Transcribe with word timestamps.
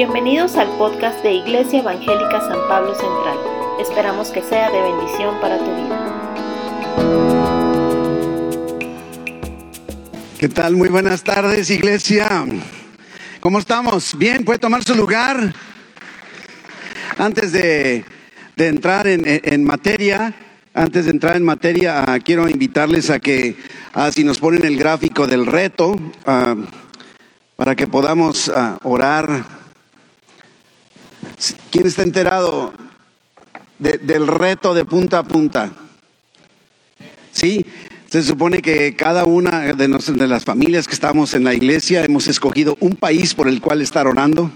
Bienvenidos 0.00 0.56
al 0.56 0.66
podcast 0.78 1.22
de 1.22 1.34
Iglesia 1.34 1.80
Evangélica 1.80 2.40
San 2.40 2.66
Pablo 2.68 2.94
Central. 2.94 3.36
Esperamos 3.78 4.30
que 4.30 4.40
sea 4.40 4.70
de 4.70 4.80
bendición 4.80 5.38
para 5.42 5.58
tu 5.58 5.66
vida. 5.66 6.24
¿Qué 10.38 10.48
tal? 10.48 10.76
Muy 10.76 10.88
buenas 10.88 11.22
tardes, 11.22 11.68
iglesia. 11.68 12.46
¿Cómo 13.40 13.58
estamos? 13.58 14.16
Bien, 14.16 14.42
puede 14.42 14.58
tomar 14.58 14.82
su 14.84 14.94
lugar. 14.94 15.54
Antes 17.18 17.52
de, 17.52 18.06
entrar 18.56 19.06
en, 19.06 19.64
materia, 19.64 20.32
antes 20.72 21.04
de 21.04 21.10
entrar 21.10 21.36
en 21.36 21.44
materia, 21.44 22.04
ah, 22.06 22.18
quiero 22.20 22.48
invitarles 22.48 23.10
a 23.10 23.18
que, 23.18 23.54
ah, 23.92 24.10
si 24.10 24.24
nos 24.24 24.38
ponen 24.38 24.64
el 24.64 24.78
gráfico 24.78 25.26
del 25.26 25.44
reto, 25.44 25.94
ah, 26.24 26.56
para 27.56 27.76
que 27.76 27.86
podamos 27.86 28.50
orar 28.82 29.59
¿Quién 31.70 31.86
está 31.86 32.02
enterado 32.02 32.72
del 33.78 34.26
reto 34.26 34.74
de 34.74 34.84
punta 34.84 35.18
a 35.18 35.22
punta? 35.24 35.72
Sí, 37.32 37.64
se 38.10 38.22
supone 38.22 38.60
que 38.60 38.96
cada 38.96 39.24
una 39.24 39.72
de, 39.72 39.88
de, 39.88 40.28
las 40.28 40.44
familias 40.44 40.88
que 40.88 40.94
estamos 40.94 41.32
en 41.34 41.44
la 41.44 41.54
iglesia 41.54 42.04
hemos 42.04 42.26
escogido 42.26 42.76
un 42.80 42.96
país 42.96 43.34
por 43.34 43.48
el 43.48 43.60
cual 43.60 43.82
estar 43.82 44.06
orando. 44.06 44.50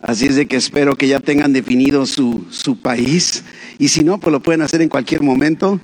Así 0.00 0.26
es 0.26 0.36
de 0.36 0.46
que 0.46 0.56
espero 0.56 0.96
que 0.96 1.08
ya 1.08 1.20
tengan 1.20 1.52
definido 1.52 2.06
su, 2.06 2.46
su 2.50 2.78
país. 2.78 3.44
Y 3.78 3.88
si 3.88 4.04
no, 4.04 4.18
pues 4.18 4.32
lo 4.32 4.40
pueden 4.40 4.62
hacer 4.62 4.82
en 4.82 4.88
cualquier 4.88 5.22
momento. 5.22 5.80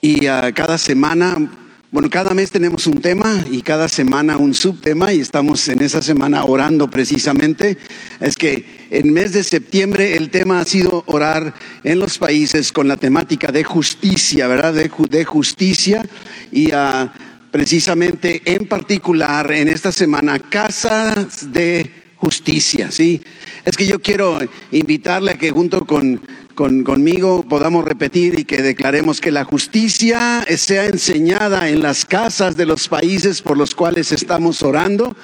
Y 0.00 0.26
uh, 0.26 0.52
cada 0.54 0.78
semana 0.78 1.50
bueno, 1.92 2.08
cada 2.08 2.32
mes 2.32 2.50
tenemos 2.50 2.86
un 2.86 3.02
tema 3.02 3.44
y 3.50 3.60
cada 3.60 3.86
semana 3.86 4.38
un 4.38 4.54
subtema 4.54 5.12
y 5.12 5.20
estamos 5.20 5.68
en 5.68 5.82
esa 5.82 6.00
semana 6.00 6.42
orando 6.42 6.88
precisamente. 6.88 7.76
Es 8.18 8.34
que 8.34 8.88
en 8.88 9.12
mes 9.12 9.34
de 9.34 9.44
septiembre 9.44 10.16
el 10.16 10.30
tema 10.30 10.60
ha 10.60 10.64
sido 10.64 11.04
orar 11.04 11.52
en 11.84 11.98
los 11.98 12.16
países 12.16 12.72
con 12.72 12.88
la 12.88 12.96
temática 12.96 13.52
de 13.52 13.62
justicia, 13.62 14.48
¿verdad? 14.48 14.72
De, 14.72 15.24
justicia 15.26 16.02
y 16.50 16.72
uh, 16.72 17.10
precisamente 17.50 18.40
en 18.46 18.66
particular 18.66 19.52
en 19.52 19.68
esta 19.68 19.92
semana 19.92 20.38
casas 20.38 21.52
de 21.52 22.01
justicia, 22.32 22.90
¿sí? 22.90 23.20
Es 23.66 23.76
que 23.76 23.86
yo 23.86 24.00
quiero 24.00 24.38
invitarle 24.70 25.32
a 25.32 25.34
que 25.34 25.50
junto 25.50 25.84
con 25.84 26.18
conmigo 26.54 27.44
podamos 27.46 27.84
repetir 27.84 28.38
y 28.38 28.44
que 28.44 28.62
declaremos 28.62 29.20
que 29.20 29.30
la 29.30 29.44
justicia 29.44 30.44
sea 30.56 30.86
enseñada 30.86 31.68
en 31.68 31.82
las 31.82 32.06
casas 32.06 32.56
de 32.56 32.64
los 32.64 32.88
países 32.88 33.42
por 33.42 33.58
los 33.58 33.74
cuales 33.74 34.12
estamos 34.12 34.62
orando, 34.62 35.14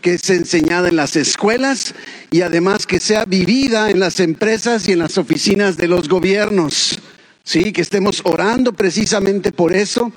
que 0.00 0.18
sea 0.18 0.36
enseñada 0.36 0.88
en 0.88 0.96
las 0.96 1.14
escuelas 1.14 1.94
y 2.32 2.40
además 2.40 2.86
que 2.86 2.98
sea 2.98 3.24
vivida 3.26 3.90
en 3.90 4.00
las 4.00 4.18
empresas 4.18 4.88
y 4.88 4.92
en 4.92 4.98
las 4.98 5.18
oficinas 5.18 5.76
de 5.76 5.86
los 5.86 6.08
gobiernos. 6.08 6.98
Sí, 7.44 7.72
que 7.72 7.82
estemos 7.82 8.22
orando 8.24 8.72
precisamente 8.72 9.52
por 9.52 9.72
eso 9.72 10.12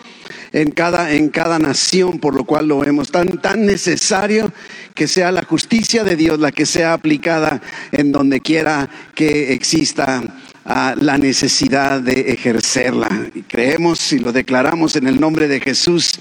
en 0.54 0.70
cada, 0.70 1.12
en 1.14 1.30
cada 1.30 1.58
nación, 1.58 2.20
por 2.20 2.36
lo 2.36 2.46
cual 2.46 2.68
lo 2.68 2.80
vemos 2.80 3.12
tan, 3.12 3.42
tan 3.42 3.66
necesario 3.66 4.54
que 4.94 5.08
sea 5.08 5.32
la 5.32 5.44
justicia 5.44 6.04
de 6.04 6.16
Dios 6.16 6.40
la 6.40 6.52
que 6.52 6.68
sea 6.68 6.94
aplicada 6.94 7.60
en 7.92 8.12
donde 8.12 8.40
quiera 8.40 8.88
que 9.16 9.54
exista 9.54 10.22
ah, 10.64 10.96
la 11.00 11.18
necesidad 11.18 12.02
de 12.02 12.32
ejercerla. 12.32 13.10
Creemos 13.48 14.14
y 14.14 14.20
lo 14.20 14.32
declaramos 14.32 14.96
en 14.96 15.08
el 15.08 15.20
nombre 15.20 15.48
de 15.48 15.60
Jesús. 15.60 16.14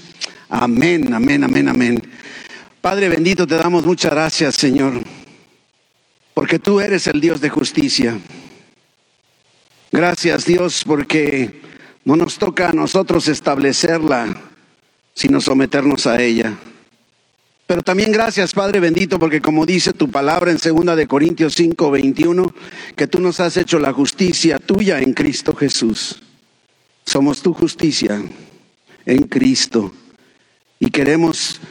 Amén, 0.49 1.13
amén, 1.13 1.43
amén, 1.43 1.69
amén. 1.69 2.01
Padre 2.81 3.09
bendito, 3.09 3.45
te 3.45 3.55
damos 3.55 3.85
muchas 3.85 4.11
gracias, 4.11 4.55
Señor, 4.55 5.03
porque 6.33 6.57
tú 6.57 6.81
eres 6.81 7.05
el 7.05 7.21
Dios 7.21 7.39
de 7.39 7.49
justicia. 7.49 8.17
Gracias, 9.91 10.45
Dios, 10.45 10.83
porque 10.83 11.62
no 12.05 12.15
nos 12.15 12.37
toca 12.37 12.69
a 12.69 12.73
nosotros 12.73 13.27
establecerla, 13.27 14.35
sino 15.13 15.41
someternos 15.41 16.07
a 16.07 16.21
ella. 16.21 16.57
Pero 17.65 17.81
también 17.81 18.11
gracias, 18.11 18.53
Padre 18.53 18.79
bendito, 18.79 19.17
porque 19.17 19.41
como 19.41 19.65
dice 19.65 19.93
tu 19.93 20.11
palabra 20.11 20.51
en 20.51 20.59
segunda 20.59 20.95
de 20.95 21.07
Corintios 21.07 21.53
5, 21.55 21.91
21, 21.91 22.53
que 22.95 23.07
tú 23.07 23.19
nos 23.19 23.39
has 23.39 23.55
hecho 23.57 23.79
la 23.79 23.93
justicia 23.93 24.59
tuya 24.59 24.99
en 24.99 25.13
Cristo 25.13 25.55
Jesús. 25.55 26.21
Somos 27.05 27.41
tu 27.41 27.53
justicia 27.53 28.21
en 29.05 29.23
Cristo 29.23 29.93
y 30.79 30.89
queremos 30.91 31.61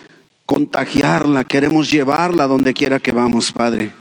contagiarla, 0.47 1.44
queremos 1.44 1.91
llevarla 1.91 2.47
donde 2.47 2.75
quiera 2.75 2.99
que 2.99 3.12
vamos, 3.12 3.53
Padre. 3.53 3.93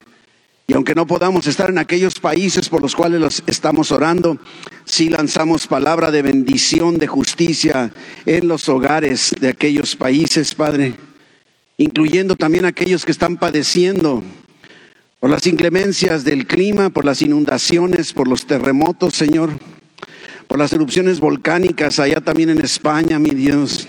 Y 0.72 0.74
aunque 0.74 0.94
no 0.94 1.06
podamos 1.06 1.46
estar 1.46 1.68
en 1.68 1.76
aquellos 1.76 2.18
países 2.18 2.70
por 2.70 2.80
los 2.80 2.96
cuales 2.96 3.20
los 3.20 3.42
estamos 3.46 3.92
orando, 3.92 4.38
sí 4.86 5.10
lanzamos 5.10 5.66
palabra 5.66 6.10
de 6.10 6.22
bendición, 6.22 6.96
de 6.96 7.06
justicia 7.06 7.92
en 8.24 8.48
los 8.48 8.70
hogares 8.70 9.34
de 9.38 9.50
aquellos 9.50 9.96
países, 9.96 10.54
Padre, 10.54 10.94
incluyendo 11.76 12.36
también 12.36 12.64
aquellos 12.64 13.04
que 13.04 13.12
están 13.12 13.36
padeciendo 13.36 14.22
por 15.20 15.28
las 15.28 15.46
inclemencias 15.46 16.24
del 16.24 16.46
clima, 16.46 16.88
por 16.88 17.04
las 17.04 17.20
inundaciones, 17.20 18.14
por 18.14 18.26
los 18.26 18.46
terremotos, 18.46 19.12
Señor, 19.12 19.50
por 20.48 20.58
las 20.58 20.72
erupciones 20.72 21.20
volcánicas 21.20 21.98
allá 21.98 22.22
también 22.22 22.48
en 22.48 22.62
España, 22.62 23.18
mi 23.18 23.32
Dios. 23.32 23.88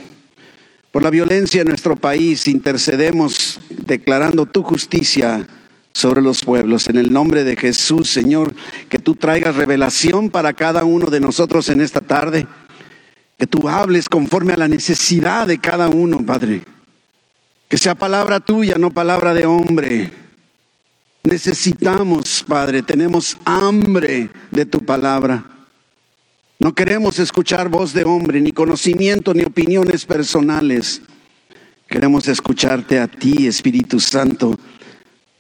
Por 0.91 1.01
la 1.01 1.09
violencia 1.09 1.61
en 1.61 1.69
nuestro 1.69 1.95
país, 1.95 2.45
intercedemos 2.50 3.61
declarando 3.69 4.45
tu 4.45 4.63
justicia 4.63 5.47
sobre 5.94 6.22
los 6.22 6.44
pueblos. 6.44 6.90
En 6.90 6.98
el 6.98 7.14
nombre 7.14 7.44
de 7.44 7.56
Jesús, 7.56 8.09
Señor, 8.09 8.54
que 8.90 9.00
tú 9.00 9.16
traigas 9.16 9.56
revelación 9.56 10.30
para 10.30 10.54
cada 10.54 10.84
uno 10.84 11.08
de 11.08 11.20
nosotros 11.20 11.70
en 11.70 11.81
esta 11.81 12.02
tarde. 12.02 12.48
Que 13.38 13.48
tú 13.48 13.70
hables 13.70 14.09
conforme 14.09 14.54
a 14.54 14.58
la 14.58 14.68
necesidad 14.68 15.48
de 15.48 15.59
cada 15.59 15.88
uno, 15.90 16.26
Padre. 16.26 16.62
Que 17.70 17.78
sea 17.78 17.96
palabra 17.96 18.40
tuya, 18.40 18.76
no 18.78 18.92
palabra 18.92 19.34
de 19.34 19.46
hombre. 19.46 20.12
Necesitamos, 21.24 22.44
Padre, 22.48 22.81
tenemos 22.81 23.38
hambre 23.46 24.30
de 24.52 24.66
tu 24.66 24.84
palabra. 24.84 25.46
No 26.60 26.74
queremos 26.74 27.20
escuchar 27.20 27.70
voz 27.70 27.94
de 27.94 28.04
hombre, 28.04 28.42
ni 28.42 28.52
conocimiento, 28.52 29.34
ni 29.34 29.44
opiniones 29.44 30.06
personales. 30.06 31.02
Queremos 31.88 32.28
escucharte 32.28 33.00
a 33.00 33.08
ti, 33.08 33.48
Espíritu 33.48 34.00
Santo 34.00 34.58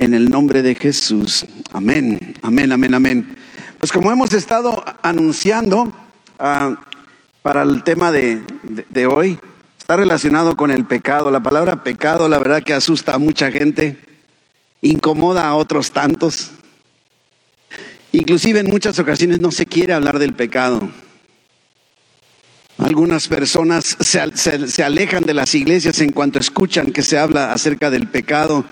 en 0.03 0.13
el 0.13 0.29
nombre 0.29 0.61
de 0.61 0.75
Jesús. 0.75 1.45
Amén, 1.71 2.35
amén, 2.41 2.71
amén, 2.71 2.93
amén. 2.93 3.35
Pues 3.79 3.91
como 3.91 4.11
hemos 4.11 4.33
estado 4.33 4.83
anunciando 5.01 5.93
ah, 6.39 6.75
para 7.41 7.63
el 7.63 7.83
tema 7.83 8.11
de, 8.11 8.41
de, 8.89 9.07
hoy, 9.07 9.39
está 9.77 9.95
relacionado 9.95 10.57
con 10.57 10.71
el 10.71 10.85
pecado. 10.85 11.31
La 11.31 11.41
palabra 11.41 11.83
pecado, 11.83 12.27
la 12.27 12.37
verdad 12.37 12.63
que 12.63 12.73
asusta 12.73 13.15
a 13.15 13.17
mucha 13.17 13.51
gente, 13.51 13.97
incomoda 14.81 15.47
a 15.47 15.55
otros 15.55 15.91
tantos. 15.91 16.51
Inclusive 18.11 18.59
en 18.59 18.67
muchas 18.67 18.99
ocasiones 18.99 19.39
no 19.39 19.51
se 19.51 19.65
quiere 19.65 19.93
hablar 19.93 20.19
del 20.19 20.33
pecado. 20.33 20.89
Algunas 22.77 23.27
personas 23.27 23.95
se, 23.99 24.67
se, 24.67 24.83
alejan 24.83 25.23
de 25.23 25.33
las 25.33 25.55
iglesias 25.55 26.01
en 26.01 26.11
cuanto 26.11 26.39
escuchan 26.39 26.91
que 26.91 27.03
se 27.03 27.17
habla 27.17 27.53
acerca 27.53 27.89
del 27.89 28.07
pecado 28.07 28.65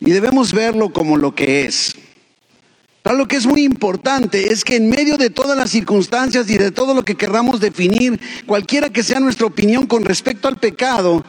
y 0.00 0.10
debemos 0.10 0.52
verlo 0.52 0.92
como 0.92 1.16
lo 1.16 1.34
que 1.34 1.62
es. 1.62 1.96
Pero 3.02 3.16
lo 3.16 3.28
que 3.28 3.36
es 3.36 3.46
muy 3.46 3.62
importante 3.62 4.52
es 4.52 4.64
que 4.64 4.76
en 4.76 4.90
medio 4.90 5.16
de 5.16 5.30
todas 5.30 5.56
las 5.56 5.70
circunstancias 5.70 6.50
y 6.50 6.58
de 6.58 6.70
todo 6.70 6.94
lo 6.94 7.04
que 7.04 7.14
querramos 7.14 7.60
definir, 7.60 8.20
cualquiera 8.46 8.90
que 8.90 9.02
sea 9.02 9.20
nuestra 9.20 9.46
opinión 9.46 9.86
con 9.86 10.04
respecto 10.04 10.46
al 10.46 10.58
pecado, 10.58 11.24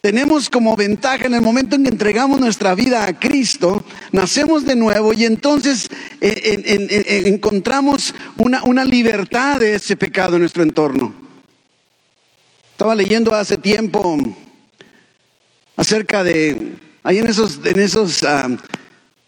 tenemos 0.00 0.48
como 0.48 0.74
ventaja 0.76 1.26
en 1.26 1.34
el 1.34 1.42
momento 1.42 1.76
en 1.76 1.82
que 1.82 1.90
entregamos 1.90 2.40
nuestra 2.40 2.74
vida 2.74 3.04
a 3.04 3.18
Cristo, 3.18 3.84
nacemos 4.12 4.64
de 4.64 4.76
nuevo 4.76 5.12
y 5.12 5.26
entonces 5.26 5.90
eh, 6.22 7.22
encontramos 7.26 8.14
una, 8.38 8.62
una 8.64 8.84
libertad 8.86 9.60
de 9.60 9.74
ese 9.74 9.96
pecado 9.96 10.36
en 10.36 10.40
nuestro 10.40 10.62
entorno. 10.62 11.12
Estaba 12.72 12.94
leyendo 12.94 13.34
hace 13.34 13.58
tiempo 13.58 14.16
acerca 15.76 16.24
de 16.24 16.76
Ahí 17.02 17.18
en 17.18 17.26
esos, 17.26 17.60
en 17.64 17.80
esos 17.80 18.22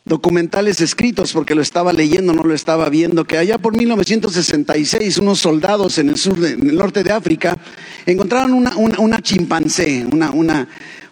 documentales 0.04 0.80
escritos, 0.80 1.32
porque 1.32 1.54
lo 1.54 1.62
estaba 1.62 1.92
leyendo, 1.92 2.32
no 2.32 2.42
lo 2.42 2.54
estaba 2.54 2.88
viendo, 2.88 3.24
que 3.24 3.38
allá 3.38 3.58
por 3.58 3.76
1966 3.76 5.18
unos 5.18 5.38
soldados 5.38 5.98
en 5.98 6.10
el 6.10 6.16
sur, 6.16 6.36
en 6.44 6.68
el 6.68 6.76
norte 6.76 7.02
de 7.02 7.12
África, 7.12 7.56
encontraron 8.04 8.52
una, 8.52 8.76
una, 8.76 9.20
chimpancé, 9.20 10.04
una, 10.12 10.30
una, 10.32 10.68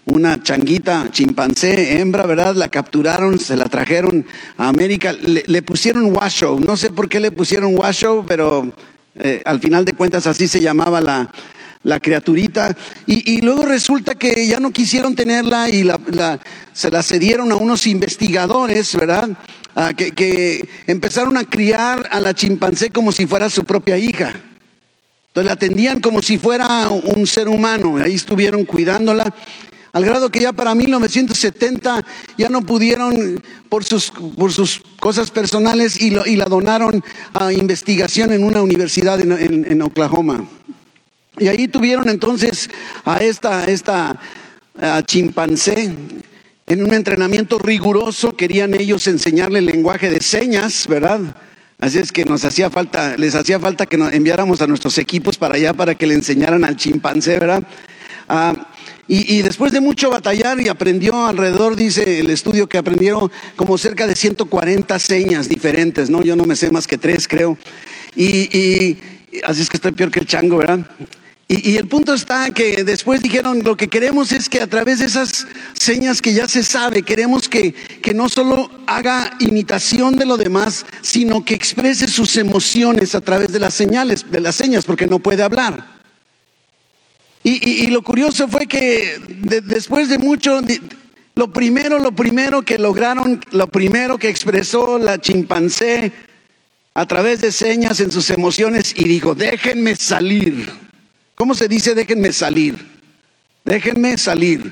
una 0.07 0.43
changuita 0.43 1.09
chimpancé, 1.11 2.01
hembra, 2.01 2.27
¿verdad? 2.27 2.55
La 2.55 2.69
capturaron, 2.69 3.39
se 3.39 3.57
la 3.57 3.67
trajeron 3.67 4.27
a 4.59 4.69
América, 4.69 5.13
le, 5.13 5.63
pusieron 5.63 6.15
washoe, 6.15 6.61
no 6.61 6.77
sé 6.77 6.91
por 6.91 7.09
qué 7.09 7.21
le 7.21 7.31
pusieron 7.31 7.79
washoe, 7.79 8.25
pero 8.27 8.73
eh, 9.15 9.41
al 9.45 9.61
final 9.61 9.85
de 9.85 9.93
cuentas 9.93 10.27
así 10.27 10.47
se 10.49 10.61
llamaba 10.61 11.01
la, 11.01 11.31
la 11.83 11.99
criaturita, 11.99 12.77
y, 13.07 13.41
luego 13.41 13.65
resulta 13.65 14.15
que 14.15 14.47
ya 14.47 14.61
no 14.61 14.71
quisieron 14.71 15.15
tenerla 15.15 15.69
y 15.69 15.89
se 16.73 16.91
la 16.91 17.03
cedieron 17.03 17.51
a 17.53 17.57
unos 17.57 17.87
investigadores, 17.87 18.95
¿verdad? 18.95 19.31
que, 19.97 20.13
que 20.13 20.69
empezaron 20.87 21.37
a 21.37 21.45
criar 21.45 22.09
a 22.11 22.21
la 22.21 22.35
chimpancé 22.35 22.91
como 22.91 23.13
si 23.13 23.27
fuera 23.27 23.49
su 23.49 23.65
propia 23.65 23.97
hija. 23.97 24.35
Entonces 25.29 25.47
la 25.47 25.53
atendían 25.53 26.01
como 26.01 26.23
si 26.23 26.39
fuera 26.39 26.89
un 26.89 27.27
ser 27.27 27.49
humano, 27.49 27.97
ahí 27.97 28.15
estuvieron 28.15 28.65
cuidándola 28.65 29.33
al 29.93 30.05
grado 30.05 30.31
que 30.31 30.41
ya 30.41 30.53
para 30.53 30.75
1970 30.75 32.05
ya 32.39 32.49
no 32.49 32.63
pudieron 32.63 33.43
por 33.69 33.85
sus, 33.85 34.11
por 34.11 34.53
sus 34.53 34.83
cosas 35.01 35.31
personales 35.31 36.01
y, 36.01 36.13
y, 36.27 36.37
la 36.37 36.45
donaron 36.45 37.03
a 37.35 37.53
investigación 37.53 38.33
en 38.33 38.45
una 38.45 38.63
universidad 38.63 39.21
en, 39.21 39.83
Oklahoma. 39.83 40.45
Y 41.41 41.49
ahí 41.49 41.67
tuvieron 41.67 42.09
entonces 42.09 42.71
a 43.05 43.17
esta, 43.17 43.65
esta 43.65 44.21
chimpancé 45.07 45.93
en 46.67 46.85
un 46.85 46.95
entrenamiento 46.95 47.59
riguroso, 47.59 48.37
querían 48.37 48.75
ellos 48.75 49.09
enseñarle 49.09 49.59
el 49.59 49.67
lenguaje 49.67 50.09
de 50.09 50.21
señas, 50.21 50.87
¿verdad? 50.87 51.21
Así 51.81 51.99
es 51.99 52.13
que 52.13 52.25
nos 52.25 52.45
hacía 52.45 52.71
falta, 52.71 53.17
les 53.17 53.35
hacía 53.35 53.59
falta 53.59 53.87
que 53.87 53.97
nos 53.97 54.13
enviáramos 54.13 54.61
a 54.61 54.67
nuestros 54.67 54.99
equipos 54.99 55.39
para 55.39 55.55
allá 55.55 55.73
para 55.73 55.95
que 55.95 56.07
le 56.07 56.15
enseñaran 56.15 56.65
al 56.65 56.77
chimpancé, 56.77 57.39
¿verdad? 57.39 57.65
Ah, 58.29 58.55
y, 59.09 59.43
después 59.43 59.73
de 59.73 59.81
mucho 59.81 60.09
batallar 60.09 60.61
y 60.61 60.69
aprendió 60.69 61.27
alrededor, 61.27 61.75
dice 61.75 62.21
el 62.21 62.31
estudio, 62.31 62.69
que 62.69 62.79
aprendieron 62.79 63.29
como 63.57 63.77
cerca 63.77 64.07
de 64.07 64.15
140 64.15 64.97
señas 65.01 65.49
diferentes, 65.49 66.11
¿no? 66.11 66.23
Yo 66.23 66.37
no 66.37 66.45
me 66.45 66.55
sé 66.55 66.71
más 66.71 66.87
que 66.87 66.97
tres, 66.97 67.27
creo. 67.27 67.59
Y, 68.15 68.99
así 69.43 69.63
es 69.63 69.69
que 69.69 69.79
estoy 69.79 69.91
peor 69.91 70.13
que 70.13 70.21
el 70.21 70.27
chango, 70.27 70.59
¿verdad? 70.59 70.87
Y, 71.53 71.79
el 71.79 71.89
punto 71.89 72.15
está 72.15 72.53
que 72.53 72.85
después 72.85 73.21
dijeron, 73.21 73.65
lo 73.65 73.77
que 73.77 73.89
queremos 73.89 74.31
es 74.31 74.49
que 74.49 74.61
a 74.61 74.69
través 74.69 75.01
de 75.01 75.07
esas 75.07 75.49
señas 75.73 76.23
que 76.23 76.33
ya 76.33 76.47
se 76.47 76.63
sabe, 76.63 77.03
queremos 77.03 77.49
que, 77.49 77.73
que 77.73 78.15
no 78.15 78.29
solo 78.29 78.71
haga 78.87 79.37
imitación 79.41 80.15
de 80.15 80.27
lo 80.27 80.37
demás, 80.37 80.87
sino 81.03 81.45
que 81.45 81.55
exprese 81.55 82.07
sus 82.07 82.37
emociones 82.37 83.17
a 83.17 83.21
través 83.21 83.51
de 83.51 83.59
las 83.59 83.75
señales, 83.75 84.31
de 84.31 84.39
las 84.39 84.55
señas, 84.55 84.85
porque 84.85 85.09
no 85.09 85.19
puede 85.19 85.43
hablar. 85.43 85.99
Y, 87.43 87.89
lo 87.89 88.03
curioso 88.03 88.47
fue 88.47 88.69
que 88.69 89.21
después 89.65 90.09
de 90.09 90.19
mucho, 90.19 90.61
lo 91.35 91.53
primero, 91.53 91.99
lo 91.99 92.13
primero 92.13 92.63
que 92.63 92.79
lograron, 92.79 93.41
lo 93.51 93.67
primero 93.67 94.19
que 94.19 94.29
expresó 94.29 95.01
la 95.01 95.21
chimpancé 95.21 96.13
a 96.95 97.07
través 97.07 97.41
de 97.41 97.51
señas 97.51 97.99
en 97.99 98.13
sus 98.13 98.31
emociones 98.31 98.95
y 98.97 99.03
dijo, 99.03 99.35
déjenme 99.35 99.97
salir. 99.97 100.90
¿Cómo 101.41 101.55
se 101.55 101.69
dice 101.69 101.95
déjenme 101.95 102.35
salir? 102.35 102.77
Déjenme 103.65 104.19
salir. 104.19 104.71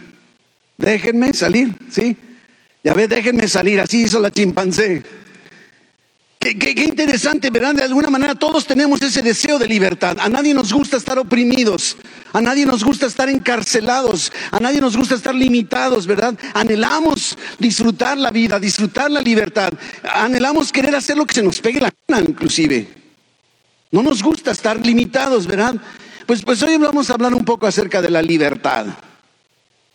Déjenme 0.77 1.33
salir, 1.33 1.75
¿sí? 1.91 2.15
Ya 2.85 2.93
ve, 2.93 3.09
déjenme 3.09 3.49
salir. 3.49 3.81
Así 3.81 4.03
hizo 4.03 4.21
la 4.21 4.31
chimpancé. 4.31 5.03
Qué, 6.39 6.85
interesante, 6.87 7.49
¿verdad? 7.49 7.75
De 7.75 7.85
alguna 7.85 8.11
manera 8.11 8.35
todos 8.35 8.67
tenemos 8.67 9.01
ese 9.01 9.23
deseo 9.23 9.59
de 9.59 9.67
libertad. 9.67 10.19
A 10.21 10.29
nadie 10.29 10.53
nos 10.53 10.71
gusta 10.71 10.99
estar 10.99 11.19
oprimidos, 11.19 11.97
a 12.35 12.43
nadie 12.43 12.67
nos 12.67 12.85
gusta 12.85 13.07
estar 13.07 13.31
encarcelados, 13.31 14.31
a 14.51 14.61
nadie 14.61 14.83
nos 14.83 14.95
gusta 14.95 15.15
estar 15.15 15.35
limitados, 15.35 16.07
¿verdad? 16.07 16.39
Anhelamos 16.53 17.39
disfrutar 17.59 18.19
la 18.19 18.31
vida, 18.31 18.61
disfrutar 18.61 19.11
la 19.11 19.23
libertad. 19.23 19.73
Anhelamos 20.03 20.71
querer 20.71 20.95
hacer 20.95 21.17
lo 21.17 21.25
que 21.25 21.33
se 21.33 21.43
nos 21.43 21.61
pegue 21.61 21.81
la 21.81 21.95
gana, 22.07 22.29
inclusive. 22.29 22.87
No 23.91 24.03
nos 24.03 24.23
gusta 24.23 24.51
estar 24.51 24.85
limitados, 24.85 25.47
¿verdad? 25.47 25.75
Pues, 26.29 26.43
pues 26.43 26.63
hoy 26.63 26.77
vamos 26.77 27.09
a 27.09 27.15
hablar 27.15 27.33
un 27.33 27.43
poco 27.43 27.67
acerca 27.67 28.03
de 28.03 28.11
la 28.11 28.21
libertad. 28.21 28.85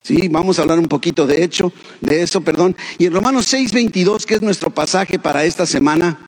Sí, 0.01 0.29
vamos 0.29 0.57
a 0.57 0.63
hablar 0.63 0.79
un 0.79 0.87
poquito 0.87 1.27
de 1.27 1.43
hecho, 1.43 1.71
de 2.01 2.23
eso, 2.23 2.41
perdón. 2.41 2.75
Y 2.97 3.05
en 3.05 3.13
Romanos 3.13 3.53
6:22, 3.53 4.25
que 4.25 4.33
es 4.33 4.41
nuestro 4.41 4.71
pasaje 4.71 5.19
para 5.19 5.45
esta 5.45 5.67
semana, 5.67 6.27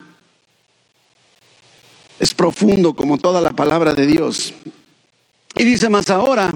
es 2.20 2.36
profundo 2.36 2.94
como 2.94 3.18
toda 3.18 3.42
la 3.42 3.50
palabra 3.54 3.96
de 3.96 4.06
Dios. 4.06 4.54
Y 5.56 5.64
dice 5.64 5.90
más 5.90 6.12
ahora 6.12 6.54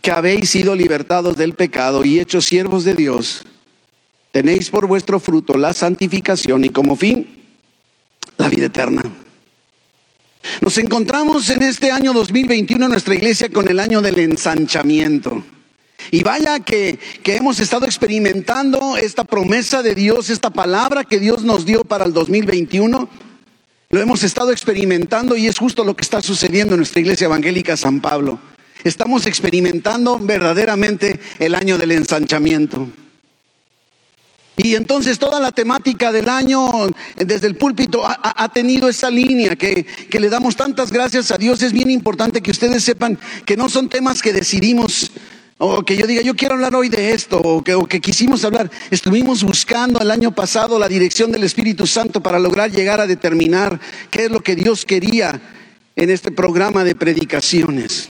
que 0.00 0.10
habéis 0.10 0.48
sido 0.48 0.74
libertados 0.74 1.36
del 1.36 1.52
pecado 1.52 2.02
y 2.02 2.18
hechos 2.18 2.46
siervos 2.46 2.84
de 2.84 2.94
Dios, 2.94 3.44
tenéis 4.30 4.70
por 4.70 4.86
vuestro 4.86 5.20
fruto 5.20 5.58
la 5.58 5.74
santificación 5.74 6.64
y 6.64 6.70
como 6.70 6.96
fin 6.96 7.44
la 8.38 8.48
vida 8.48 8.64
eterna. 8.64 9.02
Nos 10.62 10.78
encontramos 10.78 11.50
en 11.50 11.60
este 11.64 11.90
año 11.90 12.12
2021 12.12 12.84
en 12.84 12.90
nuestra 12.92 13.16
iglesia 13.16 13.48
con 13.48 13.66
el 13.66 13.80
año 13.80 14.00
del 14.00 14.16
ensanchamiento. 14.20 15.42
Y 16.12 16.22
vaya 16.22 16.60
que, 16.60 17.00
que, 17.24 17.34
hemos 17.34 17.58
estado 17.58 17.84
experimentando 17.84 18.96
esta 18.96 19.24
promesa 19.24 19.82
de 19.82 19.96
Dios, 19.96 20.30
esta 20.30 20.50
palabra 20.50 21.02
que 21.02 21.18
Dios 21.18 21.42
nos 21.42 21.66
dio 21.66 21.82
para 21.82 22.04
el 22.04 22.12
2021 22.12 23.08
lo 23.90 24.00
hemos 24.00 24.22
estado 24.22 24.52
experimentando 24.52 25.36
y 25.36 25.48
es 25.48 25.58
justo 25.58 25.82
lo 25.82 25.96
que 25.96 26.02
está 26.02 26.22
sucediendo 26.22 26.74
en 26.74 26.78
nuestra 26.78 27.00
iglesia 27.00 27.24
evangélica 27.24 27.76
San 27.76 28.00
Pablo. 28.00 28.38
Estamos 28.84 29.26
experimentando 29.26 30.20
verdaderamente 30.20 31.18
el 31.40 31.56
año 31.56 31.76
del 31.76 31.90
ensanchamiento. 31.90 32.88
Y 34.56 34.74
entonces 34.74 35.18
toda 35.18 35.40
la 35.40 35.50
temática 35.50 36.12
del 36.12 36.28
año 36.28 36.70
desde 37.16 37.46
el 37.46 37.56
púlpito 37.56 38.02
ha, 38.04 38.48
tenido 38.52 38.88
esa 38.88 39.10
línea 39.10 39.56
que, 39.56 39.84
que, 39.84 40.20
le 40.20 40.28
damos 40.28 40.56
tantas 40.56 40.92
gracias 40.92 41.30
a 41.30 41.38
Dios. 41.38 41.62
Es 41.62 41.72
bien 41.72 41.90
importante 41.90 42.42
que 42.42 42.50
ustedes 42.50 42.84
sepan 42.84 43.18
que 43.46 43.56
no 43.56 43.70
son 43.70 43.88
temas 43.88 44.20
que 44.20 44.32
decidimos 44.32 45.10
o 45.64 45.84
que 45.84 45.96
yo 45.96 46.08
diga, 46.08 46.22
yo 46.22 46.34
quiero 46.34 46.56
hablar 46.56 46.74
hoy 46.74 46.88
de 46.88 47.12
esto, 47.12 47.38
o 47.38 47.62
que, 47.62 47.74
o 47.74 47.86
que 47.86 48.00
quisimos 48.00 48.44
hablar. 48.44 48.68
Estuvimos 48.90 49.44
buscando 49.44 50.00
el 50.00 50.10
año 50.10 50.34
pasado 50.34 50.76
la 50.76 50.88
dirección 50.88 51.30
del 51.30 51.44
Espíritu 51.44 51.86
Santo 51.86 52.20
para 52.20 52.40
lograr 52.40 52.72
llegar 52.72 53.00
a 53.00 53.06
determinar 53.06 53.78
qué 54.10 54.24
es 54.24 54.30
lo 54.32 54.40
que 54.40 54.56
Dios 54.56 54.84
quería 54.84 55.40
en 55.94 56.10
este 56.10 56.32
programa 56.32 56.82
de 56.82 56.96
predicaciones. 56.96 58.08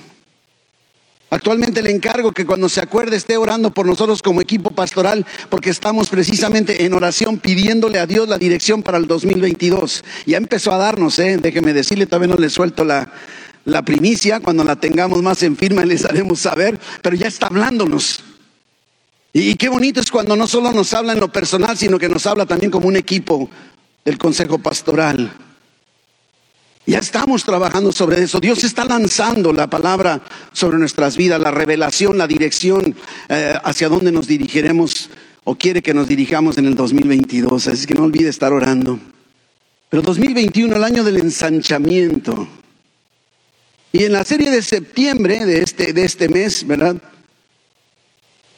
Actualmente 1.32 1.82
le 1.82 1.90
encargo 1.90 2.32
que 2.32 2.44
cuando 2.44 2.68
se 2.68 2.82
acuerde 2.82 3.16
esté 3.16 3.38
orando 3.38 3.70
por 3.70 3.86
nosotros 3.86 4.20
como 4.20 4.42
equipo 4.42 4.70
pastoral, 4.70 5.24
porque 5.48 5.70
estamos 5.70 6.10
precisamente 6.10 6.84
en 6.84 6.92
oración 6.92 7.38
pidiéndole 7.38 7.98
a 7.98 8.06
Dios 8.06 8.28
la 8.28 8.36
dirección 8.36 8.82
para 8.82 8.98
el 8.98 9.06
2022. 9.06 10.04
Ya 10.26 10.36
empezó 10.36 10.72
a 10.72 10.76
darnos, 10.76 11.18
¿eh? 11.18 11.38
déjeme 11.38 11.72
decirle, 11.72 12.04
todavía 12.04 12.34
no 12.34 12.38
le 12.38 12.50
suelto 12.50 12.84
la, 12.84 13.10
la 13.64 13.82
primicia, 13.82 14.40
cuando 14.40 14.62
la 14.62 14.76
tengamos 14.76 15.22
más 15.22 15.42
en 15.42 15.56
firma 15.56 15.82
les 15.86 16.04
haremos 16.04 16.40
saber, 16.40 16.78
pero 17.00 17.16
ya 17.16 17.28
está 17.28 17.46
hablándonos. 17.46 18.20
Y 19.32 19.54
qué 19.54 19.70
bonito 19.70 20.02
es 20.02 20.10
cuando 20.10 20.36
no 20.36 20.46
solo 20.46 20.70
nos 20.72 20.92
habla 20.92 21.14
en 21.14 21.20
lo 21.20 21.32
personal, 21.32 21.78
sino 21.78 21.98
que 21.98 22.10
nos 22.10 22.26
habla 22.26 22.44
también 22.44 22.70
como 22.70 22.88
un 22.88 22.96
equipo 22.96 23.48
del 24.04 24.18
Consejo 24.18 24.58
Pastoral. 24.58 25.32
Ya 26.84 26.98
estamos 26.98 27.44
trabajando 27.44 27.92
sobre 27.92 28.22
eso. 28.22 28.40
Dios 28.40 28.64
está 28.64 28.84
lanzando 28.84 29.52
la 29.52 29.68
palabra 29.68 30.20
sobre 30.52 30.78
nuestras 30.78 31.16
vidas, 31.16 31.40
la 31.40 31.52
revelación, 31.52 32.18
la 32.18 32.26
dirección 32.26 32.96
eh, 33.28 33.54
hacia 33.62 33.88
dónde 33.88 34.10
nos 34.10 34.26
dirigiremos 34.26 35.08
o 35.44 35.54
quiere 35.54 35.80
que 35.80 35.94
nos 35.94 36.08
dirijamos 36.08 36.58
en 36.58 36.66
el 36.66 36.74
2022. 36.74 37.68
Así 37.68 37.86
que 37.86 37.94
no 37.94 38.02
olvide 38.02 38.28
estar 38.28 38.52
orando. 38.52 38.98
Pero 39.90 40.02
2021, 40.02 40.74
el 40.74 40.84
año 40.84 41.04
del 41.04 41.18
ensanchamiento. 41.18 42.48
Y 43.92 44.04
en 44.04 44.12
la 44.12 44.24
serie 44.24 44.50
de 44.50 44.62
septiembre 44.62 45.46
de 45.46 45.62
este, 45.62 45.92
de 45.92 46.04
este 46.04 46.28
mes, 46.28 46.66
¿verdad? 46.66 46.96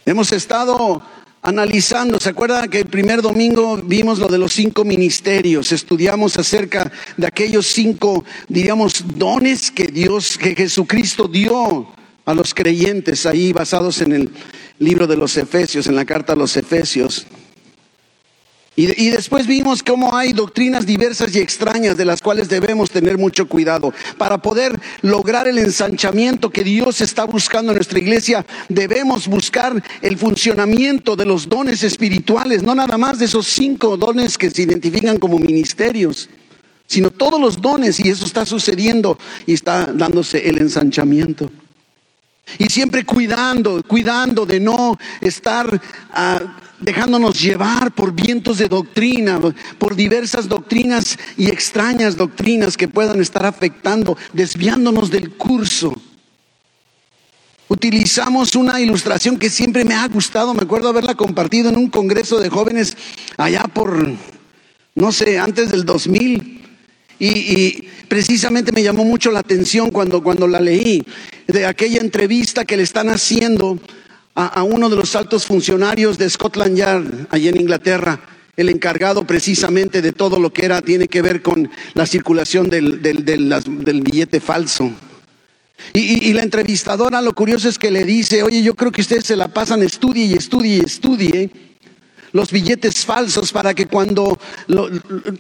Hemos 0.07 0.33
estado 0.33 1.03
analizando, 1.45 2.19
¿se 2.19 2.31
acuerdan 2.31 2.71
que 2.71 2.81
el 2.81 2.87
primer 2.87 3.21
domingo 3.21 3.77
vimos 3.77 4.19
lo 4.19 4.29
de 4.29 4.39
los 4.39 4.53
cinco 4.53 4.85
ministerios? 4.85 5.73
Estudiamos 5.73 6.39
acerca 6.39 6.91
de 7.19 7.27
aquellos 7.27 7.67
cinco, 7.67 8.25
diríamos, 8.49 9.05
dones 9.17 9.71
que 9.71 9.85
Dios, 9.87 10.39
que 10.39 10.55
Jesucristo 10.55 11.29
dio 11.29 11.87
a 12.25 12.35
los 12.35 12.55
creyentes 12.55 13.27
ahí 13.27 13.53
basados 13.53 14.01
en 14.01 14.13
el 14.13 14.31
libro 14.79 15.07
de 15.07 15.17
los 15.17 15.37
Efesios, 15.37 15.87
en 15.87 15.97
la 15.97 16.07
carta 16.07 16.33
a 16.33 16.37
los 16.37 16.57
Efesios. 16.57 17.27
Y, 18.77 19.11
después 19.11 19.47
vimos 19.47 19.85
cómo 19.85 20.17
hay 20.17 20.33
doctrinas 20.33 20.85
diversas 20.85 21.35
y 21.37 21.39
extrañas 21.39 21.97
de 21.97 22.05
las 22.05 22.21
cuales 22.21 22.49
debemos 22.49 22.91
tener 22.91 23.17
mucho 23.19 23.47
cuidado. 23.47 23.95
Para 24.19 24.39
poder 24.39 24.81
lograr 25.03 25.47
el 25.47 25.59
ensanchamiento 25.59 26.51
que 26.51 26.65
Dios 26.65 27.01
está 27.01 27.25
buscando 27.25 27.71
en 27.71 27.77
nuestra 27.77 28.01
iglesia, 28.01 28.45
debemos 28.69 29.29
buscar 29.29 29.81
el 30.03 30.19
funcionamiento 30.19 31.15
de 31.15 31.25
los 31.25 31.49
dones 31.49 31.85
espirituales, 31.85 32.65
no 32.65 32.75
nada 32.75 32.99
más 32.99 33.21
de 33.21 33.27
esos 33.27 33.47
cinco 33.47 33.97
dones 33.97 34.37
que 34.37 34.51
se 34.51 34.63
identifican 34.63 35.19
como 35.19 35.39
ministerios, 35.39 36.29
sino 36.89 37.11
todos 37.11 37.41
los 37.41 37.61
dones, 37.61 38.01
y 38.01 38.09
eso 38.09 38.27
está 38.27 38.45
sucediendo 38.45 39.17
y 39.47 39.53
está 39.55 39.87
dándose 39.87 40.49
el 40.49 40.59
ensanchamiento. 40.59 41.49
Y 42.59 42.67
siempre 42.67 43.05
cuidando, 43.05 43.83
cuidando 43.83 44.47
de 44.47 44.61
no 44.61 44.99
estar... 45.21 45.81
Ah, 46.13 46.59
dejándonos 46.81 47.41
llevar 47.41 47.93
por 47.93 48.13
vientos 48.13 48.59
de 48.59 48.69
doctrina, 48.69 49.41
por 49.79 49.95
diversas 49.95 50.49
doctrinas 50.49 51.17
y 51.39 51.47
extrañas 51.47 52.17
doctrinas 52.17 52.77
que 52.77 52.89
puedan 52.89 53.23
estar 53.23 53.47
afectando, 53.47 54.19
desviándonos 54.35 55.11
del 55.11 55.31
curso 55.31 55.95
utilizamos 57.69 58.55
una 58.55 58.81
ilustración 58.81 59.39
que 59.39 59.51
siempre 59.51 59.85
me 59.85 59.95
ha 59.95 60.07
gustado. 60.09 60.55
Me 60.55 60.63
acuerdo 60.63 60.89
haberla 60.89 61.15
compartido 61.15 61.69
en 61.69 61.77
un 61.77 61.89
congreso 61.89 62.39
de 62.39 62.49
jóvenes 62.49 62.97
allá 63.37 63.65
por, 63.65 64.13
no 64.95 65.13
sé, 65.13 65.39
antes 65.39 65.71
del 65.71 65.85
2000. 65.85 66.63
Y, 67.19 67.89
precisamente 68.09 68.71
me 68.71 68.83
llamó 68.83 69.05
mucho 69.05 69.31
la 69.31 69.41
atención 69.41 69.91
cuando, 69.91 70.23
cuando 70.23 70.47
la 70.47 70.61
leí, 70.61 71.03
de 71.47 71.67
aquella 71.67 72.01
entrevista 72.01 72.65
que 72.65 72.77
le 72.77 72.83
están 72.83 73.09
haciendo 73.09 73.79
a, 74.35 74.63
uno 74.65 74.89
de 74.89 74.97
los 74.97 75.15
altos 75.15 75.47
funcionarios 75.47 76.19
de 76.19 76.29
Scotland 76.29 76.77
Yard, 76.77 77.27
allí 77.31 77.49
en 77.49 77.61
Inglaterra, 77.61 78.21
el 78.57 78.69
encargado 78.69 79.27
precisamente 79.27 80.03
de 80.03 80.13
todo 80.13 80.39
lo 80.39 80.53
que 80.53 80.65
era, 80.65 80.81
tiene 80.83 81.09
que 81.09 81.23
ver 81.23 81.43
con 81.43 81.71
la 81.95 82.07
circulación 82.07 82.69
del, 82.69 83.01
del, 83.01 84.01
billete 84.03 84.41
falso. 84.41 84.91
Y, 85.93 86.29
y, 86.29 86.33
la 86.33 86.43
entrevistadora, 86.43 87.21
lo 87.21 87.35
curioso 87.35 87.69
es 87.69 87.79
que 87.79 87.91
le 87.91 88.05
dice, 88.05 88.43
oye, 88.43 88.63
yo 88.63 88.75
creo 88.75 88.91
que 88.91 89.01
ustedes 89.01 89.27
se 89.27 89.37
la 89.37 89.49
pasan, 89.49 89.83
estudie 89.83 90.25
y 90.25 90.35
estudie 90.35 90.77
y 90.77 90.81
estudie 90.81 91.51
los 92.35 92.51
billetes 92.51 93.05
falsos 93.05 93.53
para 93.53 93.75
que 93.75 93.87
cuando 93.87 94.37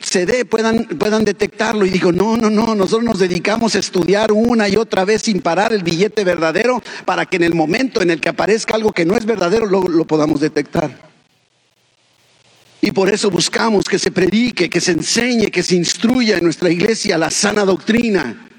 se 0.01 0.27
dé 0.27 0.45
puedan, 0.45 0.85
puedan 0.85 1.25
detectarlo. 1.25 1.85
Y 1.85 1.91
dijo, 1.91 2.13
no, 2.13 2.37
no, 2.37 2.49
no, 2.49 2.77
nosotros 2.77 3.03
nos 3.03 3.19
dedicamos 3.19 3.75
a 3.75 3.81
estudiar 3.81 4.31
una 4.31 4.69
y 4.69 4.77
otra 4.77 5.05
vez 5.05 5.23
sin 5.23 5.43
parar 5.43 5.73
el 5.73 5.83
billete 5.83 6.23
verdadero 6.23 6.81
para 7.05 7.27
que 7.27 7.37
en 7.37 7.43
el 7.43 7.55
momento 7.55 8.01
en 8.01 8.11
el 8.11 8.21
que 8.21 8.29
aparezca 8.29 8.77
algo 8.77 8.93
que 8.93 9.05
no 9.05 9.17
es 9.17 9.27
verdadero 9.27 9.67
lo, 9.67 9.83
lo 9.83 10.05
podamos 10.05 10.39
detectar. 10.39 10.97
Y 12.81 12.93
por 12.93 13.11
eso 13.11 13.29
buscamos 13.29 13.87
que 13.87 13.99
se 13.99 14.13
predique, 14.13 14.71
que 14.71 14.81
se 14.81 14.93
enseñe, 14.93 15.51
que 15.51 15.65
se 15.65 15.75
instruya 15.75 16.39
en 16.39 16.45
nuestra 16.45 16.71
iglesia 16.71 17.19
la 17.19 17.31
sana 17.31 17.65
doctrina 17.65 18.51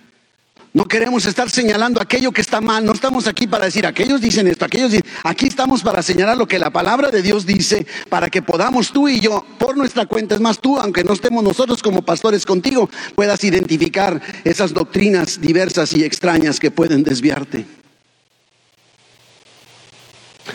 no 0.76 0.90
queremos 0.90 1.26
estar 1.26 1.50
señalando 1.50 2.02
aquello 2.02 2.34
que 2.34 2.42
está 2.42 2.60
mal. 2.60 2.86
No 2.86 2.92
estamos 2.92 3.28
aquí 3.28 3.48
para 3.48 3.64
decir, 3.64 3.86
aquellos 3.86 4.20
dicen 4.20 4.46
esto, 4.48 4.66
aquellos 4.66 4.92
dicen. 4.92 5.10
Aquí 5.24 5.48
estamos 5.48 5.82
para 5.82 6.04
señalar 6.04 6.36
lo 6.36 6.50
que 6.50 6.60
la 6.60 6.70
palabra 6.70 7.12
de 7.12 7.22
Dios 7.22 7.46
dice, 7.46 7.88
para 8.10 8.30
que 8.30 8.42
podamos 8.42 8.92
tú 8.92 9.08
y 9.08 9.22
yo, 9.22 9.46
por 9.58 9.78
nuestra 9.78 10.06
cuenta, 10.06 10.36
es 10.36 10.42
más 10.42 10.60
tú, 10.60 10.78
aunque 10.78 11.06
no 11.06 11.14
estemos 11.14 11.42
nosotros 11.46 11.82
como 11.82 12.02
pastores 12.02 12.46
contigo, 12.46 12.90
puedas 13.16 13.42
identificar 13.46 14.22
esas 14.44 14.74
doctrinas 14.74 15.40
diversas 15.40 15.94
y 15.94 16.04
extrañas 16.04 16.60
que 16.60 16.72
pueden 16.72 17.04
desviarte. 17.04 17.66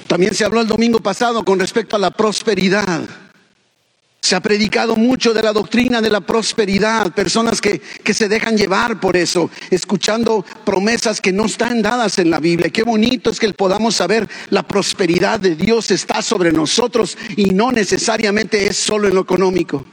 También 0.06 0.34
se 0.34 0.44
habló 0.44 0.60
el 0.60 0.68
domingo 0.68 1.00
pasado 1.00 1.42
con 1.46 1.58
respecto 1.58 1.96
a 1.96 1.98
la 1.98 2.10
prosperidad. 2.10 3.08
Se 4.22 4.36
ha 4.36 4.40
predicado 4.40 4.96
mucho 4.96 5.32
de 5.32 5.42
la 5.42 5.52
doctrina 5.52 6.00
de 6.00 6.10
la 6.10 6.20
prosperidad, 6.20 7.12
personas 7.14 7.60
que, 7.60 7.80
que, 7.80 8.12
se 8.12 8.28
dejan 8.28 8.56
llevar 8.56 9.00
por 9.00 9.16
eso, 9.16 9.50
escuchando 9.70 10.44
promesas 10.64 11.20
que 11.20 11.32
no 11.32 11.46
están 11.46 11.80
dadas 11.80 12.18
en 12.18 12.30
la 12.30 12.38
Biblia. 12.38 12.70
Qué 12.70 12.82
bonito 12.82 13.30
es 13.30 13.40
que 13.40 13.52
podamos 13.54 13.96
saber 13.96 14.28
la 14.50 14.62
prosperidad 14.62 15.40
de 15.40 15.56
Dios 15.56 15.90
está 15.90 16.20
sobre 16.20 16.52
nosotros 16.52 17.16
y 17.36 17.46
no 17.46 17.72
necesariamente 17.72 18.66
es 18.66 18.76
solo 18.76 19.08
en 19.08 19.14
lo 19.14 19.22
económico. 19.22 19.86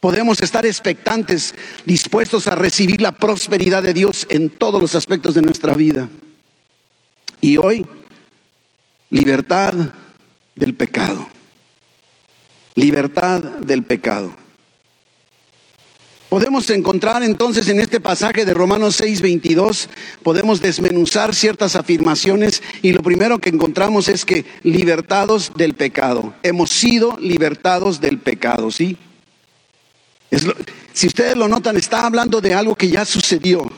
Podemos 0.00 0.40
estar 0.40 0.64
expectantes, 0.64 1.54
dispuestos 1.84 2.46
a 2.46 2.54
recibir 2.54 3.00
la 3.00 3.12
prosperidad 3.12 3.82
de 3.82 3.92
Dios 3.92 4.26
en 4.30 4.48
todos 4.48 4.80
los 4.80 4.94
aspectos 4.94 5.34
de 5.34 5.42
nuestra 5.42 5.74
vida. 5.74 6.08
Y 7.42 7.58
hoy, 7.58 7.86
libertad 9.10 9.74
del 10.54 10.74
pecado 10.74 11.35
libertad 12.76 13.42
del 13.42 13.82
pecado. 13.82 14.32
Podemos 16.28 16.68
encontrar 16.70 17.22
entonces 17.22 17.68
en 17.68 17.80
este 17.80 18.00
pasaje 18.00 18.44
de 18.44 18.52
Romanos 18.52 19.00
6:22, 19.00 19.88
podemos 20.22 20.60
desmenuzar 20.60 21.34
ciertas 21.34 21.76
afirmaciones 21.76 22.62
y 22.82 22.92
lo 22.92 23.02
primero 23.02 23.38
que 23.38 23.48
encontramos 23.48 24.08
es 24.08 24.24
que 24.24 24.44
libertados 24.62 25.52
del 25.56 25.74
pecado, 25.74 26.34
hemos 26.42 26.70
sido 26.70 27.16
libertados 27.20 28.00
del 28.00 28.18
pecado, 28.18 28.70
¿sí? 28.70 28.96
si 30.92 31.06
ustedes 31.06 31.36
lo 31.36 31.48
notan, 31.48 31.76
está 31.76 32.04
hablando 32.04 32.40
de 32.40 32.52
algo 32.52 32.74
que 32.74 32.88
ya 32.88 33.04
sucedió. 33.04 33.70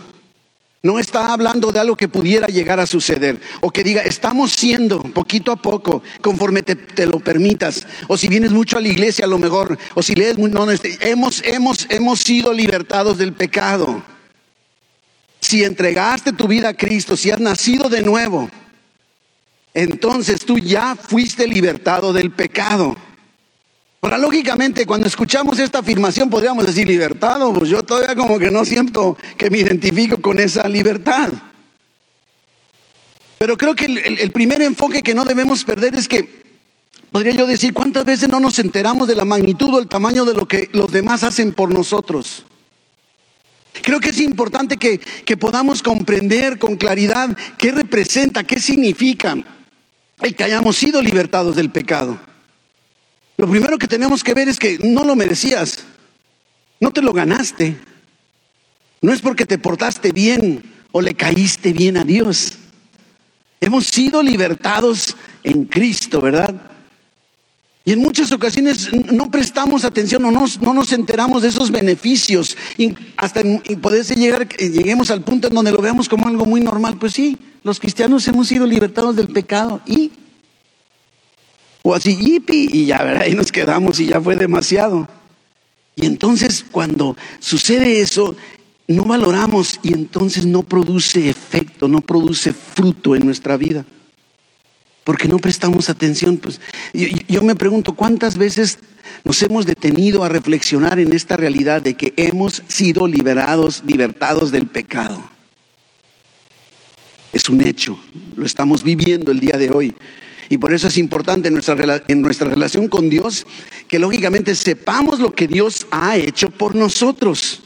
No 0.80 1.00
está 1.00 1.32
hablando 1.32 1.72
de 1.72 1.80
algo 1.80 1.96
que 1.96 2.06
pudiera 2.06 2.46
llegar 2.46 2.78
a 2.78 2.86
suceder. 2.86 3.40
O 3.60 3.70
que 3.70 3.82
diga, 3.82 4.02
estamos 4.02 4.52
siendo 4.52 5.02
poquito 5.02 5.50
a 5.50 5.56
poco, 5.56 6.02
conforme 6.20 6.62
te, 6.62 7.06
lo 7.06 7.18
permitas. 7.18 7.86
O 8.06 8.16
si 8.16 8.28
vienes 8.28 8.52
mucho 8.52 8.78
a 8.78 8.80
la 8.80 8.88
iglesia, 8.88 9.24
a 9.24 9.28
lo 9.28 9.38
mejor. 9.38 9.76
O 9.94 10.02
si 10.02 10.14
lees, 10.14 10.38
no, 10.38 10.46
no, 10.46 10.70
este, 10.70 10.96
hemos, 11.00 11.42
hemos, 11.44 11.86
hemos 11.90 12.20
sido 12.20 12.52
libertados 12.52 13.18
del 13.18 13.32
pecado. 13.32 14.02
Si 15.40 15.64
entregaste 15.64 16.32
tu 16.32 16.46
vida 16.46 16.68
a 16.68 16.74
Cristo, 16.74 17.16
si 17.16 17.30
has 17.30 17.40
nacido 17.40 17.88
de 17.88 18.02
nuevo, 18.02 18.48
entonces 19.74 20.44
tú 20.44 20.58
ya 20.58 20.94
fuiste 20.94 21.46
libertado 21.48 22.12
del 22.12 22.30
pecado. 22.30 22.96
Ahora, 24.00 24.16
lógicamente, 24.16 24.86
cuando 24.86 25.08
escuchamos 25.08 25.58
esta 25.58 25.80
afirmación, 25.80 26.30
podríamos 26.30 26.64
decir 26.64 26.86
libertado, 26.86 27.52
pues 27.52 27.68
yo 27.68 27.82
todavía 27.82 28.14
como 28.14 28.38
que 28.38 28.50
no 28.50 28.64
siento 28.64 29.16
que 29.36 29.50
me 29.50 29.58
identifico 29.58 30.20
con 30.20 30.38
esa 30.38 30.68
libertad. 30.68 31.30
Pero 33.38 33.56
creo 33.56 33.74
que 33.74 33.86
el, 33.86 34.30
primer 34.30 34.62
enfoque 34.62 35.02
que 35.02 35.14
no 35.14 35.24
debemos 35.24 35.64
perder 35.64 35.96
es 35.96 36.06
que, 36.06 36.42
podría 37.10 37.32
yo 37.32 37.46
decir, 37.46 37.72
¿cuántas 37.72 38.04
veces 38.04 38.28
no 38.28 38.38
nos 38.38 38.58
enteramos 38.60 39.08
de 39.08 39.16
la 39.16 39.24
magnitud 39.24 39.74
o 39.74 39.78
el 39.80 39.88
tamaño 39.88 40.24
de 40.24 40.34
lo 40.34 40.46
que 40.46 40.68
los 40.72 40.92
demás 40.92 41.24
hacen 41.24 41.52
por 41.52 41.72
nosotros? 41.72 42.44
Creo 43.82 44.00
que 44.00 44.10
es 44.10 44.20
importante 44.20 44.76
que, 44.76 44.98
que 44.98 45.36
podamos 45.36 45.82
comprender 45.82 46.58
con 46.58 46.76
claridad 46.76 47.36
qué 47.56 47.72
representa, 47.72 48.44
qué 48.44 48.60
significa 48.60 49.36
el 50.20 50.34
que 50.34 50.44
hayamos 50.44 50.76
sido 50.76 51.02
libertados 51.02 51.56
del 51.56 51.70
pecado. 51.70 52.18
Lo 53.38 53.48
primero 53.48 53.78
que 53.78 53.86
tenemos 53.86 54.22
que 54.22 54.34
ver 54.34 54.48
es 54.48 54.58
que 54.58 54.78
no 54.82 55.04
lo 55.04 55.16
merecías, 55.16 55.84
no 56.80 56.90
te 56.90 57.00
lo 57.00 57.12
ganaste. 57.12 57.76
No 59.00 59.12
es 59.12 59.20
porque 59.20 59.46
te 59.46 59.58
portaste 59.58 60.10
bien 60.10 60.62
o 60.90 61.00
le 61.00 61.14
caíste 61.14 61.72
bien 61.72 61.96
a 61.96 62.04
Dios. 62.04 62.54
Hemos 63.60 63.86
sido 63.86 64.22
libertados 64.22 65.16
en 65.44 65.66
Cristo, 65.66 66.20
¿verdad? 66.20 66.52
Y 67.84 67.92
en 67.92 68.00
muchas 68.00 68.32
ocasiones 68.32 68.90
no 69.12 69.30
prestamos 69.30 69.84
atención 69.84 70.24
o 70.24 70.32
no, 70.32 70.44
no 70.60 70.74
nos 70.74 70.92
enteramos 70.92 71.42
de 71.42 71.48
esos 71.48 71.70
beneficios. 71.70 72.56
Y 72.76 72.94
hasta 73.16 73.42
poder 73.80 74.04
llegar, 74.04 74.48
lleguemos 74.48 75.12
al 75.12 75.22
punto 75.22 75.46
en 75.46 75.54
donde 75.54 75.72
lo 75.72 75.80
veamos 75.80 76.08
como 76.08 76.26
algo 76.26 76.44
muy 76.44 76.60
normal. 76.60 76.98
Pues 76.98 77.14
sí, 77.14 77.38
los 77.62 77.78
cristianos 77.78 78.26
hemos 78.26 78.48
sido 78.48 78.66
libertados 78.66 79.14
del 79.14 79.28
pecado 79.28 79.80
y 79.86 80.10
o 81.88 81.94
así, 81.94 82.42
y 82.46 82.86
ya, 82.86 83.02
¿verdad? 83.02 83.22
ahí 83.22 83.34
nos 83.34 83.50
quedamos 83.50 83.98
y 83.98 84.06
ya 84.06 84.20
fue 84.20 84.36
demasiado. 84.36 85.08
Y 85.96 86.06
entonces 86.06 86.64
cuando 86.70 87.16
sucede 87.40 88.00
eso, 88.00 88.36
no 88.86 89.04
valoramos 89.04 89.80
y 89.82 89.94
entonces 89.94 90.46
no 90.46 90.62
produce 90.62 91.28
efecto, 91.28 91.88
no 91.88 92.00
produce 92.00 92.52
fruto 92.52 93.16
en 93.16 93.24
nuestra 93.24 93.56
vida. 93.56 93.84
Porque 95.02 95.28
no 95.28 95.38
prestamos 95.38 95.88
atención. 95.88 96.36
Pues 96.36 96.60
yo 97.26 97.42
me 97.42 97.56
pregunto, 97.56 97.94
¿cuántas 97.94 98.36
veces 98.36 98.78
nos 99.24 99.42
hemos 99.42 99.64
detenido 99.64 100.22
a 100.24 100.28
reflexionar 100.28 100.98
en 100.98 101.14
esta 101.14 101.38
realidad 101.38 101.80
de 101.80 101.94
que 101.94 102.12
hemos 102.16 102.62
sido 102.68 103.06
liberados, 103.06 103.82
libertados 103.86 104.50
del 104.50 104.66
pecado? 104.66 105.22
Es 107.32 107.48
un 107.48 107.66
hecho, 107.66 107.98
lo 108.36 108.44
estamos 108.44 108.82
viviendo 108.82 109.32
el 109.32 109.40
día 109.40 109.56
de 109.56 109.70
hoy. 109.70 109.94
Y 110.48 110.58
por 110.58 110.72
eso 110.72 110.88
es 110.88 110.96
importante 110.96 111.48
en 111.48 111.54
nuestra, 111.54 112.02
en 112.08 112.22
nuestra 112.22 112.48
relación 112.48 112.88
con 112.88 113.10
Dios 113.10 113.46
que 113.86 113.98
lógicamente 113.98 114.54
sepamos 114.54 115.18
lo 115.20 115.34
que 115.34 115.46
Dios 115.46 115.86
ha 115.90 116.16
hecho 116.16 116.50
por 116.50 116.74
nosotros. 116.74 117.62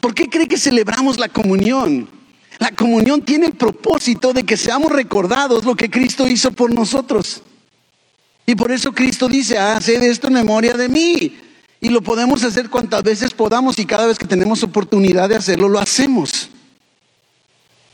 ¿Por 0.00 0.14
qué 0.14 0.28
cree 0.28 0.48
que 0.48 0.58
celebramos 0.58 1.18
la 1.18 1.28
comunión? 1.28 2.08
La 2.58 2.72
comunión 2.72 3.22
tiene 3.22 3.46
el 3.46 3.52
propósito 3.52 4.32
de 4.32 4.44
que 4.44 4.56
seamos 4.56 4.90
recordados 4.90 5.64
lo 5.64 5.76
que 5.76 5.90
Cristo 5.90 6.26
hizo 6.26 6.50
por 6.52 6.72
nosotros. 6.72 7.42
Y 8.46 8.54
por 8.54 8.72
eso 8.72 8.92
Cristo 8.92 9.28
dice, 9.28 9.58
haced 9.58 10.02
esto 10.02 10.28
en 10.28 10.34
memoria 10.34 10.74
de 10.74 10.88
mí. 10.88 11.36
Y 11.80 11.90
lo 11.90 12.00
podemos 12.02 12.42
hacer 12.42 12.68
cuantas 12.70 13.02
veces 13.02 13.32
podamos 13.32 13.78
y 13.78 13.84
cada 13.84 14.06
vez 14.06 14.18
que 14.18 14.26
tenemos 14.26 14.62
oportunidad 14.62 15.28
de 15.28 15.36
hacerlo, 15.36 15.68
lo 15.68 15.78
hacemos. 15.78 16.48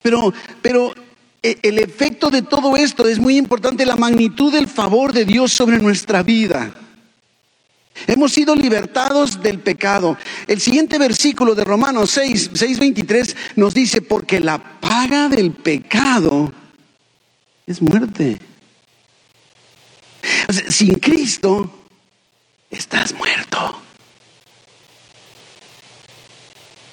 Pero, 0.01 0.33
pero 0.63 0.95
el 1.45 1.79
efecto 1.79 2.31
de 2.31 2.41
todo 2.41 2.75
esto 2.77 3.07
es 3.07 3.19
muy 3.19 3.37
importante, 3.37 3.85
la 3.85 3.97
magnitud 3.97 4.51
del 4.51 4.67
favor 4.67 5.13
de 5.13 5.27
Dios 5.27 5.53
sobre 5.53 5.79
nuestra 5.79 6.23
vida. 6.23 6.73
Hemos 8.07 8.33
sido 8.33 8.57
libertados 8.57 9.43
del 9.43 9.61
pecado. 9.61 10.17
El 10.47 10.61
siguiente 10.61 10.99
versículo 10.99 11.55
de 11.55 11.65
Romanos 11.65 12.11
6, 12.13 12.51
6:23 12.55 13.37
nos 13.57 13.75
dice, 13.75 14.01
porque 14.01 14.41
la 14.41 14.81
paga 14.81 15.29
del 15.29 15.53
pecado 15.53 16.53
es 17.67 17.81
muerte. 17.81 18.39
sin 20.69 20.95
Cristo 20.95 21.71
estás 22.71 23.15
muerto. 23.15 23.83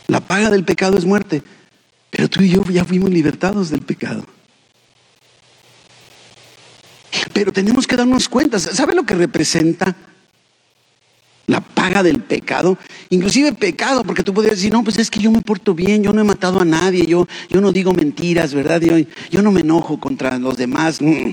La 0.08 0.20
paga 0.20 0.50
del 0.50 0.66
pecado 0.66 0.98
es 0.98 1.06
muerte. 1.06 1.42
Pero 2.10 2.30
tú 2.30 2.44
y 2.44 2.50
yo 2.50 2.64
ya 2.66 2.84
fuimos 2.84 3.10
libertados 3.10 3.70
del 3.70 3.82
pecado. 3.82 4.26
Pero 7.34 7.52
tenemos 7.52 7.88
que 7.88 7.96
darnos 7.96 8.30
cuenta. 8.30 8.60
¿Sabe 8.60 8.94
lo 8.94 9.04
que 9.04 9.16
representa? 9.16 9.96
la 11.52 11.60
paga 11.60 12.02
del 12.02 12.22
pecado, 12.22 12.78
inclusive 13.10 13.52
pecado, 13.52 14.06
porque 14.06 14.24
tú 14.24 14.34
podrías 14.34 14.56
decir, 14.56 14.72
no, 14.72 14.86
pues 14.86 14.98
es 14.98 15.12
que 15.12 15.20
yo 15.20 15.32
me 15.32 15.42
porto 15.42 15.76
bien, 15.76 16.02
yo 16.02 16.14
no 16.14 16.22
he 16.22 16.24
matado 16.24 16.62
a 16.62 16.66
nadie, 16.66 17.06
yo, 17.06 17.28
yo 17.50 17.60
no 17.60 17.74
digo 17.74 17.94
mentiras, 17.94 18.54
¿verdad? 18.54 18.80
Yo, 18.80 18.96
yo 19.30 19.42
no 19.42 19.52
me 19.52 19.60
enojo 19.60 20.00
contra 20.00 20.40
los 20.40 20.56
demás. 20.56 21.02
Mm. 21.02 21.32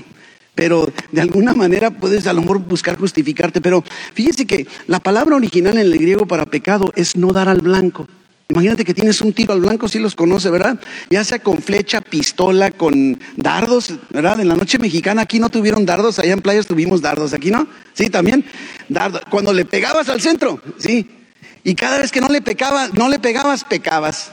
Pero 0.55 0.91
de 1.13 1.21
alguna 1.21 1.53
manera 1.53 1.89
puedes 1.89 2.27
a 2.27 2.33
lo 2.33 2.41
mejor 2.41 2.59
buscar 2.59 2.97
justificarte. 2.97 3.61
Pero 3.61 3.81
fíjese 4.13 4.45
que 4.45 4.67
la 4.87 4.99
palabra 4.99 5.37
original 5.37 5.75
en 5.75 5.79
el 5.79 5.97
griego 5.97 6.25
para 6.25 6.45
pecado 6.45 6.91
es 6.97 7.15
no 7.15 7.31
dar 7.31 7.47
al 7.47 7.61
blanco. 7.61 8.05
Imagínate 8.51 8.83
que 8.83 8.95
tienes 8.95 9.21
un 9.21 9.31
tiro 9.31 9.53
al 9.53 9.61
blanco, 9.61 9.87
si 9.87 9.99
los 9.99 10.15
conoce, 10.15 10.49
¿verdad? 10.49 10.79
Ya 11.11 11.23
sea 11.23 11.37
con 11.37 11.61
flecha, 11.61 12.01
pistola, 12.01 12.71
con 12.71 13.19
dardos, 13.35 13.93
¿verdad? 14.09 14.39
En 14.39 14.47
la 14.47 14.55
noche 14.55 14.79
mexicana 14.79 15.21
aquí 15.21 15.39
no 15.39 15.49
tuvieron 15.49 15.85
dardos, 15.85 16.17
allá 16.17 16.33
en 16.33 16.41
playas 16.41 16.65
tuvimos 16.65 16.99
dardos, 16.99 17.33
aquí 17.33 17.51
no. 17.51 17.67
Sí, 17.93 18.09
también. 18.09 18.43
Dardos. 18.87 19.21
Cuando 19.29 19.53
le 19.53 19.65
pegabas 19.65 20.09
al 20.09 20.19
centro, 20.19 20.59
sí. 20.79 21.07
Y 21.63 21.75
cada 21.75 21.99
vez 21.99 22.11
que 22.11 22.21
no 22.21 22.27
le 22.27 22.41
pegabas, 22.41 22.91
no 22.95 23.07
le 23.07 23.19
pegabas, 23.19 23.63
pecabas. 23.65 24.31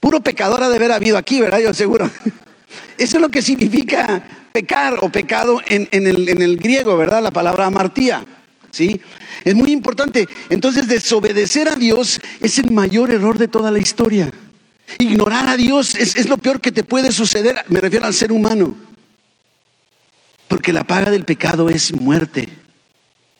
Puro 0.00 0.20
pecador 0.20 0.60
ha 0.64 0.68
de 0.68 0.74
haber 0.74 0.90
habido 0.90 1.16
aquí, 1.16 1.40
¿verdad? 1.40 1.60
Yo 1.60 1.72
seguro. 1.72 2.10
Eso 2.98 3.16
es 3.18 3.20
lo 3.20 3.28
que 3.28 3.40
significa 3.40 4.48
pecar 4.52 4.96
o 5.00 5.10
pecado 5.10 5.60
en, 5.68 5.86
el, 5.92 6.28
en 6.28 6.42
el 6.42 6.56
griego, 6.56 6.96
¿verdad? 6.96 7.22
La 7.22 7.30
palabra 7.30 7.66
amartía. 7.66 8.24
¿Sí? 8.74 9.00
Es 9.44 9.54
muy 9.54 9.72
importante. 9.72 10.28
Entonces, 10.50 10.88
desobedecer 10.88 11.68
a 11.68 11.76
Dios 11.76 12.20
es 12.40 12.58
el 12.58 12.70
mayor 12.70 13.10
error 13.10 13.38
de 13.38 13.48
toda 13.48 13.70
la 13.70 13.78
historia. 13.78 14.30
Ignorar 14.98 15.48
a 15.48 15.56
Dios 15.56 15.94
es, 15.94 16.28
lo 16.28 16.36
peor 16.36 16.60
que 16.60 16.72
te 16.72 16.84
puede 16.84 17.10
suceder, 17.12 17.56
me 17.68 17.80
refiero 17.80 18.06
al 18.06 18.14
ser 18.14 18.32
humano. 18.32 18.74
Porque 20.48 20.72
la 20.72 20.84
paga 20.84 21.10
del 21.10 21.24
pecado 21.24 21.70
es 21.70 21.92
muerte. 21.92 22.48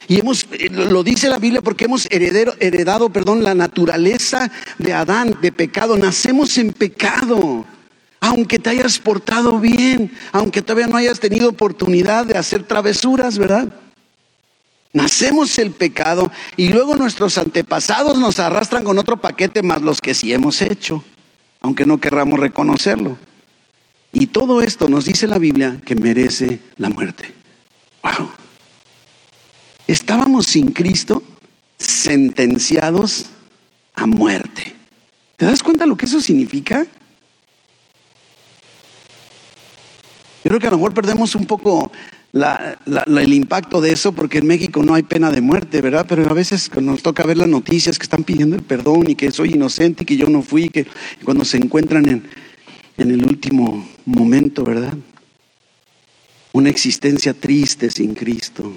Y 0.08 0.20
hemos, 0.20 0.46
eh, 0.52 0.68
lo 0.70 1.02
dice 1.02 1.28
la 1.28 1.38
Biblia 1.38 1.62
porque 1.62 1.84
hemos 1.84 2.06
heredero, 2.10 2.54
heredado, 2.60 3.10
perdón, 3.10 3.42
la 3.42 3.54
naturaleza 3.54 4.50
de 4.78 4.92
Adán, 4.92 5.36
de 5.40 5.52
pecado. 5.52 5.96
Nacemos 5.96 6.58
en 6.58 6.72
pecado. 6.72 7.64
Aunque 8.20 8.58
te 8.58 8.70
hayas 8.70 8.98
portado 8.98 9.60
bien, 9.60 10.10
aunque 10.32 10.62
todavía 10.62 10.86
no 10.86 10.96
hayas 10.96 11.20
tenido 11.20 11.50
oportunidad 11.50 12.24
de 12.24 12.38
hacer 12.38 12.62
travesuras, 12.62 13.36
¿verdad? 13.36 13.68
Nacemos 14.94 15.58
el 15.58 15.72
pecado 15.72 16.30
y 16.56 16.68
luego 16.68 16.94
nuestros 16.94 17.36
antepasados 17.36 18.16
nos 18.16 18.38
arrastran 18.38 18.84
con 18.84 18.96
otro 18.96 19.20
paquete 19.20 19.60
más 19.60 19.82
los 19.82 20.00
que 20.00 20.14
sí 20.14 20.32
hemos 20.32 20.62
hecho, 20.62 21.02
aunque 21.60 21.84
no 21.84 21.98
querramos 21.98 22.38
reconocerlo. 22.38 23.18
Y 24.12 24.28
todo 24.28 24.62
esto 24.62 24.88
nos 24.88 25.04
dice 25.04 25.26
la 25.26 25.38
Biblia 25.38 25.80
que 25.84 25.96
merece 25.96 26.60
la 26.76 26.90
muerte. 26.90 27.34
Wow. 28.04 28.30
Estábamos 29.88 30.46
sin 30.46 30.70
Cristo 30.70 31.24
sentenciados 31.76 33.26
a 33.96 34.06
muerte. 34.06 34.76
¿Te 35.36 35.46
das 35.46 35.64
cuenta 35.64 35.86
lo 35.86 35.96
que 35.96 36.06
eso 36.06 36.20
significa? 36.20 36.86
Yo 40.44 40.50
creo 40.50 40.60
que 40.60 40.68
a 40.68 40.70
lo 40.70 40.76
mejor 40.76 40.94
perdemos 40.94 41.34
un 41.34 41.46
poco 41.46 41.90
el 42.34 43.32
impacto 43.32 43.80
de 43.80 43.92
eso, 43.92 44.12
porque 44.12 44.38
en 44.38 44.46
México 44.46 44.82
no 44.82 44.94
hay 44.94 45.04
pena 45.04 45.30
de 45.30 45.40
muerte, 45.40 45.80
¿verdad? 45.80 46.04
Pero 46.08 46.28
a 46.28 46.34
veces 46.34 46.70
nos 46.80 47.02
toca 47.02 47.24
ver 47.24 47.38
las 47.38 47.48
noticias 47.48 47.98
que 47.98 48.02
están 48.02 48.24
pidiendo 48.24 48.56
el 48.56 48.62
perdón 48.62 49.08
y 49.08 49.14
que 49.14 49.30
soy 49.30 49.52
inocente 49.52 50.02
y 50.02 50.06
que 50.06 50.16
yo 50.16 50.28
no 50.28 50.42
fui, 50.42 50.68
que 50.68 50.86
cuando 51.24 51.44
se 51.44 51.58
encuentran 51.58 52.08
en, 52.08 52.24
en 52.96 53.10
el 53.12 53.24
último 53.24 53.88
momento, 54.04 54.64
¿verdad? 54.64 54.94
Una 56.52 56.70
existencia 56.70 57.34
triste 57.34 57.90
sin 57.90 58.14
Cristo, 58.14 58.73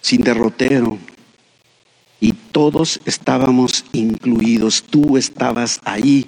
sin 0.00 0.20
derrotero. 0.20 0.98
Y 2.20 2.32
todos 2.32 3.00
estábamos 3.06 3.86
incluidos, 3.92 4.82
tú 4.82 5.16
estabas 5.16 5.80
ahí 5.84 6.26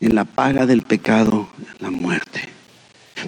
en 0.00 0.16
la 0.16 0.24
paga 0.24 0.66
del 0.66 0.82
pecado, 0.82 1.48
la 1.78 1.90
muerte. 1.90 2.54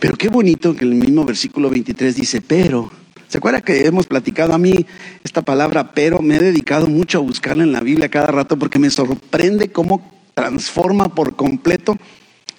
Pero 0.01 0.17
qué 0.17 0.29
bonito 0.29 0.75
que 0.75 0.85
el 0.85 0.95
mismo 0.95 1.25
versículo 1.25 1.71
23 1.71 2.15
dice, 2.15 2.41
pero, 2.41 2.91
¿se 3.29 3.39
acuerda 3.39 3.61
que 3.61 3.87
hemos 3.87 4.07
platicado 4.07 4.53
a 4.53 4.59
mí 4.59 4.87
esta 5.25 5.43
palabra, 5.43 5.93
pero 5.93 6.21
me 6.21 6.37
he 6.37 6.41
dedicado 6.41 6.87
mucho 6.87 7.19
a 7.19 7.23
buscarla 7.23 7.63
en 7.63 7.73
la 7.73 7.81
Biblia 7.81 8.09
cada 8.09 8.27
rato 8.27 8.59
porque 8.59 8.79
me 8.79 8.91
sorprende 8.91 9.73
cómo 9.73 10.13
transforma 10.35 11.15
por 11.15 11.35
completo 11.35 11.97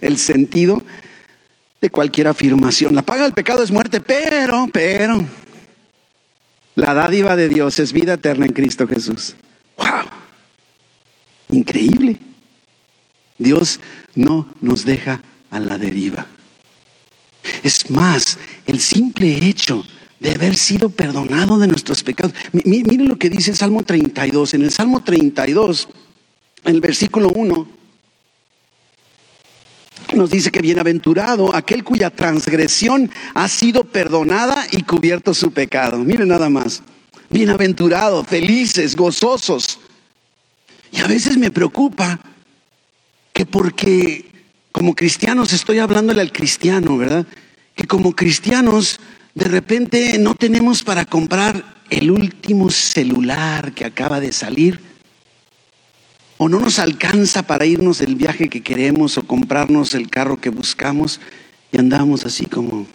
el 0.02 0.18
sentido 0.18 0.82
de 1.80 1.90
cualquier 1.90 2.28
afirmación. 2.28 2.96
La 2.96 3.04
paga 3.04 3.24
del 3.24 3.34
pecado 3.34 3.64
es 3.64 3.72
muerte, 3.72 4.02
pero, 4.02 4.68
pero, 4.74 5.24
la 6.76 6.94
dádiva 6.94 7.36
de 7.36 7.50
Dios 7.50 7.80
es 7.80 7.94
vida 7.94 8.14
eterna 8.14 8.46
en 8.46 8.54
Cristo 8.54 8.88
Jesús. 8.88 9.36
¡Wow! 9.78 9.88
Increíble. 11.50 12.18
Dios 13.38 13.80
no 14.16 14.48
nos 14.60 14.86
deja 14.86 15.22
a 15.52 15.60
la 15.60 15.78
deriva. 15.78 16.26
Es 17.68 17.92
más, 17.92 18.38
el 18.66 18.80
simple 18.80 19.46
hecho 19.46 19.86
de 20.22 20.32
haber 20.32 20.56
sido 20.56 20.88
perdonado 20.88 21.60
de 21.60 21.68
nuestros 21.68 22.02
pecados. 22.02 22.34
Miren 22.54 23.10
lo 23.10 23.18
que 23.18 23.30
dice 23.30 23.52
el 23.52 23.58
Salmo 23.58 23.84
32. 23.84 24.54
En 24.54 24.62
el 24.62 24.72
Salmo 24.72 25.04
32, 25.04 25.90
en 26.64 26.76
el 26.76 26.80
versículo 26.80 27.28
1, 27.28 27.68
nos 30.16 30.30
dice 30.30 30.50
que 30.50 30.62
bienaventurado 30.62 31.54
aquel 31.54 31.84
cuya 31.84 32.10
transgresión 32.10 33.12
ha 33.34 33.50
sido 33.50 33.84
perdonada 33.84 34.66
y 34.72 34.84
cubierto 34.84 35.34
su 35.34 35.52
pecado. 35.52 35.98
Miren 35.98 36.30
nada 36.30 36.50
más. 36.50 36.82
Bienaventurado, 37.30 38.24
felices, 38.24 38.96
gozosos. 38.96 39.82
Y 40.94 41.02
a 41.02 41.08
veces 41.08 41.36
me 41.36 41.52
preocupa 41.52 42.18
que 43.34 43.46
porque 43.46 44.32
como 44.72 44.96
cristianos 44.96 45.52
estoy 45.52 45.80
hablándole 45.80 46.22
al 46.22 46.32
cristiano, 46.32 46.96
¿verdad? 46.96 47.28
Que 47.78 47.88
como 47.88 48.14
cristianos 48.14 49.00
de 49.34 49.46
repente 49.46 50.18
no 50.18 50.36
tenemos 50.36 50.84
para 50.84 51.06
comprar 51.06 51.78
el 51.90 52.12
último 52.12 52.70
celular 52.70 53.72
que 53.72 53.86
acaba 53.86 54.20
de 54.20 54.34
salir. 54.34 54.82
O 56.38 56.50
no 56.50 56.60
nos 56.60 56.80
alcanza 56.80 57.44
para 57.44 57.66
irnos 57.66 58.00
del 58.00 58.16
viaje 58.16 58.50
que 58.50 58.62
queremos 58.62 59.18
o 59.18 59.26
comprarnos 59.26 59.94
el 59.94 60.10
carro 60.10 60.42
que 60.42 60.50
buscamos 60.50 61.22
y 61.72 61.80
andamos 61.80 62.26
así 62.26 62.46
como 62.46 62.86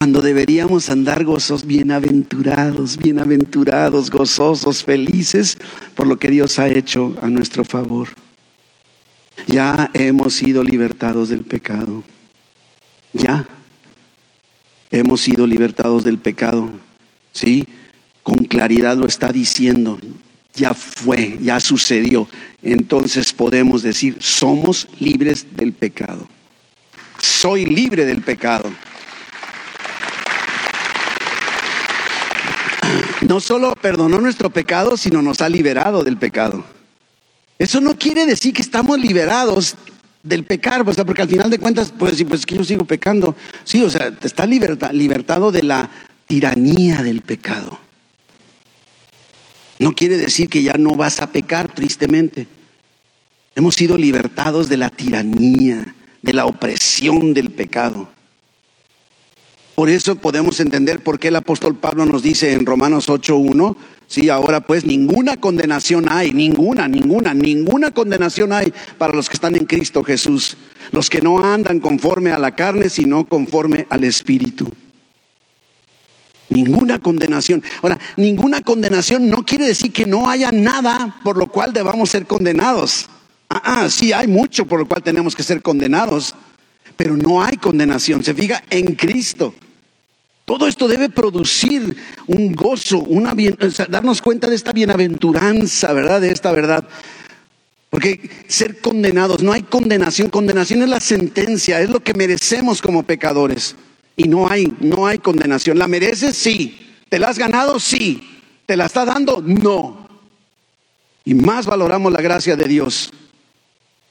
cuando 0.00 0.22
deberíamos 0.22 0.88
andar 0.88 1.24
gozosos, 1.24 1.66
bienaventurados, 1.66 2.96
bienaventurados, 2.96 4.08
gozosos, 4.08 4.84
felices 4.84 5.58
por 5.96 6.06
lo 6.06 6.16
que 6.16 6.30
Dios 6.30 6.60
ha 6.60 6.68
hecho 6.68 7.16
a 7.20 7.28
nuestro 7.28 7.64
favor. 7.64 8.08
Ya 9.48 9.90
hemos 9.94 10.34
sido 10.34 10.62
libertados 10.62 11.28
del 11.28 11.42
pecado. 11.42 12.04
Ya 13.12 13.46
hemos 14.90 15.20
sido 15.20 15.46
libertados 15.46 16.04
del 16.04 16.18
pecado. 16.18 16.70
¿Sí? 17.32 17.66
Con 18.22 18.44
claridad 18.44 18.96
lo 18.96 19.06
está 19.06 19.32
diciendo. 19.32 19.98
Ya 20.54 20.74
fue, 20.74 21.38
ya 21.40 21.60
sucedió. 21.60 22.28
Entonces 22.62 23.32
podemos 23.32 23.82
decir, 23.82 24.16
somos 24.20 24.88
libres 24.98 25.46
del 25.56 25.72
pecado. 25.72 26.28
Soy 27.18 27.66
libre 27.66 28.04
del 28.04 28.22
pecado. 28.22 28.70
No 33.26 33.38
solo 33.38 33.74
perdonó 33.76 34.20
nuestro 34.20 34.50
pecado, 34.50 34.96
sino 34.96 35.22
nos 35.22 35.40
ha 35.40 35.48
liberado 35.48 36.02
del 36.02 36.16
pecado. 36.16 36.64
Eso 37.58 37.80
no 37.80 37.96
quiere 37.96 38.26
decir 38.26 38.52
que 38.52 38.62
estamos 38.62 38.98
liberados 38.98 39.76
del 40.22 40.44
pecar, 40.44 40.86
o 40.86 40.92
sea, 40.92 41.04
porque 41.04 41.22
al 41.22 41.28
final 41.28 41.50
de 41.50 41.58
cuentas, 41.58 41.92
pues 41.98 42.12
decir, 42.12 42.28
pues 42.28 42.44
que 42.44 42.56
yo 42.56 42.64
sigo 42.64 42.84
pecando. 42.84 43.34
Sí, 43.64 43.82
o 43.82 43.90
sea, 43.90 44.12
está 44.22 44.46
libertado 44.46 45.50
de 45.50 45.62
la 45.62 45.90
tiranía 46.26 47.02
del 47.02 47.22
pecado. 47.22 47.78
No 49.78 49.94
quiere 49.94 50.18
decir 50.18 50.48
que 50.48 50.62
ya 50.62 50.74
no 50.74 50.94
vas 50.94 51.22
a 51.22 51.32
pecar, 51.32 51.72
tristemente. 51.72 52.46
Hemos 53.54 53.74
sido 53.74 53.96
libertados 53.96 54.68
de 54.68 54.76
la 54.76 54.90
tiranía, 54.90 55.94
de 56.20 56.32
la 56.34 56.44
opresión 56.44 57.32
del 57.32 57.50
pecado. 57.50 58.10
Por 59.80 59.88
eso 59.88 60.16
podemos 60.16 60.60
entender 60.60 61.02
por 61.02 61.18
qué 61.18 61.28
el 61.28 61.36
apóstol 61.36 61.74
Pablo 61.74 62.04
nos 62.04 62.22
dice 62.22 62.52
en 62.52 62.66
Romanos 62.66 63.08
8.1, 63.08 63.76
Sí, 64.06 64.28
ahora 64.28 64.60
pues 64.60 64.84
ninguna 64.84 65.38
condenación 65.38 66.04
hay, 66.10 66.34
ninguna, 66.34 66.86
ninguna, 66.86 67.32
ninguna 67.32 67.90
condenación 67.90 68.52
hay 68.52 68.74
para 68.98 69.14
los 69.14 69.30
que 69.30 69.36
están 69.36 69.56
en 69.56 69.64
Cristo 69.64 70.04
Jesús, 70.04 70.58
los 70.92 71.08
que 71.08 71.22
no 71.22 71.42
andan 71.42 71.80
conforme 71.80 72.30
a 72.30 72.38
la 72.38 72.54
carne, 72.54 72.90
sino 72.90 73.24
conforme 73.24 73.86
al 73.88 74.04
Espíritu. 74.04 74.70
Ninguna 76.50 76.98
condenación. 76.98 77.62
Ahora, 77.80 77.98
ninguna 78.18 78.60
condenación 78.60 79.30
no 79.30 79.46
quiere 79.46 79.66
decir 79.66 79.94
que 79.94 80.04
no 80.04 80.28
haya 80.28 80.52
nada 80.52 81.16
por 81.24 81.38
lo 81.38 81.46
cual 81.46 81.72
debamos 81.72 82.10
ser 82.10 82.26
condenados. 82.26 83.08
Ah, 83.48 83.62
ah, 83.64 83.88
sí, 83.88 84.12
hay 84.12 84.26
mucho 84.26 84.66
por 84.66 84.78
lo 84.78 84.86
cual 84.86 85.02
tenemos 85.02 85.34
que 85.34 85.42
ser 85.42 85.62
condenados, 85.62 86.34
pero 86.98 87.16
no 87.16 87.42
hay 87.42 87.56
condenación. 87.56 88.22
Se 88.22 88.34
fija 88.34 88.62
en 88.68 88.94
Cristo. 88.94 89.54
Todo 90.50 90.66
esto 90.66 90.88
debe 90.88 91.08
producir 91.08 91.96
un 92.26 92.52
gozo, 92.56 92.98
una 92.98 93.34
bien, 93.34 93.56
darnos 93.88 94.20
cuenta 94.20 94.48
de 94.48 94.56
esta 94.56 94.72
bienaventuranza, 94.72 95.92
¿verdad? 95.92 96.20
De 96.20 96.32
esta 96.32 96.50
verdad. 96.50 96.88
Porque 97.88 98.28
ser 98.48 98.80
condenados, 98.80 99.44
no 99.44 99.52
hay 99.52 99.62
condenación, 99.62 100.28
condenación 100.28 100.82
es 100.82 100.88
la 100.88 100.98
sentencia, 100.98 101.80
es 101.80 101.88
lo 101.88 102.00
que 102.00 102.14
merecemos 102.14 102.82
como 102.82 103.04
pecadores. 103.04 103.76
Y 104.16 104.24
no 104.24 104.50
hay, 104.50 104.74
no 104.80 105.06
hay 105.06 105.18
condenación. 105.18 105.78
¿La 105.78 105.86
mereces? 105.86 106.36
Sí. 106.36 106.96
¿Te 107.08 107.20
la 107.20 107.28
has 107.28 107.38
ganado? 107.38 107.78
Sí. 107.78 108.20
¿Te 108.66 108.76
la 108.76 108.86
está 108.86 109.04
dando? 109.04 109.40
No. 109.46 110.08
Y 111.24 111.34
más 111.34 111.64
valoramos 111.64 112.12
la 112.12 112.22
gracia 112.22 112.56
de 112.56 112.66
Dios. 112.66 113.12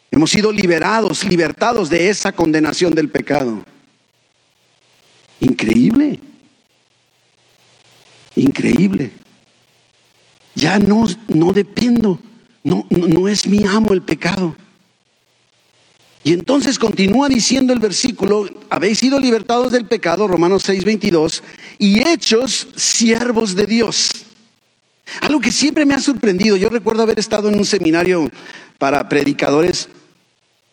Hemos 0.09 0.31
sido 0.31 0.53
liberados, 0.53 1.25
libertados 1.25 1.89
de 1.89 2.07
esa 2.09 2.31
condenación 2.31 2.95
del 2.95 3.09
pecado. 3.09 3.61
Increíble. 5.39 6.19
Increíble. 8.35 9.11
Ya 10.55 10.79
no, 10.79 11.07
no 11.27 11.53
dependo 11.53 12.19
no, 12.63 12.85
no, 12.89 13.27
es 13.27 13.47
mi 13.47 13.63
amo 13.65 13.93
el 13.93 14.01
pecado. 14.01 14.55
Y 16.23 16.33
entonces 16.33 16.77
continúa 16.77 17.29
diciendo 17.29 17.71
el 17.71 17.79
versículo, 17.79 18.47
habéis 18.69 18.99
sido 18.99 19.19
libertados 19.19 19.71
del 19.71 19.85
pecado, 19.85 20.27
Romanos 20.27 20.63
6, 20.65 20.83
22, 20.83 21.43
y 21.77 22.07
hechos 22.07 22.67
siervos 22.75 23.55
de 23.55 23.65
Dios. 23.65 24.25
Algo 25.21 25.39
que 25.39 25.51
siempre 25.51 25.85
me 25.85 25.93
ha 25.93 25.99
sorprendido, 25.99 26.57
yo 26.57 26.69
recuerdo 26.69 27.03
haber 27.03 27.17
estado 27.17 27.49
en 27.49 27.57
un 27.57 27.65
seminario 27.65 28.29
para 28.77 29.07
predicadores 29.07 29.89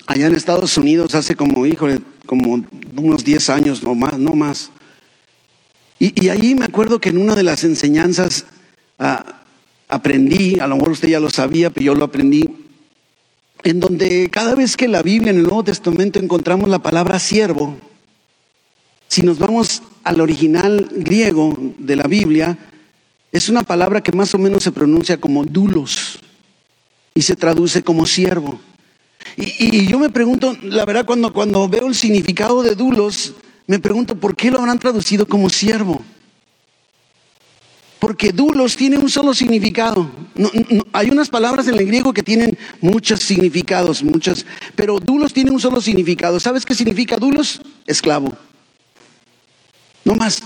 allá 0.06 0.26
en 0.26 0.34
Estados 0.34 0.76
Unidos 0.76 1.14
hace 1.14 1.34
como, 1.34 1.66
híjole, 1.66 2.00
como 2.26 2.64
unos 2.96 3.24
10 3.24 3.50
años, 3.50 3.82
no 3.82 3.94
más, 3.94 4.18
no 4.18 4.34
más. 4.34 4.70
Y, 5.98 6.30
y 6.30 6.54
me 6.54 6.64
acuerdo 6.64 7.00
que 7.00 7.08
en 7.08 7.18
una 7.18 7.34
de 7.34 7.42
las 7.42 7.64
enseñanzas 7.64 8.46
ah, 8.98 9.42
aprendí, 9.88 10.60
a 10.60 10.66
lo 10.66 10.76
mejor 10.76 10.92
usted 10.92 11.08
ya 11.08 11.20
lo 11.20 11.30
sabía, 11.30 11.70
pero 11.70 11.86
yo 11.86 11.94
lo 11.94 12.04
aprendí, 12.04 12.48
en 13.64 13.80
donde 13.80 14.28
cada 14.30 14.54
vez 14.54 14.76
que 14.76 14.88
la 14.88 15.02
Biblia, 15.02 15.30
en 15.30 15.38
el 15.38 15.42
Nuevo 15.44 15.64
Testamento, 15.64 16.18
encontramos 16.18 16.68
la 16.68 16.78
palabra 16.78 17.18
siervo, 17.18 17.76
si 19.08 19.22
nos 19.22 19.38
vamos 19.38 19.82
al 20.04 20.20
original 20.20 20.88
griego 20.92 21.56
de 21.78 21.96
la 21.96 22.04
Biblia, 22.04 22.58
es 23.32 23.48
una 23.48 23.62
palabra 23.62 24.02
que 24.02 24.12
más 24.12 24.34
o 24.34 24.38
menos 24.38 24.62
se 24.62 24.72
pronuncia 24.72 25.18
como 25.18 25.44
dulos 25.44 26.18
y 27.14 27.22
se 27.22 27.36
traduce 27.36 27.82
como 27.82 28.06
siervo. 28.06 28.60
Y, 29.36 29.86
yo 29.86 29.98
me 29.98 30.08
pregunto, 30.08 30.56
la 30.62 30.84
verdad, 30.84 31.04
cuando, 31.04 31.32
cuando 31.32 31.68
veo 31.68 31.86
el 31.86 31.94
significado 31.94 32.62
de 32.62 32.74
dulos, 32.74 33.34
me 33.66 33.78
pregunto 33.78 34.16
por 34.16 34.34
qué 34.34 34.50
lo 34.50 34.58
habrán 34.58 34.78
traducido 34.78 35.26
como 35.26 35.50
siervo. 35.50 36.02
Porque 37.98 38.32
dulos 38.32 38.76
tiene 38.76 38.98
un 38.98 39.10
solo 39.10 39.34
significado. 39.34 40.10
hay 40.92 41.10
unas 41.10 41.28
palabras 41.28 41.66
en 41.68 41.74
el 41.74 41.86
griego 41.86 42.12
que 42.12 42.22
tienen 42.22 42.56
muchos 42.80 43.20
significados, 43.20 44.02
muchas, 44.02 44.46
pero 44.74 45.00
dulos 45.00 45.32
tiene 45.32 45.50
un 45.50 45.60
solo 45.60 45.80
significado. 45.80 46.38
¿Sabes 46.40 46.64
qué 46.64 46.74
significa 46.74 47.16
dulos? 47.16 47.60
Esclavo. 47.86 48.36
No 50.04 50.14
más. 50.14 50.42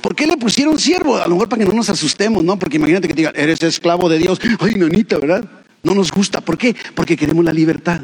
¿Por 0.00 0.14
qué 0.14 0.26
le 0.26 0.36
pusieron 0.36 0.78
siervo? 0.78 1.16
A 1.16 1.26
lo 1.26 1.34
mejor 1.34 1.48
para 1.48 1.64
que 1.64 1.68
no 1.68 1.74
nos 1.74 1.88
asustemos, 1.88 2.44
¿no? 2.44 2.58
Porque 2.58 2.76
imagínate 2.76 3.08
que 3.08 3.14
te 3.14 3.20
digan, 3.20 3.34
eres 3.36 3.62
esclavo 3.62 4.08
de 4.08 4.18
Dios. 4.18 4.38
Ay, 4.60 4.74
nanita, 4.74 5.18
¿verdad? 5.18 5.48
No 5.84 5.94
nos 5.94 6.10
gusta. 6.10 6.40
¿Por 6.40 6.58
qué? 6.58 6.74
Porque 6.94 7.16
queremos 7.16 7.44
la 7.44 7.52
libertad. 7.52 8.00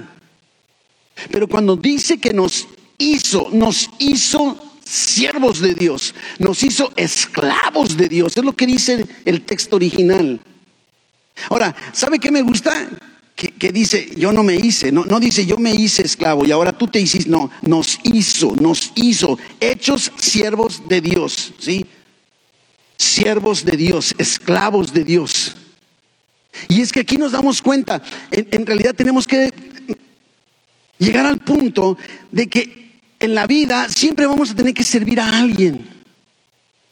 Pero 1.31 1.49
cuando 1.49 1.77
dice 1.77 2.19
que 2.19 2.33
nos 2.33 2.69
hizo, 2.99 3.49
nos 3.53 3.91
hizo 3.99 4.57
siervos 4.85 5.61
de 5.61 5.75
Dios, 5.75 6.15
nos 6.39 6.63
hizo 6.63 6.93
esclavos 6.97 7.97
de 7.97 8.09
Dios. 8.09 8.37
Es 8.37 8.45
lo 8.45 8.55
que 8.55 8.67
dice 8.67 9.05
el 9.25 9.43
texto 9.43 9.77
original. 9.77 10.41
Ahora, 11.49 11.75
¿sabe 11.93 12.19
qué 12.19 12.31
me 12.31 12.43
gusta? 12.43 12.89
Que, 13.35 13.73
dice, 13.73 14.11
yo 14.17 14.33
no 14.33 14.43
me 14.43 14.55
hice, 14.55 14.93
no, 14.93 15.07
no 15.07 15.19
dice 15.19 15.47
yo 15.47 15.57
me 15.57 15.73
hice 15.73 16.03
esclavo 16.03 16.45
y 16.45 16.51
ahora 16.51 16.77
tú 16.77 16.89
te 16.89 17.01
hiciste, 17.01 17.31
no, 17.31 17.51
nos 17.63 17.99
hizo, 18.03 18.55
nos 18.57 18.93
hizo, 18.97 19.39
hechos 19.61 20.13
siervos 20.19 20.83
de 20.87 21.01
Dios, 21.01 21.55
¿sí? 21.59 21.87
Siervos 22.99 23.65
de 23.65 23.79
Dios, 23.79 24.15
esclavos 24.19 24.93
de 24.93 25.05
Dios. 25.05 25.57
Y 26.69 26.81
es 26.81 26.93
que 26.93 27.01
aquí 27.01 27.17
nos 27.17 27.33
damos 27.33 27.63
cuenta, 27.63 28.03
en 28.31 28.67
realidad 28.67 28.95
tenemos 28.95 29.27
que 29.27 29.53
llegar 30.99 31.27
al 31.27 31.39
punto 31.39 31.97
de 32.31 32.49
que 32.49 33.01
en 33.19 33.35
la 33.35 33.47
vida 33.47 33.89
siempre 33.89 34.27
vamos 34.27 34.51
a 34.51 34.55
tener 34.55 34.75
que 34.75 34.85
servir 34.85 35.21
a 35.21 35.39
alguien. 35.39 35.87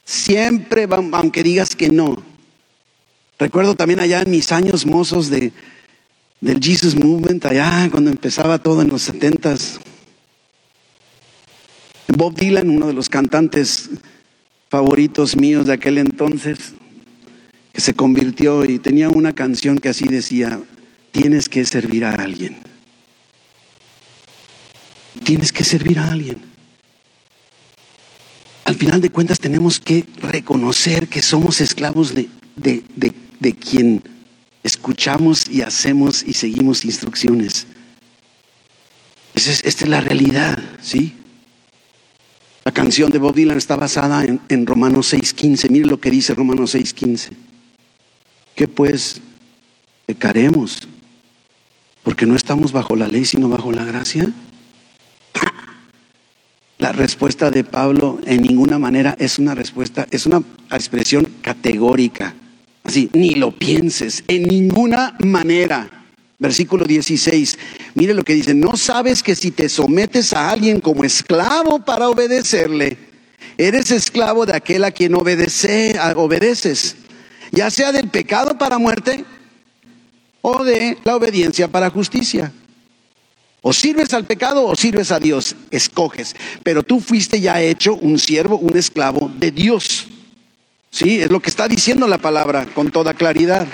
Siempre, 0.05 0.87
aunque 1.11 1.43
digas 1.43 1.75
que 1.75 1.89
no. 1.89 2.23
Recuerdo 3.37 3.75
también 3.75 3.99
allá 3.99 4.21
en 4.21 4.31
mis 4.31 4.51
años 4.51 4.85
mozos 4.85 5.29
de, 5.29 5.53
del 6.41 6.59
Jesus 6.61 6.95
Movement, 6.95 7.45
allá 7.45 7.87
cuando 7.91 8.09
empezaba 8.09 8.57
todo 8.57 8.81
en 8.81 8.89
los 8.89 9.03
setentas. 9.03 9.79
Bob 12.07 12.35
Dylan, 12.35 12.69
uno 12.69 12.87
de 12.87 12.93
los 12.93 13.07
cantantes 13.07 13.89
favoritos 14.69 15.35
míos 15.35 15.67
de 15.67 15.73
aquel 15.73 15.97
entonces, 15.97 16.73
se 17.79 17.93
convirtió 17.93 18.65
y 18.65 18.79
tenía 18.79 19.09
una 19.09 19.33
canción 19.33 19.77
que 19.77 19.89
así 19.89 20.07
decía, 20.07 20.61
tienes 21.11 21.49
que 21.49 21.65
servir 21.65 22.05
a 22.05 22.13
alguien. 22.13 22.57
Tienes 25.23 25.51
que 25.51 25.63
servir 25.63 25.99
a 25.99 26.11
alguien. 26.11 26.37
Al 28.65 28.75
final 28.75 29.01
de 29.01 29.09
cuentas 29.09 29.39
tenemos 29.39 29.79
que 29.79 30.05
reconocer 30.21 31.07
que 31.07 31.21
somos 31.21 31.59
esclavos 31.61 32.13
de, 32.13 32.29
de, 32.55 33.53
quien 33.53 34.03
escuchamos 34.63 35.49
y 35.49 35.61
hacemos 35.61 36.23
y 36.23 36.33
seguimos 36.33 36.85
instrucciones. 36.85 37.65
esta 39.33 39.67
es 39.67 39.87
la 39.87 40.01
realidad, 40.01 40.59
¿sí? 40.81 41.15
La 42.63 42.71
canción 42.71 43.09
de 43.09 43.17
Bob 43.17 43.33
Dylan 43.33 43.57
está 43.57 43.75
basada 43.75 44.23
en, 44.23 44.39
en 44.49 44.67
Romanos 44.67 45.13
6.15. 45.13 45.71
Mire 45.71 45.87
lo 45.87 45.99
que 45.99 46.11
dice 46.11 46.35
Romanos 46.35 46.75
6.15. 46.75 47.48
Que 48.59 48.67
pues 48.67 49.21
pecaremos 50.05 50.79
porque 52.03 52.25
no 52.25 52.35
estamos 52.35 52.73
bajo 52.73 52.97
la 52.97 53.07
ley 53.07 53.23
sino 53.23 53.47
bajo 53.47 53.71
la 53.71 53.85
gracia. 53.85 54.33
La 56.77 56.91
respuesta 56.91 57.51
de 57.51 57.63
Pablo 57.63 58.19
en 58.25 58.41
ninguna 58.41 58.77
manera 58.77 59.15
es 59.17 59.39
una 59.39 59.55
respuesta, 59.55 60.07
es 60.11 60.25
una 60.25 60.43
expresión 60.73 61.25
categórica. 61.41 62.35
Así, 62.83 63.09
ni 63.13 63.35
lo 63.35 63.51
pienses, 63.51 64.25
en 64.27 64.43
ninguna 64.43 65.15
manera. 65.19 65.89
Versículo 66.37 66.83
16. 66.83 67.57
Mire 67.95 68.13
lo 68.13 68.25
que 68.25 68.33
dice, 68.33 68.53
no 68.53 68.75
sabes 68.75 69.23
que 69.23 69.35
si 69.35 69.51
te 69.51 69.69
sometes 69.69 70.33
a 70.33 70.49
alguien 70.49 70.81
como 70.81 71.05
esclavo 71.05 71.79
para 71.79 72.09
obedecerle, 72.09 72.97
eres 73.57 73.91
esclavo 73.91 74.45
de 74.45 74.57
aquel 74.57 74.83
a 74.83 74.91
quien 74.91 75.15
obedece, 75.15 75.97
obedeces, 76.17 76.97
ya 77.51 77.69
sea 77.69 77.91
del 77.91 78.09
pecado 78.09 78.57
para 78.57 78.77
muerte 78.77 79.25
o 80.41 80.63
de 80.63 80.97
la 81.03 81.15
obediencia 81.15 81.67
para 81.67 81.89
justicia. 81.89 82.51
O 83.61 83.73
sirves 83.73 84.13
al 84.13 84.25
pecado 84.25 84.65
o 84.65 84.75
sirves 84.75 85.11
a 85.11 85.19
Dios, 85.19 85.55
escoges. 85.69 86.35
Pero 86.63 86.83
tú 86.83 87.01
fuiste 87.01 87.41
ya 87.41 87.61
hecho 87.61 87.95
un 87.95 88.17
siervo, 88.17 88.57
un 88.57 88.77
esclavo 88.77 89.29
de 89.37 89.51
Dios. 89.51 90.07
Sí, 90.91 91.19
es 91.19 91.29
lo 91.29 91.41
que 91.41 91.49
está 91.49 91.67
diciendo 91.67 92.07
la 92.07 92.17
palabra 92.17 92.65
con 92.67 92.89
toda 92.89 93.13
claridad. 93.13 93.67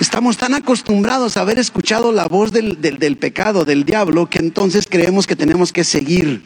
Estamos 0.00 0.36
tan 0.36 0.54
acostumbrados 0.54 1.36
a 1.36 1.40
haber 1.40 1.58
escuchado 1.58 2.12
la 2.12 2.26
voz 2.26 2.52
del, 2.52 2.80
del 2.80 3.16
pecado, 3.16 3.64
del 3.64 3.84
diablo, 3.84 4.28
que 4.28 4.38
entonces 4.38 4.86
creemos 4.88 5.26
que 5.26 5.34
tenemos 5.34 5.72
que 5.72 5.82
seguir 5.82 6.42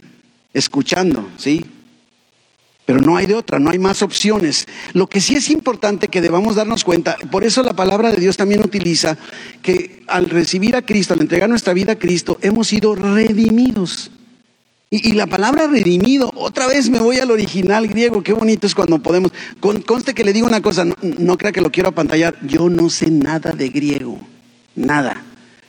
escuchando, 0.55 1.29
¿sí? 1.37 1.65
Pero 2.89 3.03
no 3.03 3.19
hay 3.19 3.27
de 3.27 3.35
otra, 3.35 3.59
no 3.59 3.69
hay 3.69 3.79
más 3.79 4.01
opciones. 4.01 4.67
Lo 4.95 5.09
que 5.09 5.21
sí 5.21 5.35
es 5.35 5.51
importante 5.51 6.09
que 6.09 6.23
debamos 6.23 6.57
darnos 6.57 6.85
cuenta, 6.85 7.19
por 7.31 7.45
eso 7.45 7.63
la 7.63 7.75
palabra 7.75 8.11
de 8.11 8.17
Dios 8.17 8.39
también 8.39 8.63
utiliza 8.63 9.19
que 9.61 10.03
al 10.07 10.31
recibir 10.31 10.75
a 10.75 10.81
Cristo, 10.81 11.13
al 11.13 11.21
entregar 11.21 11.51
nuestra 11.51 11.75
vida 11.75 11.93
a 11.93 11.99
Cristo, 11.99 12.39
hemos 12.41 12.69
sido 12.69 12.95
redimidos. 12.95 14.11
Y, 14.89 15.13
la 15.13 15.27
palabra 15.27 15.67
redimido, 15.67 16.33
otra 16.35 16.67
vez 16.67 16.89
me 16.89 16.99
voy 16.99 17.19
al 17.19 17.31
original 17.31 17.89
griego, 17.89 18.23
qué 18.23 18.33
bonito 18.33 18.67
es 18.67 18.75
cuando 18.75 19.01
podemos. 19.01 19.33
conste 19.85 20.15
que 20.15 20.25
le 20.25 20.33
digo 20.33 20.47
una 20.47 20.63
cosa, 20.63 20.87
no, 20.87 20.95
no 21.03 21.37
crea 21.37 21.53
que 21.53 21.61
lo 21.61 21.71
quiero 21.71 21.91
apantallar, 21.91 22.39
yo 22.41 22.71
no 22.71 22.89
sé 22.89 23.11
nada 23.11 23.53
de 23.53 23.69
griego, 23.69 24.19
nada. 24.75 25.23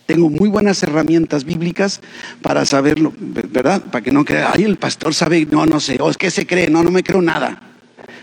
Tengo 0.10 0.28
muy 0.28 0.50
buenas 0.50 0.82
herramientas 0.82 1.44
bíblicas 1.44 2.02
para 2.42 2.66
saberlo, 2.66 3.14
¿verdad? 3.20 3.80
Para 3.92 4.04
que 4.04 4.10
no 4.10 4.26
crea, 4.26 4.54
ay, 4.56 4.64
el 4.64 4.76
pastor 4.76 5.14
sabe, 5.14 5.46
no, 5.46 5.68
no 5.68 5.80
sé, 5.80 6.00
o 6.02 6.10
es 6.10 6.18
que 6.18 6.32
se 6.32 6.48
cree, 6.48 6.68
no, 6.68 6.82
no 6.82 6.90
me 6.90 7.04
creo 7.04 7.22
nada. 7.22 7.62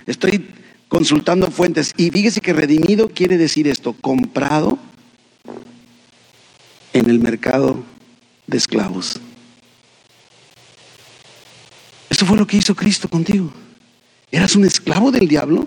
Estoy 0.04 0.48
consultando 0.88 1.48
fuentes 1.48 1.94
y 1.96 2.10
fíjese 2.10 2.40
que 2.40 2.52
redimido 2.52 3.08
quiere 3.08 3.38
decir 3.38 3.68
esto, 3.68 3.92
comprado 3.92 4.80
en 6.92 7.08
el 7.08 7.20
mercado 7.20 7.84
de 8.48 8.56
esclavos. 8.56 9.20
Eso 12.10 12.26
fue 12.26 12.36
lo 12.36 12.48
que 12.48 12.56
hizo 12.56 12.74
Cristo 12.74 13.06
contigo. 13.06 13.52
Eras 14.32 14.56
un 14.56 14.64
esclavo 14.64 15.12
del 15.12 15.28
diablo 15.28 15.64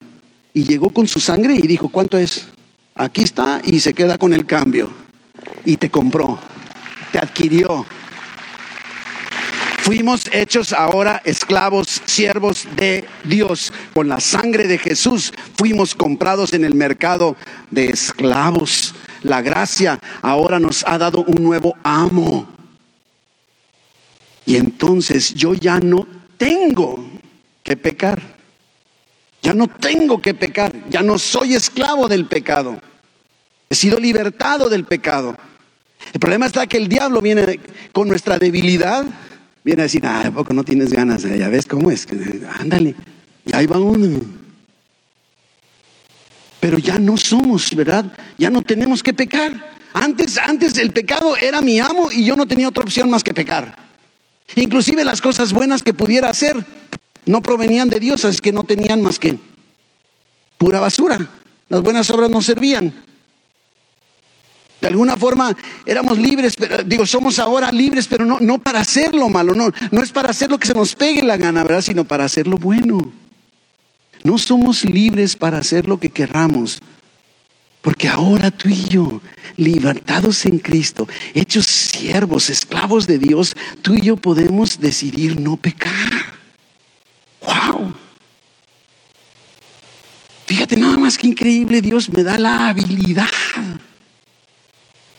y 0.53 0.65
llegó 0.65 0.89
con 0.89 1.07
su 1.07 1.21
sangre 1.21 1.55
y 1.55 1.65
dijo, 1.65 1.87
¿cuánto 1.87 2.17
es? 2.17 2.49
Aquí 2.93 3.21
está 3.21 3.61
y 3.63 3.79
se 3.79 3.93
queda 3.93 4.17
con 4.17 4.33
el 4.33 4.45
cambio. 4.45 5.07
Y 5.69 5.77
te 5.77 5.91
compró, 5.91 6.39
te 7.11 7.19
adquirió. 7.19 7.85
Fuimos 9.83 10.23
hechos 10.31 10.73
ahora 10.73 11.21
esclavos, 11.23 12.01
siervos 12.05 12.67
de 12.75 13.05
Dios. 13.23 13.71
Con 13.93 14.07
la 14.09 14.19
sangre 14.19 14.65
de 14.65 14.79
Jesús 14.79 15.31
fuimos 15.59 15.93
comprados 15.93 16.53
en 16.53 16.65
el 16.65 16.73
mercado 16.73 17.35
de 17.69 17.85
esclavos. 17.85 18.95
La 19.21 19.43
gracia 19.43 19.99
ahora 20.23 20.59
nos 20.59 20.83
ha 20.87 20.97
dado 20.97 21.23
un 21.25 21.43
nuevo 21.43 21.77
amo. 21.83 22.49
Y 24.47 24.55
entonces 24.55 25.35
yo 25.35 25.53
ya 25.53 25.79
no 25.79 26.07
tengo 26.35 27.07
que 27.61 27.77
pecar. 27.77 28.19
Ya 29.43 29.53
no 29.53 29.67
tengo 29.67 30.19
que 30.19 30.33
pecar. 30.33 30.73
Ya 30.89 31.03
no 31.03 31.19
soy 31.19 31.53
esclavo 31.53 32.07
del 32.07 32.25
pecado. 32.25 32.81
He 33.69 33.75
sido 33.75 33.99
libertado 33.99 34.67
del 34.67 34.85
pecado. 34.85 35.37
El 36.13 36.19
problema 36.19 36.45
está 36.45 36.67
que 36.67 36.77
el 36.77 36.87
diablo 36.87 37.21
viene 37.21 37.59
con 37.91 38.07
nuestra 38.07 38.39
debilidad. 38.39 39.05
Viene 39.63 39.81
a 39.81 39.85
decir, 39.85 40.05
ah, 40.05 40.23
¿a 40.27 40.31
poco 40.31 40.53
no 40.53 40.63
tienes 40.63 40.91
ganas? 40.91 41.23
Ya 41.23 41.49
ves 41.49 41.65
cómo 41.65 41.91
es. 41.91 42.07
Ándale. 42.59 42.95
Y 43.45 43.55
ahí 43.55 43.65
va 43.65 43.79
uno. 43.79 44.19
Pero 46.59 46.77
ya 46.77 46.97
no 46.97 47.17
somos, 47.17 47.73
¿verdad? 47.75 48.11
Ya 48.37 48.49
no 48.49 48.61
tenemos 48.61 49.03
que 49.03 49.13
pecar. 49.13 49.77
Antes, 49.93 50.37
antes 50.37 50.77
el 50.77 50.91
pecado 50.91 51.35
era 51.37 51.61
mi 51.61 51.79
amo 51.79 52.11
y 52.11 52.25
yo 52.25 52.35
no 52.35 52.47
tenía 52.47 52.67
otra 52.67 52.83
opción 52.83 53.09
más 53.09 53.23
que 53.23 53.33
pecar. 53.33 53.75
Inclusive 54.55 55.03
las 55.03 55.21
cosas 55.21 55.53
buenas 55.53 55.83
que 55.83 55.93
pudiera 55.93 56.29
hacer 56.29 56.65
no 57.25 57.41
provenían 57.41 57.89
de 57.89 57.99
Dios, 57.99 58.25
así 58.25 58.39
que 58.39 58.51
no 58.51 58.63
tenían 58.63 59.01
más 59.01 59.19
que 59.19 59.37
pura 60.57 60.79
basura. 60.79 61.19
Las 61.69 61.81
buenas 61.81 62.09
obras 62.09 62.29
no 62.29 62.41
servían. 62.41 62.93
De 64.81 64.87
alguna 64.87 65.17
forma 65.17 65.55
éramos 65.85 66.17
libres, 66.17 66.55
pero, 66.55 66.83
digo, 66.83 67.05
somos 67.05 67.37
ahora 67.39 67.71
libres, 67.71 68.07
pero 68.07 68.25
no, 68.25 68.39
no 68.39 68.59
para 68.59 68.79
hacer 68.79 69.13
lo 69.13 69.27
malo, 69.27 69.53
no, 69.53 69.71
no 69.91 70.01
es 70.01 70.11
para 70.11 70.29
hacer 70.29 70.49
lo 70.49 70.57
que 70.57 70.67
se 70.67 70.73
nos 70.73 70.95
pegue 70.95 71.21
la 71.21 71.37
gana, 71.37 71.63
¿verdad? 71.63 71.81
Sino 71.81 72.05
para 72.05 72.25
hacer 72.25 72.47
lo 72.47 72.57
bueno. 72.57 73.11
No 74.23 74.37
somos 74.37 74.83
libres 74.85 75.35
para 75.35 75.57
hacer 75.57 75.87
lo 75.87 75.99
que 75.99 76.09
querramos, 76.09 76.79
porque 77.81 78.07
ahora 78.07 78.51
tú 78.51 78.69
y 78.69 78.85
yo, 78.85 79.21
libertados 79.55 80.45
en 80.45 80.59
Cristo, 80.59 81.07
hechos 81.33 81.65
siervos, 81.65 82.49
esclavos 82.49 83.07
de 83.07 83.17
Dios, 83.17 83.55
tú 83.81 83.95
y 83.95 84.01
yo 84.01 84.17
podemos 84.17 84.79
decidir 84.79 85.39
no 85.39 85.55
pecar. 85.57 86.11
¡Wow! 87.41 87.93
Fíjate 90.45 90.75
nada 90.77 90.97
más 90.97 91.17
que 91.17 91.27
increíble, 91.27 91.81
Dios 91.81 92.09
me 92.09 92.23
da 92.23 92.37
la 92.37 92.69
habilidad, 92.69 93.27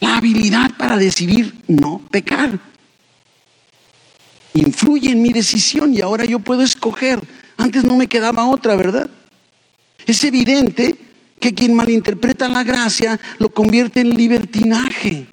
la 0.01 0.17
habilidad 0.17 0.71
para 0.77 0.97
decidir 0.97 1.55
no 1.69 2.01
pecar. 2.11 2.59
Influye 4.55 5.11
en 5.11 5.23
mi 5.23 5.33
decisión 5.33 5.95
y 5.95 6.01
ahora 6.01 6.25
yo 6.25 6.41
puedo 6.41 6.63
escoger. 6.63 7.21
Antes 7.57 7.85
no 7.85 7.97
me 7.97 8.09
quedaba 8.09 8.47
otra, 8.47 8.75
¿verdad? 8.75 9.09
Es 10.07 10.25
evidente 10.25 10.97
que 11.39 11.55
quien 11.55 11.75
malinterpreta 11.75 12.49
la 12.49 12.65
gracia 12.65 13.21
lo 13.39 13.51
convierte 13.51 14.01
en 14.01 14.11
libertinaje. 14.11 15.27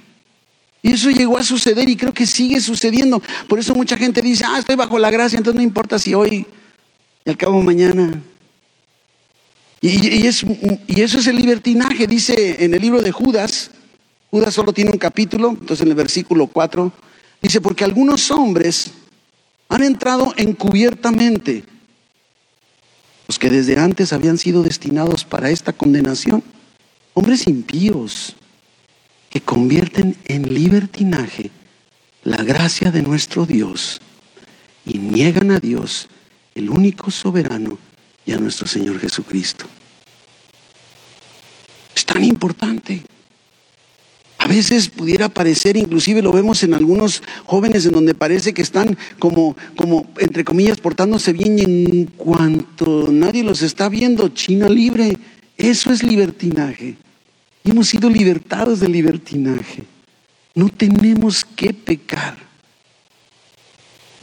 Y 0.82 0.92
eso 0.92 1.10
llegó 1.10 1.38
a 1.38 1.44
suceder 1.44 1.90
y 1.90 1.96
creo 1.96 2.14
que 2.14 2.26
sigue 2.26 2.62
sucediendo. 2.62 3.22
Por 3.48 3.60
eso 3.60 3.74
mucha 3.74 3.98
gente 3.98 4.22
dice, 4.22 4.46
ah, 4.48 4.60
estoy 4.60 4.76
bajo 4.76 5.00
la 5.00 5.10
gracia, 5.10 5.38
entonces 5.38 5.58
no 5.58 5.64
importa 5.64 5.98
si 5.98 6.14
hoy 6.14 6.46
y 7.26 7.30
al 7.30 7.38
cabo 7.38 7.62
mañana. 7.62 8.22
Y, 9.82 10.08
y, 10.08 10.28
eso 10.28 11.20
es 11.20 11.28
el 11.28 11.36
libertinaje, 11.36 12.08
dice 12.08 12.64
en 12.64 12.74
el 12.74 12.82
libro 12.82 13.02
de 13.02 13.12
Judas. 13.12 13.72
Judas 14.32 14.54
solo 14.54 14.74
tiene 14.74 14.92
un 14.92 14.98
capítulo, 14.98 15.50
entonces 15.50 15.82
en 15.82 15.90
el 15.90 15.96
versículo 15.96 16.48
4 16.48 16.92
dice, 17.42 17.62
porque 17.62 17.84
algunos 17.84 18.30
hombres 18.32 18.92
han 19.70 19.84
entrado 19.84 20.34
encubiertamente 20.38 21.64
los 23.28 23.40
que 23.40 23.50
desde 23.50 23.78
antes 23.78 24.14
habían 24.14 24.38
sido 24.38 24.64
destinados 24.64 25.26
para 25.26 25.50
esta 25.50 25.74
condenación, 25.74 26.44
hombres 27.14 27.48
impíos 27.48 28.36
que 29.30 29.42
convierten 29.42 30.16
en 30.26 30.54
libertinaje 30.54 31.52
la 32.24 32.38
gracia 32.44 32.92
de 32.92 33.02
nuestro 33.02 33.46
Dios 33.46 34.00
y 34.86 34.98
niegan 35.00 35.52
a 35.52 35.60
Dios, 35.60 36.08
el 36.56 36.70
único 36.70 37.12
soberano, 37.12 37.78
y 38.28 38.34
a 38.34 38.38
nuestro 38.38 38.68
Señor 38.68 39.00
Jesucristo. 39.00 39.66
Es 41.96 42.06
tan 42.06 42.24
importante. 42.24 43.02
A 44.48 44.50
veces 44.50 44.88
pudiera 44.88 45.28
parecer, 45.28 45.76
inclusive 45.76 46.22
lo 46.22 46.32
vemos 46.32 46.64
en 46.64 46.74
algunos 46.74 47.22
jóvenes 47.44 47.86
en 47.86 47.92
donde 47.92 48.16
parece 48.16 48.54
que 48.54 48.62
están 48.62 48.98
como, 49.20 49.58
como 49.76 50.10
entre 50.20 50.46
comillas, 50.46 50.80
portándose 50.80 51.34
bien 51.34 51.60
y 51.60 51.64
en 51.64 52.06
cuanto 52.06 53.10
nadie 53.12 53.44
los 53.44 53.62
está 53.62 53.90
viendo, 53.90 54.30
China 54.30 54.70
libre, 54.70 55.18
eso 55.58 55.92
es 55.92 56.02
libertinaje. 56.02 56.96
Hemos 57.66 57.90
sido 57.90 58.10
libertados 58.10 58.80
del 58.80 58.94
libertinaje. 58.94 59.84
No 60.56 60.70
tenemos 60.70 61.44
que 61.44 61.74
pecar. 61.74 62.38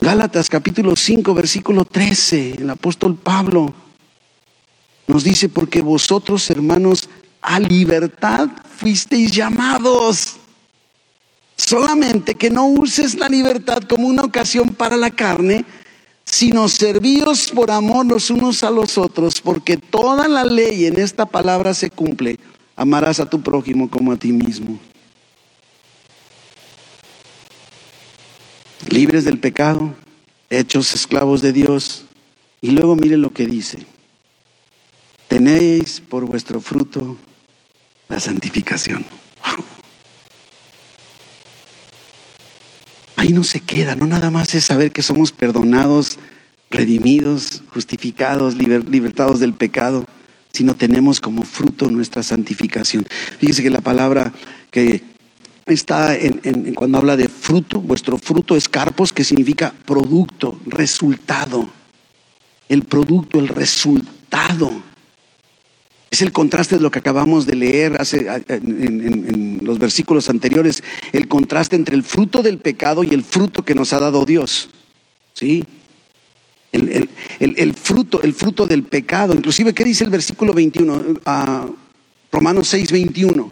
Gálatas 0.01 0.49
capítulo 0.49 0.97
5, 0.97 1.35
versículo 1.35 1.85
13, 1.85 2.55
el 2.61 2.71
apóstol 2.71 3.15
Pablo 3.15 3.75
nos 5.07 5.23
dice, 5.23 5.51
porque 5.51 5.83
vosotros, 5.83 6.49
hermanos, 6.49 7.11
a 7.45 7.61
libertad 7.61 8.49
fuisteis 8.77 9.31
llamados. 9.31 10.37
Solamente 11.57 12.35
que 12.35 12.51
no 12.51 12.67
uses 12.67 13.15
la 13.17 13.29
libertad 13.29 13.83
como 13.83 14.09
una 14.09 14.23
ocasión 14.23 14.71
para 14.71 14.97
la 14.97 15.11
carne, 15.11 15.65
sino 16.25 16.69
servíos 16.69 17.53
por 17.53 17.71
amor 17.71 18.07
los 18.07 18.31
unos 18.31 18.65
a 18.65 18.71
los 18.71 18.97
otros, 18.97 19.41
porque 19.43 19.77
toda 19.77 20.27
la 20.27 20.45
ley 20.45 20.87
en 20.87 20.99
esta 20.99 21.27
palabra 21.27 21.75
se 21.75 21.91
cumple. 21.91 22.39
Amarás 22.77 23.21
a 23.21 23.29
tu 23.29 23.41
prójimo 23.41 23.91
como 23.91 24.11
a 24.11 24.17
ti 24.17 24.33
mismo. 24.33 24.81
Libres 28.89 29.25
del 29.25 29.39
pecado, 29.39 29.95
hechos 30.49 30.95
esclavos 30.95 31.43
de 31.43 31.53
Dios. 31.53 32.07
Y 32.63 32.71
luego 32.71 32.97
mire 32.97 33.19
lo 33.19 33.31
que 33.31 33.47
dice. 33.47 33.87
Tenéis 35.29 36.01
por 36.01 36.25
vuestro 36.25 36.61
fruto 36.61 37.17
la 38.15 38.21
santificación. 38.21 39.05
Ahí 43.17 43.33
no 43.33 43.43
se 43.43 43.59
queda, 43.59 43.97
no 43.97 44.07
nada 44.07 44.31
más 44.31 44.55
es 44.55 44.65
saber 44.65 44.93
que 44.93 45.03
somos 45.03 45.33
perdonados, 45.33 46.19
redimidos, 46.71 47.65
justificados, 47.71 48.55
libertados 48.55 49.41
del 49.41 49.55
pecado, 49.55 50.05
sino 50.53 50.77
tenemos 50.77 51.21
como 51.21 51.43
fruto 51.43 51.91
nuestra 51.91 52.23
santificación. 52.23 53.05
Fíjese 53.41 53.65
que 53.65 53.71
la 53.71 53.81
palabra 53.81 54.33
que 54.71 55.03
está 55.67 56.15
en, 56.15 56.73
cuando 56.75 56.99
habla 56.99 57.17
de 57.17 57.29
fruto, 57.29 57.81
vuestro 57.81 58.17
fruto 58.19 58.55
es 58.55 58.69
carpos, 58.69 59.13
que 59.13 59.25
significa 59.25 59.75
producto, 59.85 60.61
resultado. 60.67 61.69
El 62.69 62.85
producto, 62.85 63.41
el 63.41 63.49
resultado. 63.49 64.94
Es 66.15 66.23
el 66.23 66.31
contraste 66.31 66.77
de 66.77 66.81
lo 66.81 66.93
que 66.93 67.01
acabamos 67.01 67.45
de 67.45 67.57
leer 67.57 68.01
hace, 68.01 68.29
en, 68.47 69.59
los 69.65 69.81
versículos 69.81 70.31
anteriores, 70.31 70.85
el 71.13 71.27
contraste 71.27 71.75
entre 71.75 71.97
el 71.97 72.05
fruto 72.05 72.41
del 72.41 72.59
pecado 72.59 73.03
y 73.03 73.09
el 73.09 73.25
fruto 73.25 73.65
que 73.65 73.75
nos 73.75 73.93
ha 73.93 73.99
dado 73.99 74.25
Dios. 74.25 74.71
¿Sí? 75.33 75.65
El, 76.71 77.75
fruto, 77.75 78.23
el 78.23 78.33
fruto 78.33 78.65
del 78.65 78.85
pecado. 78.85 79.35
Inclusive, 79.35 79.75
¿qué 79.75 79.83
dice 79.83 80.05
el 80.05 80.11
versículo 80.11 80.53
21? 80.53 81.19
Ah, 81.27 81.67
Romanos 82.31 82.69
6, 82.69 82.93
21. 82.93 83.51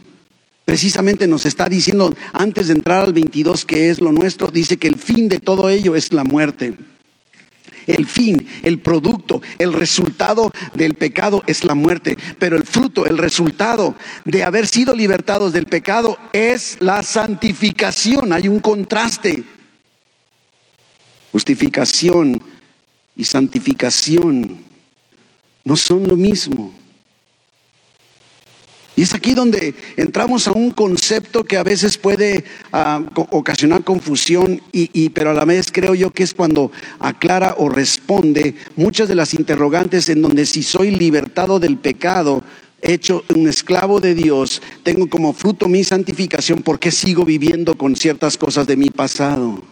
Precisamente 0.64 1.26
nos 1.26 1.44
está 1.46 1.68
diciendo, 1.68 2.14
antes 2.32 2.68
de 2.68 2.74
entrar 2.74 3.02
al 3.02 3.12
22, 3.12 3.64
que 3.64 3.90
es 3.90 4.00
lo 4.00 4.12
nuestro, 4.12 4.52
dice 4.52 4.76
que 4.76 4.86
el 4.86 4.94
fin 4.94 5.28
de 5.28 5.40
todo 5.40 5.68
ello 5.68 5.96
es 5.96 6.12
la 6.12 6.22
muerte. 6.22 6.76
El 7.86 8.06
fin, 8.06 8.46
el 8.62 8.78
producto, 8.80 9.42
el 9.58 9.72
resultado 9.72 10.50
del 10.74 10.94
pecado 10.94 11.42
es 11.46 11.64
la 11.64 11.74
muerte, 11.74 12.16
pero 12.38 12.56
el 12.56 12.64
fruto, 12.64 13.06
el 13.06 13.18
resultado 13.18 13.94
de 14.24 14.44
haber 14.44 14.66
sido 14.66 14.94
libertados 14.94 15.52
del 15.52 15.66
pecado 15.66 16.18
es 16.32 16.76
la 16.80 17.02
santificación. 17.02 18.32
Hay 18.32 18.48
un 18.48 18.60
contraste. 18.60 19.44
Justificación 21.32 22.42
y 23.16 23.24
santificación 23.24 24.58
no 25.64 25.76
son 25.76 26.06
lo 26.06 26.16
mismo. 26.16 26.81
Y 28.94 29.02
es 29.02 29.14
aquí 29.14 29.32
donde 29.32 29.74
entramos 29.96 30.46
a 30.48 30.52
un 30.52 30.70
concepto 30.70 31.44
que 31.44 31.56
a 31.56 31.62
veces 31.62 31.96
puede 31.96 32.44
ah, 32.72 33.02
ocasionar 33.14 33.84
confusión, 33.84 34.60
y, 34.70 35.08
pero 35.10 35.30
a 35.30 35.34
la 35.34 35.46
vez 35.46 35.72
creo 35.72 35.94
yo 35.94 36.10
que 36.10 36.22
es 36.22 36.34
cuando 36.34 36.70
aclara 36.98 37.54
o 37.56 37.70
responde 37.70 38.54
muchas 38.76 39.08
de 39.08 39.14
las 39.14 39.32
interrogantes 39.32 40.10
en 40.10 40.20
donde 40.20 40.44
si 40.44 40.62
soy 40.62 40.90
libertado 40.90 41.58
del 41.58 41.78
pecado, 41.78 42.42
hecho 42.82 43.24
un 43.34 43.48
esclavo 43.48 44.00
de 44.00 44.14
Dios, 44.14 44.60
tengo 44.82 45.08
como 45.08 45.32
fruto 45.32 45.68
mi 45.68 45.84
santificación, 45.84 46.62
¿por 46.62 46.78
qué 46.78 46.90
sigo 46.90 47.24
viviendo 47.24 47.76
con 47.78 47.96
ciertas 47.96 48.36
cosas 48.36 48.66
de 48.66 48.76
mi 48.76 48.90
pasado? 48.90 49.62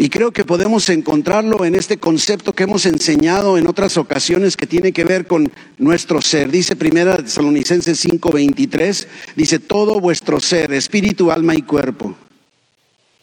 Y 0.00 0.08
creo 0.08 0.32
que 0.32 0.46
podemos 0.46 0.88
encontrarlo 0.88 1.62
en 1.66 1.74
este 1.74 1.98
concepto 1.98 2.54
que 2.54 2.62
hemos 2.62 2.86
enseñado 2.86 3.58
en 3.58 3.66
otras 3.66 3.98
ocasiones 3.98 4.56
que 4.56 4.66
tiene 4.66 4.92
que 4.92 5.04
ver 5.04 5.26
con 5.26 5.52
nuestro 5.76 6.22
ser. 6.22 6.50
Dice 6.50 6.74
primera 6.74 7.18
Tesalonicenses 7.18 8.02
5:23, 8.06 9.06
dice 9.36 9.58
todo 9.58 10.00
vuestro 10.00 10.40
ser, 10.40 10.72
espíritu, 10.72 11.30
alma 11.30 11.54
y 11.54 11.60
cuerpo. 11.60 12.16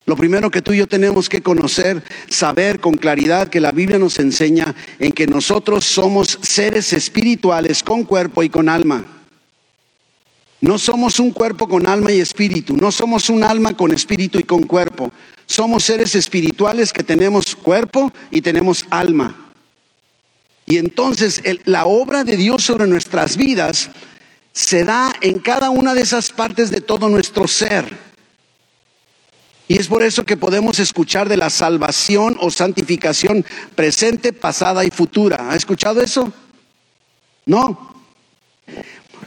Lo 0.05 0.15
primero 0.15 0.51
que 0.51 0.61
tú 0.61 0.71
y 0.71 0.77
yo 0.77 0.87
tenemos 0.87 1.29
que 1.29 1.41
conocer, 1.41 2.03
saber 2.29 2.79
con 2.79 2.93
claridad 2.93 3.47
que 3.47 3.59
la 3.59 3.71
Biblia 3.71 3.97
nos 3.97 4.19
enseña 4.19 4.75
en 4.99 5.13
que 5.13 5.25
nosotros 5.25 5.83
somos 5.83 6.37
seres 6.43 6.93
espirituales 6.93 7.81
con 7.81 8.03
cuerpo 8.03 8.43
y 8.43 8.49
con 8.49 8.69
alma. 8.69 9.03
No 10.61 10.77
somos 10.77 11.19
un 11.19 11.31
cuerpo 11.31 11.67
con 11.67 11.87
alma 11.87 12.11
y 12.11 12.19
espíritu, 12.19 12.77
no 12.77 12.91
somos 12.91 13.31
un 13.31 13.43
alma 13.43 13.75
con 13.75 13.91
espíritu 13.91 14.37
y 14.37 14.43
con 14.43 14.61
cuerpo. 14.61 15.11
Somos 15.47 15.86
seres 15.86 16.13
espirituales 16.13 16.93
que 16.93 17.03
tenemos 17.03 17.55
cuerpo 17.55 18.12
y 18.29 18.41
tenemos 18.41 18.86
alma. 18.89 19.47
Y 20.65 20.77
entonces 20.77 21.41
la 21.63 21.86
obra 21.86 22.25
de 22.25 22.36
Dios 22.36 22.63
sobre 22.63 22.86
nuestras 22.86 23.38
vidas 23.38 23.89
se 24.51 24.83
da 24.83 25.13
en 25.21 25.39
cada 25.39 25.69
una 25.69 25.93
de 25.93 26.01
esas 26.01 26.31
partes 26.31 26.69
de 26.69 26.81
todo 26.81 27.07
nuestro 27.07 27.47
ser. 27.47 27.97
Y 29.69 29.79
es 29.79 29.88
por 29.88 30.03
eso 30.03 30.25
que 30.25 30.36
podemos 30.36 30.79
escuchar 30.79 31.29
de 31.29 31.38
la 31.38 31.49
salvación 31.49 32.38
o 32.41 32.51
santificación 32.51 33.45
presente, 33.75 34.33
pasada 34.33 34.83
y 34.83 34.89
futura. 34.89 35.51
¿Ha 35.51 35.55
escuchado 35.55 36.01
eso? 36.01 36.31
No. 37.45 37.95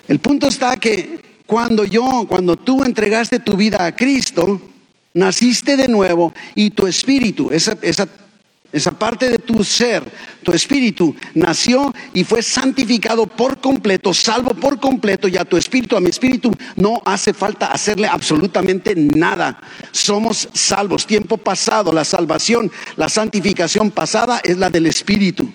El 0.09 0.19
punto 0.19 0.49
está 0.49 0.77
que 0.77 1.41
cuando 1.47 1.85
yo, 1.85 2.27
cuando 2.29 2.57
tú 2.57 2.85
entregaste 2.85 3.39
tu 3.39 3.57
vida 3.57 3.85
a 3.85 3.97
Cristo, 3.97 4.61
Naciste 5.13 5.77
de 5.77 5.89
nuevo 5.89 6.33
y 6.55 6.71
tu 6.71 6.87
espíritu, 6.87 7.51
esa, 7.51 7.77
esa, 7.83 8.93
parte 8.93 9.29
de 9.29 9.39
tu 9.39 9.65
ser, 9.65 10.05
tu 10.45 10.53
espíritu, 10.53 11.17
nació 11.35 11.93
y 12.15 12.23
fue 12.23 12.43
santificado 12.43 13.27
por 13.27 13.61
completo, 13.61 14.15
salvo 14.15 14.55
por 14.55 14.79
completo, 14.79 15.27
y 15.27 15.37
a 15.37 15.45
tu 15.45 15.57
espíritu, 15.57 15.97
a 15.97 16.01
mi 16.01 16.11
espíritu, 16.11 16.53
no 16.77 17.03
hace 17.05 17.35
falta 17.35 17.73
hacerle 17.73 18.07
absolutamente 18.07 18.95
nada. 18.95 19.61
Somos 19.91 20.49
salvos. 20.53 21.07
Tiempo 21.07 21.37
pasado, 21.39 21.93
la 21.93 22.05
salvación, 22.05 22.71
la 22.97 23.09
santificación 23.09 23.91
pasada 23.91 24.41
es 24.45 24.59
la 24.59 24.71
del 24.71 24.87
espíritu. 24.87 25.51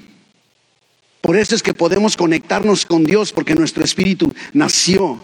Por 1.22 1.38
eso 1.38 1.56
es 1.56 1.64
que 1.64 1.74
podemos 1.74 2.18
conectarnos 2.18 2.86
con 2.86 3.06
Dios, 3.06 3.32
porque 3.32 3.56
nuestro 3.56 3.86
espíritu 3.86 4.34
nació, 4.52 5.22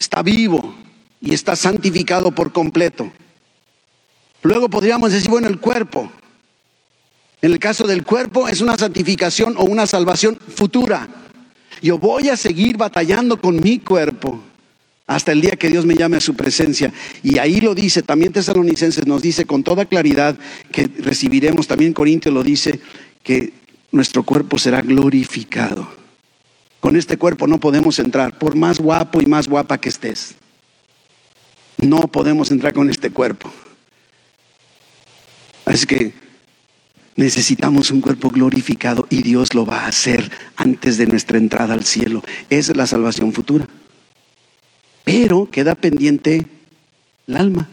está 0.00 0.20
vivo 0.22 0.74
y 1.20 1.32
está 1.32 1.54
santificado 1.54 2.32
por 2.32 2.52
completo. 2.52 3.12
Luego 4.42 4.68
podríamos 4.68 5.12
decir, 5.12 5.30
bueno, 5.30 5.48
el 5.48 5.58
cuerpo. 5.58 6.10
En 7.40 7.52
el 7.52 7.58
caso 7.58 7.86
del 7.86 8.04
cuerpo 8.04 8.48
es 8.48 8.60
una 8.60 8.76
santificación 8.76 9.56
o 9.56 9.64
una 9.64 9.86
salvación 9.86 10.36
futura. 10.36 11.08
Yo 11.80 11.98
voy 11.98 12.28
a 12.28 12.36
seguir 12.36 12.76
batallando 12.76 13.40
con 13.40 13.60
mi 13.60 13.78
cuerpo 13.78 14.42
hasta 15.06 15.32
el 15.32 15.40
día 15.40 15.52
que 15.52 15.68
Dios 15.68 15.86
me 15.86 15.94
llame 15.94 16.18
a 16.18 16.20
su 16.20 16.34
presencia. 16.34 16.92
Y 17.22 17.38
ahí 17.38 17.60
lo 17.60 17.74
dice, 17.74 18.02
también 18.02 18.32
Tesalonicenses 18.32 19.06
nos 19.06 19.22
dice 19.22 19.46
con 19.46 19.62
toda 19.62 19.86
claridad 19.86 20.36
que 20.70 20.88
recibiremos, 20.98 21.66
también 21.66 21.92
Corintios 21.94 22.34
lo 22.34 22.42
dice, 22.42 22.80
que 23.22 23.52
nuestro 23.90 24.22
cuerpo 24.22 24.58
será 24.58 24.82
glorificado. 24.82 25.88
Con 26.80 26.94
este 26.96 27.16
cuerpo 27.16 27.46
no 27.46 27.58
podemos 27.58 27.98
entrar, 27.98 28.38
por 28.38 28.54
más 28.54 28.78
guapo 28.78 29.20
y 29.20 29.26
más 29.26 29.48
guapa 29.48 29.78
que 29.78 29.88
estés. 29.88 30.34
No 31.78 32.08
podemos 32.08 32.50
entrar 32.50 32.72
con 32.72 32.90
este 32.90 33.10
cuerpo. 33.10 33.50
Es 35.78 35.86
que 35.86 36.12
necesitamos 37.14 37.92
un 37.92 38.00
cuerpo 38.00 38.30
glorificado 38.30 39.06
y 39.10 39.22
Dios 39.22 39.54
lo 39.54 39.64
va 39.64 39.84
a 39.84 39.86
hacer 39.86 40.28
antes 40.56 40.98
de 40.98 41.06
nuestra 41.06 41.38
entrada 41.38 41.72
al 41.72 41.84
cielo. 41.84 42.20
Esa 42.50 42.72
es 42.72 42.76
la 42.76 42.88
salvación 42.88 43.32
futura. 43.32 43.68
Pero 45.04 45.48
queda 45.48 45.76
pendiente 45.76 46.44
el 47.28 47.36
alma. 47.36 47.68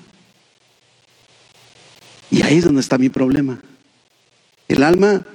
Y 2.29 2.43
ahí 2.43 2.59
es 2.59 2.65
donde 2.65 2.81
está 2.81 2.99
mi 2.99 3.09
problema. 3.09 3.59
El 4.67 4.83
alma 4.83 5.25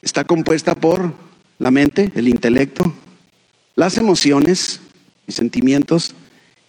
está 0.00 0.24
compuesta 0.24 0.74
por 0.74 1.12
la 1.58 1.70
mente, 1.70 2.10
el 2.14 2.28
intelecto, 2.28 2.94
las 3.76 3.98
emociones, 3.98 4.80
mis 5.26 5.36
sentimientos 5.36 6.14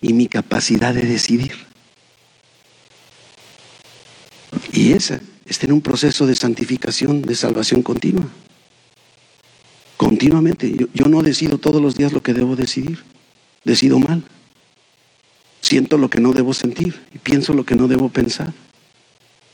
y 0.02 0.12
mi 0.12 0.28
capacidad 0.28 0.94
de 0.94 1.04
decidir. 1.04 1.69
Y 4.80 4.94
esa 4.94 5.20
está 5.46 5.66
en 5.66 5.74
un 5.74 5.82
proceso 5.82 6.26
de 6.26 6.38
santificación, 6.38 7.22
de 7.22 7.36
salvación 7.36 7.84
continua. 7.84 8.26
Continuamente. 9.98 10.74
Yo, 10.94 11.06
no 11.08 11.22
decido 11.22 11.58
todos 11.58 11.82
los 11.82 11.96
días 11.98 12.14
lo 12.14 12.24
que 12.24 12.34
debo 12.34 12.56
decidir. 12.56 13.04
Decido 13.66 14.00
mal. 14.00 14.24
Siento 15.60 15.98
lo 15.98 16.10
que 16.10 16.22
no 16.22 16.32
debo 16.32 16.54
sentir 16.54 16.98
y 17.14 17.18
pienso 17.18 17.54
lo 17.54 17.66
que 17.66 17.76
no 17.76 17.90
debo 17.90 18.08
pensar. 18.08 18.54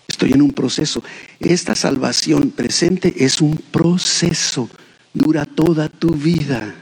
Estoy 0.07 0.33
en 0.33 0.43
un 0.43 0.51
proceso. 0.51 1.01
Esta 1.39 1.73
salvación 1.73 2.51
presente 2.51 3.11
es 3.17 3.41
un 3.41 3.57
proceso. 3.57 4.69
Dura 5.11 5.47
toda 5.47 5.89
tu 5.89 6.11
vida. 6.11 6.75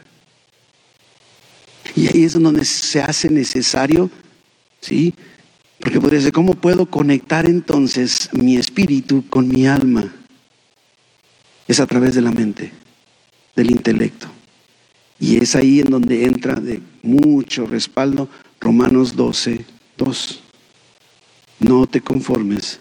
Y 1.95 2.07
ahí 2.07 2.25
es 2.25 2.33
donde 2.33 2.65
se 2.65 3.01
hace 3.01 3.29
necesario, 3.29 4.09
¿sí? 4.81 5.13
Porque 5.83 5.99
podría 5.99 6.19
decir, 6.19 6.31
¿cómo 6.31 6.53
puedo 6.53 6.85
conectar 6.85 7.45
entonces 7.45 8.29
mi 8.31 8.55
espíritu 8.55 9.25
con 9.29 9.49
mi 9.49 9.67
alma? 9.67 10.15
Es 11.67 11.81
a 11.81 11.85
través 11.85 12.15
de 12.15 12.21
la 12.21 12.31
mente, 12.31 12.71
del 13.53 13.69
intelecto. 13.69 14.27
Y 15.19 15.43
es 15.43 15.57
ahí 15.57 15.81
en 15.81 15.89
donde 15.89 16.23
entra 16.23 16.55
de 16.55 16.81
mucho 17.01 17.65
respaldo 17.65 18.29
Romanos 18.61 19.17
12, 19.17 19.65
2. 19.97 20.43
No 21.59 21.85
te 21.85 21.99
conformes 21.99 22.79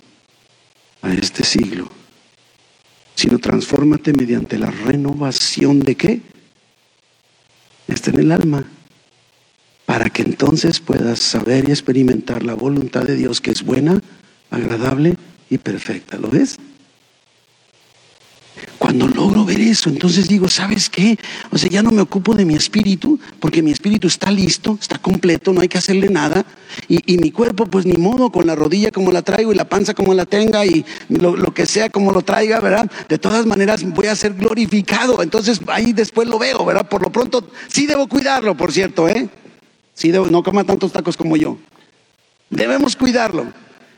a 1.03 1.12
este 1.12 1.43
siglo, 1.43 1.88
sino 3.17 3.41
transfórmate 3.41 4.12
mediante 4.12 4.59
la 4.59 4.71
renovación 4.71 5.81
de 5.81 5.97
qué? 5.97 6.21
Está 7.88 8.12
en 8.12 8.21
el 8.21 8.31
alma 8.31 8.65
que 10.12 10.22
entonces 10.22 10.81
puedas 10.81 11.18
saber 11.18 11.68
y 11.68 11.72
experimentar 11.72 12.42
la 12.42 12.55
voluntad 12.55 13.03
de 13.03 13.16
Dios 13.16 13.40
que 13.40 13.51
es 13.51 13.62
buena, 13.62 14.01
agradable 14.51 15.16
y 15.51 15.59
perfecta. 15.59 16.18
¿Lo 16.18 16.29
ves? 16.29 16.59
Cuando 18.79 19.09
logro 19.09 19.44
ver 19.44 19.61
eso, 19.61 19.88
entonces 19.88 20.29
digo, 20.29 20.48
¿sabes 20.48 20.90
qué? 20.90 21.16
O 21.51 21.59
sea, 21.59 21.70
ya 21.70 21.83
no 21.83 21.90
me 21.90 22.03
ocupo 22.03 22.35
de 22.35 22.44
mi 22.44 22.55
espíritu, 22.55 23.18
porque 23.40 23.62
mi 23.62 23.70
espíritu 23.70 24.09
está 24.09 24.31
listo, 24.31 24.77
está 24.81 24.98
completo, 24.98 25.53
no 25.53 25.61
hay 25.61 25.68
que 25.68 25.79
hacerle 25.79 26.11
nada. 26.11 26.44
Y, 26.88 27.18
mi 27.18 27.31
cuerpo, 27.31 27.66
pues 27.66 27.87
ni 27.87 27.96
modo, 27.96 28.31
con 28.31 28.46
la 28.46 28.55
rodilla 28.55 28.90
como 28.90 29.12
la 29.12 29.22
traigo 29.22 29.53
y 29.53 29.57
la 29.57 29.68
panza 29.68 29.94
como 29.94 30.14
la 30.14 30.27
tenga 30.27 30.66
y 30.66 30.85
lo, 31.09 31.37
lo, 31.37 31.55
que 31.55 31.64
sea 31.66 31.90
como 31.90 32.12
lo 32.12 32.22
traiga, 32.22 32.61
¿verdad? 32.61 32.90
De 33.09 33.18
todas 33.18 33.46
maneras 33.46 33.85
voy 33.85 34.07
a 34.07 34.17
ser 34.17 34.35
glorificado. 34.35 35.23
Entonces 35.23 35.60
ahí 35.69 35.92
después 35.92 36.29
lo 36.29 36.38
veo, 36.38 36.65
¿verdad? 36.65 36.88
Por 36.88 37.02
lo 37.02 37.13
pronto 37.13 37.48
sí 37.69 37.87
debo 37.87 38.08
cuidarlo, 38.08 38.56
por 38.56 38.73
cierto, 38.73 39.08
¿eh? 39.08 39.29
Sí, 39.95 40.11
no 40.11 40.43
coma 40.43 40.65
tantos 40.65 40.93
tacos 40.93 41.17
como 41.17 41.37
yo. 41.37 41.59
Debemos 42.51 42.97
cuidarlo. 42.97 43.53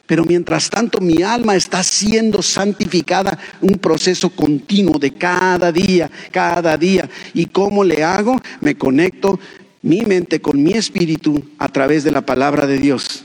Pero 0.06 0.24
mientras 0.24 0.68
tanto 0.68 1.00
mi 1.00 1.22
alma 1.22 1.56
está 1.56 1.82
siendo 1.82 2.42
santificada, 2.42 3.38
un 3.62 3.78
proceso 3.78 4.28
continuo 4.28 4.98
de 4.98 5.14
cada 5.14 5.72
día, 5.72 6.10
cada 6.30 6.76
día. 6.76 7.08
¿Y 7.32 7.46
cómo 7.46 7.84
le 7.84 8.04
hago? 8.04 8.38
Me 8.60 8.76
conecto 8.76 9.40
mi 9.80 10.02
mente 10.02 10.40
con 10.40 10.62
mi 10.62 10.72
espíritu 10.72 11.42
a 11.58 11.68
través 11.68 12.04
de 12.04 12.10
la 12.10 12.20
palabra 12.20 12.66
de 12.66 12.78
Dios. 12.78 13.24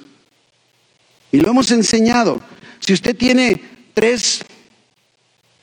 Y 1.32 1.40
lo 1.40 1.50
hemos 1.50 1.70
enseñado. 1.72 2.42
Si 2.80 2.94
usted 2.94 3.16
tiene 3.16 3.62
tres 3.94 4.42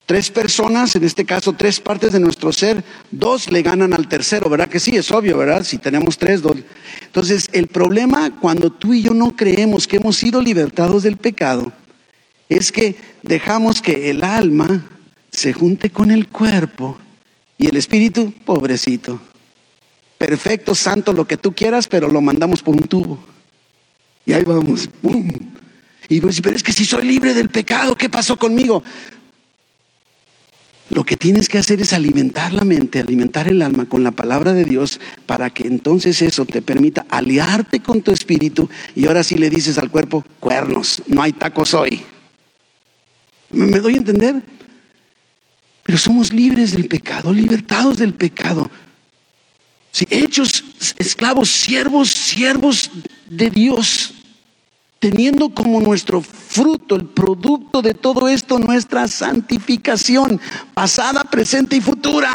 Tres 0.07 0.31
personas, 0.31 0.95
en 0.95 1.03
este 1.03 1.25
caso 1.25 1.53
tres 1.53 1.81
partes 1.81 2.13
de 2.13 2.21
nuestro 2.21 2.53
ser, 2.53 2.85
dos 3.11 3.51
le 3.51 3.63
ganan 3.63 3.93
al 3.93 4.09
tercero, 4.09 4.49
¿verdad 4.49 4.69
que 4.69 4.79
sí? 4.79 4.97
Es 4.97 5.11
obvio, 5.11 5.37
¿verdad? 5.37 5.65
Si 5.65 5.79
tenemos 5.79 6.17
tres, 6.17 6.43
dos. 6.43 6.57
Entonces, 7.03 7.49
el 7.53 7.67
problema 7.67 8.31
cuando 8.41 8.71
tú 8.71 8.95
y 8.95 9.03
yo 9.03 9.13
no 9.15 9.35
creemos 9.35 9.89
que 9.89 9.97
hemos 9.97 10.17
sido 10.17 10.41
libertados 10.41 11.03
del 11.03 11.17
pecado, 11.17 11.73
es 12.49 12.71
que 12.71 12.95
dejamos 13.23 13.83
que 13.83 14.09
el 14.11 14.23
alma 14.23 14.89
se 15.33 15.53
junte 15.53 15.91
con 15.91 16.11
el 16.11 16.29
cuerpo 16.29 16.99
Y 17.59 17.67
el 17.67 17.77
espíritu, 17.77 18.33
pobrecito. 18.45 19.19
Perfecto, 20.19 20.75
santo, 20.75 21.13
lo 21.13 21.27
que 21.27 21.39
tú 21.39 21.53
quieras, 21.53 21.89
pero 21.89 22.09
lo 22.09 22.21
mandamos 22.21 22.63
por 22.63 22.77
un 22.77 22.83
tubo. 22.83 23.19
Y 24.27 24.35
ahí 24.35 24.45
vamos. 24.45 24.89
¡pum! 25.01 25.33
Y 26.09 26.21
pues, 26.21 26.41
pero 26.41 26.55
es 26.55 26.63
que 26.63 26.73
si 26.73 26.85
soy 26.85 27.07
libre 27.07 27.35
del 27.35 27.49
pecado, 27.49 27.97
¿qué 27.97 28.09
pasó 28.09 28.37
conmigo? 28.39 28.85
Lo 30.91 31.05
que 31.05 31.17
tienes 31.17 31.49
que 31.49 31.59
hacer 31.59 31.81
es 31.81 31.93
alimentar 31.93 32.53
la 32.53 32.65
mente, 32.65 33.01
alimentar 33.01 33.49
el 33.49 33.63
alma 33.63 33.87
con 33.87 34.05
la 34.05 34.13
palabra 34.13 34.53
de 34.53 34.65
Dios 34.65 35.01
para 35.27 35.51
que 35.51 35.67
entonces 35.67 36.23
eso 36.23 36.45
te 36.47 36.63
permita 36.63 37.05
aliarte 37.11 37.81
con 37.81 38.03
tu 38.03 38.13
espíritu 38.13 38.69
y 38.95 39.07
ahora 39.07 39.25
sí 39.25 39.35
le 39.35 39.51
dices 39.51 39.79
al 39.79 39.91
cuerpo, 39.91 40.25
cuernos, 40.39 41.03
no 41.09 41.23
hay 41.23 41.33
tacos 41.33 41.75
hoy. 41.75 42.03
¿Me 43.51 43.81
doy 43.81 43.95
a 43.95 43.99
entender? 43.99 44.43
Pero 45.83 45.99
somos 45.99 46.33
libres 46.33 46.73
del 46.73 46.87
pecado, 46.87 47.33
libertados 47.33 47.99
del 47.99 48.15
pecado. 48.15 48.71
hechos 50.11 50.65
esclavos, 50.99 51.49
siervos, 51.49 52.11
siervos 52.11 52.91
de 53.29 53.51
Dios 53.51 54.16
teniendo 54.99 55.51
como 55.51 55.81
nuestro 55.81 56.23
fruto, 56.23 56.97
el 56.97 57.07
producto 57.07 57.83
de 57.83 57.95
todo 57.95 58.29
esto, 58.29 58.59
nuestra 58.59 59.09
santificación, 59.09 60.41
pasada, 60.75 61.25
presente 61.25 61.77
y 61.77 61.81
futura. 61.81 62.33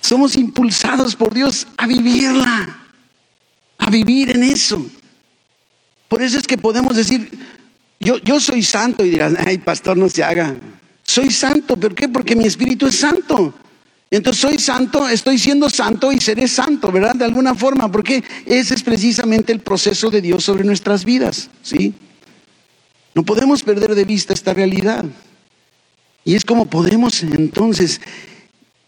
Somos 0.00 0.36
impulsados 0.36 1.16
por 1.16 1.34
Dios 1.34 1.66
a 1.76 1.86
vivirla, 1.86 2.78
a 3.78 3.90
vivir 3.90 4.30
en 4.30 4.44
eso. 4.44 4.86
Por 6.08 6.22
eso 6.22 6.38
es 6.38 6.46
que 6.46 6.56
podemos 6.56 6.96
decir, 6.96 7.30
yo, 8.00 8.18
yo 8.18 8.40
soy 8.40 8.62
santo 8.62 9.04
y 9.04 9.10
dirás, 9.10 9.34
ay, 9.44 9.58
pastor, 9.58 9.96
no 9.96 10.08
se 10.08 10.22
haga. 10.22 10.56
Soy 11.02 11.30
santo, 11.30 11.76
¿por 11.76 11.94
qué? 11.94 12.08
Porque 12.08 12.36
mi 12.36 12.44
espíritu 12.46 12.86
es 12.86 12.96
santo. 12.96 13.52
Entonces 14.10 14.40
soy 14.40 14.58
santo, 14.58 15.06
estoy 15.06 15.38
siendo 15.38 15.68
santo 15.68 16.12
y 16.12 16.20
seré 16.20 16.48
santo, 16.48 16.90
¿verdad? 16.90 17.14
De 17.14 17.24
alguna 17.26 17.54
forma, 17.54 17.92
porque 17.92 18.24
ese 18.46 18.74
es 18.74 18.82
precisamente 18.82 19.52
el 19.52 19.60
proceso 19.60 20.10
de 20.10 20.22
Dios 20.22 20.44
sobre 20.44 20.64
nuestras 20.64 21.04
vidas, 21.04 21.50
¿sí? 21.62 21.92
No 23.14 23.22
podemos 23.22 23.62
perder 23.62 23.94
de 23.94 24.04
vista 24.04 24.32
esta 24.32 24.54
realidad. 24.54 25.04
Y 26.24 26.34
es 26.34 26.44
como 26.44 26.66
podemos 26.66 27.22
entonces 27.22 28.00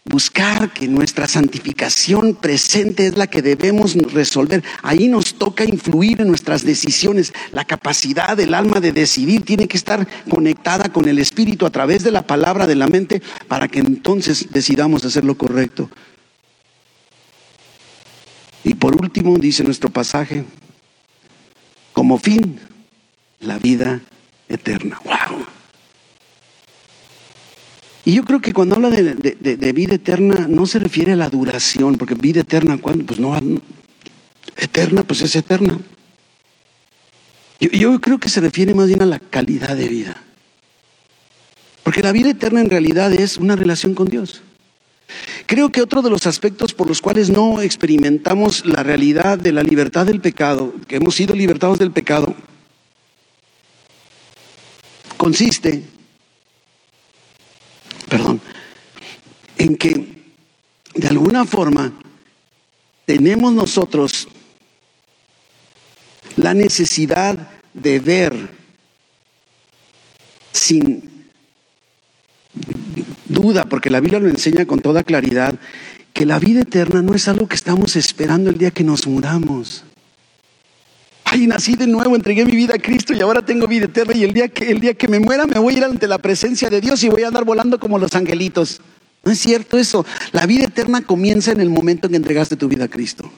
buscar 0.05 0.73
que 0.73 0.87
nuestra 0.87 1.27
santificación 1.27 2.35
presente 2.35 3.07
es 3.07 3.17
la 3.17 3.27
que 3.27 3.41
debemos 3.41 3.93
resolver. 3.93 4.63
Ahí 4.81 5.07
nos 5.07 5.35
toca 5.35 5.63
influir 5.63 6.21
en 6.21 6.27
nuestras 6.27 6.63
decisiones. 6.63 7.33
La 7.51 7.65
capacidad 7.65 8.35
del 8.35 8.53
alma 8.53 8.79
de 8.79 8.91
decidir 8.91 9.43
tiene 9.43 9.67
que 9.67 9.77
estar 9.77 10.07
conectada 10.29 10.89
con 10.89 11.07
el 11.07 11.19
Espíritu 11.19 11.65
a 11.65 11.69
través 11.69 12.03
de 12.03 12.11
la 12.11 12.25
palabra 12.25 12.67
de 12.67 12.75
la 12.75 12.87
mente 12.87 13.21
para 13.47 13.67
que 13.67 13.79
entonces 13.79 14.47
decidamos 14.51 15.05
hacer 15.05 15.23
lo 15.23 15.35
correcto. 15.37 15.89
Y 18.63 18.75
por 18.75 18.95
último, 18.95 19.37
dice 19.37 19.63
nuestro 19.63 19.89
pasaje, 19.89 20.45
como 21.93 22.17
fin, 22.17 22.59
la 23.39 23.57
vida 23.57 24.01
eterna. 24.47 24.99
¡Wow! 25.03 25.60
Y 28.11 28.15
yo 28.15 28.25
creo 28.25 28.41
que 28.41 28.51
cuando 28.51 28.75
habla 28.75 28.89
de, 28.89 29.71
vida 29.73 29.95
eterna 29.95 30.45
no 30.49 30.65
se 30.65 30.79
refiere 30.79 31.13
a 31.13 31.15
la 31.15 31.29
duración, 31.29 31.95
porque 31.95 32.13
vida 32.13 32.41
eterna, 32.41 32.77
¿cuándo? 32.77 33.05
Pues 33.05 33.21
no, 33.21 33.33
eterna, 34.57 35.03
pues 35.03 35.21
es 35.21 35.33
eterna. 35.33 35.79
Yo, 37.61 37.69
yo 37.69 38.01
creo 38.01 38.19
que 38.19 38.27
se 38.27 38.41
refiere 38.41 38.73
más 38.73 38.87
bien 38.87 39.01
a 39.01 39.05
la 39.05 39.17
calidad 39.17 39.77
de 39.77 39.87
vida. 39.87 40.21
Porque 41.83 42.03
la 42.03 42.11
vida 42.11 42.31
eterna 42.31 42.59
en 42.59 42.69
realidad 42.69 43.13
es 43.13 43.37
una 43.37 43.55
relación 43.55 43.93
con 43.93 44.09
Dios. 44.09 44.41
Creo 45.45 45.71
que 45.71 45.81
otro 45.81 46.01
de 46.01 46.09
los 46.09 46.27
aspectos 46.27 46.73
por 46.73 46.89
los 46.89 47.01
cuales 47.01 47.29
no 47.29 47.61
experimentamos 47.61 48.65
la 48.65 48.83
realidad 48.83 49.39
de 49.39 49.53
la 49.53 49.63
libertad 49.63 50.05
del 50.05 50.19
pecado, 50.19 50.73
que 50.89 50.97
hemos 50.97 51.15
sido 51.15 51.33
libertados 51.33 51.79
del 51.79 51.91
pecado, 51.91 52.35
consiste 55.15 55.85
perdón, 58.11 58.41
en 59.57 59.77
que 59.77 60.05
de 60.95 61.07
alguna 61.07 61.45
forma 61.45 61.93
tenemos 63.05 63.53
nosotros 63.53 64.27
la 66.35 66.53
necesidad 66.53 67.47
de 67.73 67.99
ver 68.01 68.49
sin 70.51 71.29
duda, 73.29 73.63
porque 73.63 73.89
la 73.89 74.01
Biblia 74.01 74.19
lo 74.19 74.27
enseña 74.27 74.65
con 74.65 74.81
toda 74.81 75.05
claridad, 75.05 75.57
que 76.11 76.25
la 76.25 76.37
vida 76.37 76.63
eterna 76.63 77.01
no 77.01 77.15
es 77.15 77.29
algo 77.29 77.47
que 77.47 77.55
estamos 77.55 77.95
esperando 77.95 78.49
el 78.49 78.57
día 78.57 78.71
que 78.71 78.83
nos 78.83 79.07
muramos. 79.07 79.85
Ay, 81.33 81.47
nací 81.47 81.77
de 81.77 81.87
nuevo, 81.87 82.13
entregué 82.13 82.43
mi 82.43 82.51
vida 82.51 82.75
a 82.75 82.77
Cristo 82.77 83.13
y 83.13 83.21
ahora 83.21 83.41
tengo 83.41 83.65
vida 83.65 83.85
eterna 83.85 84.13
y 84.13 84.25
el 84.25 84.33
día 84.33 84.49
que, 84.49 84.69
el 84.69 84.81
día 84.81 84.95
que 84.95 85.07
me 85.07 85.17
muera 85.17 85.47
me 85.47 85.59
voy 85.59 85.75
a 85.75 85.77
ir 85.77 85.83
ante 85.85 86.05
la 86.05 86.17
presencia 86.17 86.69
de 86.69 86.81
Dios 86.81 87.01
y 87.05 87.07
voy 87.07 87.23
a 87.23 87.29
andar 87.29 87.45
volando 87.45 87.79
como 87.79 87.97
los 87.97 88.13
angelitos. 88.15 88.81
No 89.23 89.31
es 89.31 89.39
cierto 89.39 89.77
eso. 89.77 90.05
La 90.33 90.45
vida 90.45 90.65
eterna 90.65 91.03
comienza 91.03 91.53
en 91.53 91.61
el 91.61 91.69
momento 91.69 92.07
en 92.07 92.11
que 92.11 92.17
entregaste 92.17 92.57
tu 92.57 92.67
vida 92.67 92.83
a 92.83 92.87
Cristo. 92.89 93.31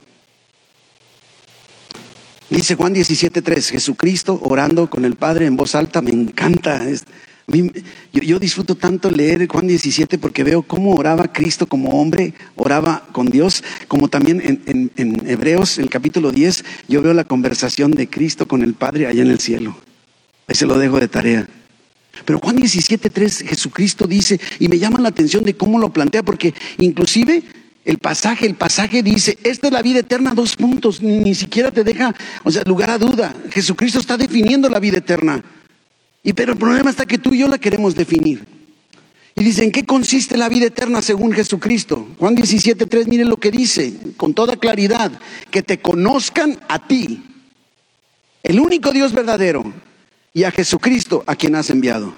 Dice 2.50 2.74
Juan 2.74 2.96
17:3, 2.96 3.70
Jesucristo 3.70 4.40
orando 4.42 4.90
con 4.90 5.06
el 5.06 5.16
Padre 5.16 5.46
en 5.46 5.56
voz 5.56 5.76
alta, 5.76 6.02
me 6.02 6.10
encanta 6.10 6.90
yo, 8.14 8.40
disfruto 8.40 8.76
tanto 8.76 9.12
leer 9.12 9.48
Juan 9.48 9.68
17 9.68 10.18
porque 10.18 10.44
veo 10.44 10.64
cómo 10.64 10.96
oraba 10.96 11.32
Cristo 11.32 11.68
como 11.68 12.02
hombre, 12.02 12.34
oraba 12.56 13.08
con 13.12 13.28
Dios, 13.28 13.64
como 13.88 14.08
también 14.08 14.42
en, 14.66 14.92
en, 14.96 15.30
Hebreos, 15.30 15.78
el 15.78 15.90
capítulo 15.90 16.32
10, 16.32 16.64
yo 16.88 17.02
veo 17.02 17.14
la 17.14 17.26
conversación 17.26 17.92
de 17.92 18.10
Cristo 18.10 18.48
con 18.48 18.64
el 18.64 18.74
Padre 18.74 19.08
allá 19.08 19.22
en 19.22 19.32
el 19.32 19.40
cielo. 19.40 19.76
Ahí 20.48 20.56
se 20.56 20.66
lo 20.66 20.78
dejo 20.78 21.00
de 21.00 21.08
tarea. 21.08 21.48
Pero 22.26 22.40
Juan 22.40 22.58
17.3 22.58 23.48
Jesucristo 23.48 24.08
dice, 24.08 24.40
y 24.60 24.68
me 24.68 24.80
llama 24.80 25.00
la 25.00 25.10
atención 25.10 25.44
de 25.44 25.56
cómo 25.56 25.80
lo 25.80 25.92
plantea, 25.92 26.24
porque 26.24 26.54
inclusive 26.78 27.44
el 27.84 27.98
pasaje, 27.98 28.46
el 28.46 28.56
pasaje 28.56 29.04
dice, 29.04 29.38
esta 29.44 29.68
es 29.68 29.74
la 29.74 29.82
vida 29.82 30.00
eterna, 30.00 30.34
dos 30.34 30.56
puntos, 30.56 31.02
ni, 31.02 31.18
ni 31.18 31.36
siquiera 31.36 31.72
te 31.72 31.84
deja, 31.84 32.16
o 32.44 32.52
sea, 32.52 32.64
lugar 32.64 32.90
a 32.90 32.98
duda. 32.98 33.36
Jesucristo 33.52 34.00
está 34.00 34.16
definiendo 34.16 34.70
la 34.70 34.80
vida 34.80 35.00
eterna. 35.00 35.44
Y 36.24 36.34
pero 36.34 36.54
el 36.54 36.58
problema 36.58 36.90
está 36.90 37.06
que 37.06 37.18
tú 37.18 37.34
y 37.34 37.40
yo 37.40 37.48
la 37.48 37.58
queremos 37.58 37.96
definir. 37.96 38.46
Y 39.36 39.44
dice, 39.44 39.64
¿en 39.64 39.72
qué 39.72 39.86
consiste 39.86 40.38
la 40.38 40.48
vida 40.48 40.68
eterna 40.68 41.02
según 41.02 41.34
Jesucristo? 41.34 42.08
Juan 42.20 42.36
17, 42.36 42.86
3, 42.86 43.08
miren 43.08 43.30
lo 43.30 43.38
que 43.38 43.52
dice, 43.52 43.94
con 44.16 44.34
toda 44.34 44.56
claridad, 44.58 45.12
que 45.50 45.64
te 45.64 45.80
conozcan 45.80 46.60
a 46.70 46.88
ti, 46.88 47.24
el 48.44 48.60
único 48.60 48.92
Dios 48.92 49.12
verdadero, 49.12 49.74
y 50.34 50.44
a 50.44 50.52
Jesucristo 50.52 51.24
a 51.26 51.36
quien 51.36 51.56
has 51.56 51.70
enviado. 51.70 52.14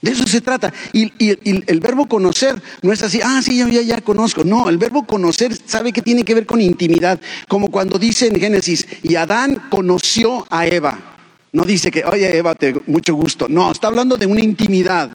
De 0.00 0.12
eso 0.12 0.26
se 0.26 0.40
trata. 0.40 0.72
Y, 0.92 1.12
el 1.18 1.80
verbo 1.80 2.06
conocer 2.06 2.62
no 2.82 2.92
es 2.92 3.02
así, 3.02 3.20
ah, 3.22 3.40
sí, 3.42 3.58
ya, 3.58 3.68
ya, 3.68 3.82
ya 3.82 4.00
conozco. 4.00 4.44
No, 4.44 4.68
el 4.68 4.78
verbo 4.78 5.04
conocer 5.04 5.58
sabe 5.66 5.92
que 5.92 6.02
tiene 6.02 6.24
que 6.24 6.34
ver 6.34 6.46
con 6.46 6.60
intimidad. 6.60 7.20
Como 7.48 7.70
cuando 7.70 7.98
dice 7.98 8.28
en 8.28 8.38
Génesis, 8.38 8.86
y 9.02 9.16
Adán 9.16 9.60
conoció 9.70 10.46
a 10.50 10.66
Eva. 10.66 11.17
No 11.52 11.64
dice 11.64 11.90
que, 11.90 12.04
oye, 12.04 12.36
Eva, 12.36 12.54
te, 12.54 12.74
mucho 12.86 13.14
gusto. 13.14 13.46
No, 13.48 13.70
está 13.72 13.88
hablando 13.88 14.16
de 14.16 14.26
una 14.26 14.40
intimidad. 14.40 15.10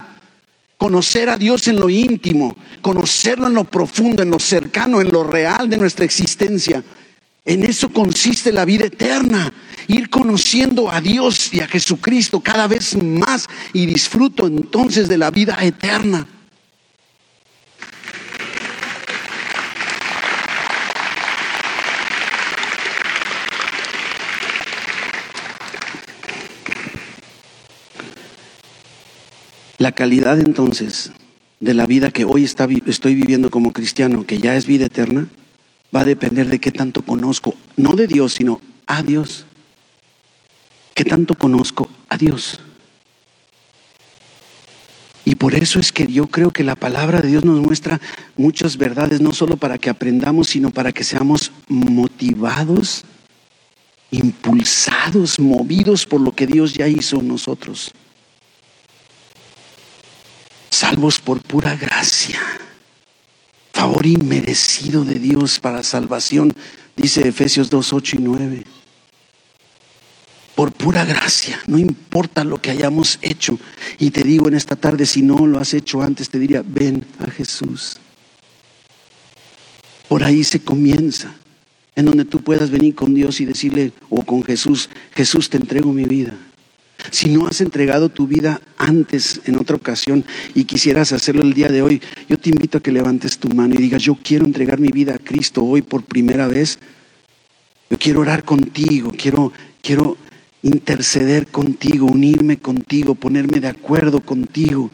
Conocer 0.78 1.30
a 1.30 1.38
Dios 1.38 1.68
en 1.68 1.80
lo 1.80 1.90
íntimo, 1.90 2.58
conocerlo 2.82 3.48
en 3.48 3.54
lo 3.54 3.64
profundo, 3.64 4.24
en 4.24 4.30
lo 4.30 4.40
cercano, 4.40 5.00
en 5.00 5.12
lo 5.12 5.24
real 5.24 5.70
de 5.70 5.78
nuestra 5.78 6.04
existencia. 6.04 6.84
En 7.46 7.64
eso 7.64 7.90
consiste 7.90 8.52
la 8.52 8.66
vida 8.66 8.86
eterna. 8.86 9.54
Ir 9.88 10.10
conociendo 10.10 10.90
a 10.90 11.02
Dios 11.02 11.54
y 11.54 11.60
a 11.60 11.68
Jesucristo 11.68 12.40
cada 12.40 12.68
vez 12.68 12.96
más 13.02 13.48
y 13.74 13.86
disfruto 13.86 14.48
entonces 14.48 15.08
de 15.08 15.18
la 15.18 15.30
vida 15.30 15.58
eterna. 15.62 16.26
La 29.84 29.92
calidad 29.92 30.40
entonces 30.40 31.12
de 31.60 31.74
la 31.74 31.86
vida 31.86 32.10
que 32.10 32.24
hoy 32.24 32.46
estoy 32.46 33.16
viviendo 33.16 33.52
como 33.52 33.74
cristiano, 33.74 34.26
que 34.26 34.38
ya 34.38 34.56
es 34.56 34.66
vida 34.66 34.86
eterna, 34.86 35.28
va 35.94 36.00
a 36.00 36.06
depender 36.06 36.48
de 36.48 36.60
qué 36.60 36.72
tanto 36.72 37.02
conozco, 37.02 37.54
no 37.76 37.92
de 37.98 38.08
Dios, 38.08 38.32
sino 38.32 38.62
a 38.88 39.04
Dios. 39.04 39.46
¿Qué 40.94 41.04
tanto 41.04 41.36
conozco 41.36 41.90
a 42.08 42.16
Dios? 42.16 42.62
Y 45.26 45.36
por 45.36 45.54
eso 45.54 45.82
es 45.82 45.92
que 45.92 46.08
yo 46.08 46.28
creo 46.28 46.52
que 46.52 46.64
la 46.64 46.78
palabra 46.78 47.20
de 47.20 47.28
Dios 47.28 47.44
nos 47.44 47.60
muestra 47.60 48.00
muchas 48.38 48.78
verdades, 48.78 49.20
no 49.20 49.34
solo 49.34 49.58
para 49.58 49.78
que 49.78 49.90
aprendamos, 49.90 50.48
sino 50.48 50.72
para 50.72 50.94
que 50.94 51.04
seamos 51.04 51.52
motivados, 51.68 53.04
impulsados, 54.12 55.42
movidos 55.42 56.06
por 56.06 56.22
lo 56.22 56.32
que 56.32 56.48
Dios 56.48 56.74
ya 56.74 56.88
hizo 56.88 57.20
en 57.20 57.28
nosotros. 57.28 57.92
Salvos 60.84 61.22
por 61.22 61.42
pura 61.42 61.78
gracia, 61.78 62.42
favor 63.72 64.06
inmerecido 64.06 65.06
de 65.06 65.16
Dios 65.16 65.62
para 65.62 65.82
salvación, 65.82 66.54
dice 66.98 67.26
Efesios 67.26 67.70
2, 67.70 67.94
8 67.94 68.16
y 68.18 68.20
9. 68.20 68.64
Por 70.56 70.74
pura 70.74 71.06
gracia, 71.06 71.58
no 71.68 71.78
importa 71.78 72.44
lo 72.44 72.62
que 72.62 72.70
hayamos 72.70 73.18
hecho. 73.22 73.58
Y 73.98 74.12
te 74.12 74.24
digo 74.24 74.50
en 74.50 74.56
esta 74.56 74.76
tarde, 74.76 75.06
si 75.06 75.22
no 75.22 75.48
lo 75.48 75.58
has 75.58 75.74
hecho 75.74 76.02
antes, 76.02 76.30
te 76.30 76.38
diría, 76.38 76.62
ven 76.66 77.06
a 77.20 77.32
Jesús. 77.32 77.96
Por 80.10 80.26
ahí 80.26 80.44
se 80.44 80.60
comienza, 80.60 81.34
en 81.96 82.06
donde 82.06 82.26
tú 82.26 82.42
puedas 82.42 82.70
venir 82.70 82.94
con 82.94 83.14
Dios 83.14 83.40
y 83.40 83.46
decirle, 83.46 83.94
o 84.10 84.24
con 84.24 84.44
Jesús, 84.44 84.90
Jesús 85.16 85.50
te 85.50 85.56
entrego 85.56 85.94
mi 85.94 86.04
vida. 86.04 86.34
Si 87.12 87.30
no 87.30 87.48
has 87.48 87.62
entregado 87.62 88.10
tu 88.10 88.28
vida 88.28 88.62
antes, 88.78 89.42
en 89.46 89.58
otra 89.58 89.76
ocasión, 89.76 90.24
y 90.54 90.66
quisieras 90.66 91.12
hacerlo 91.12 91.42
el 91.44 91.54
día 91.54 91.70
de 91.70 91.82
hoy, 91.82 92.02
yo 92.30 92.38
te 92.38 92.50
invito 92.50 92.78
a 92.78 92.82
que 92.82 92.92
levantes 92.92 93.38
tu 93.38 93.50
mano 93.50 93.76
y 93.76 93.78
digas, 93.78 94.02
yo 94.02 94.16
quiero 94.22 94.46
entregar 94.46 94.80
mi 94.80 94.90
vida 94.90 95.16
a 95.16 95.20
Cristo 95.20 95.64
hoy 95.64 95.82
por 95.82 96.04
primera 96.04 96.48
vez. 96.48 96.80
Yo 97.90 97.98
quiero 97.98 98.22
orar 98.22 98.44
contigo, 98.44 99.12
quiero, 99.16 99.52
quiero 99.82 100.18
interceder 100.64 101.48
contigo, 101.48 102.08
unirme 102.08 102.58
contigo, 102.58 103.16
ponerme 103.16 103.60
de 103.60 103.68
acuerdo 103.68 104.22
contigo, 104.22 104.90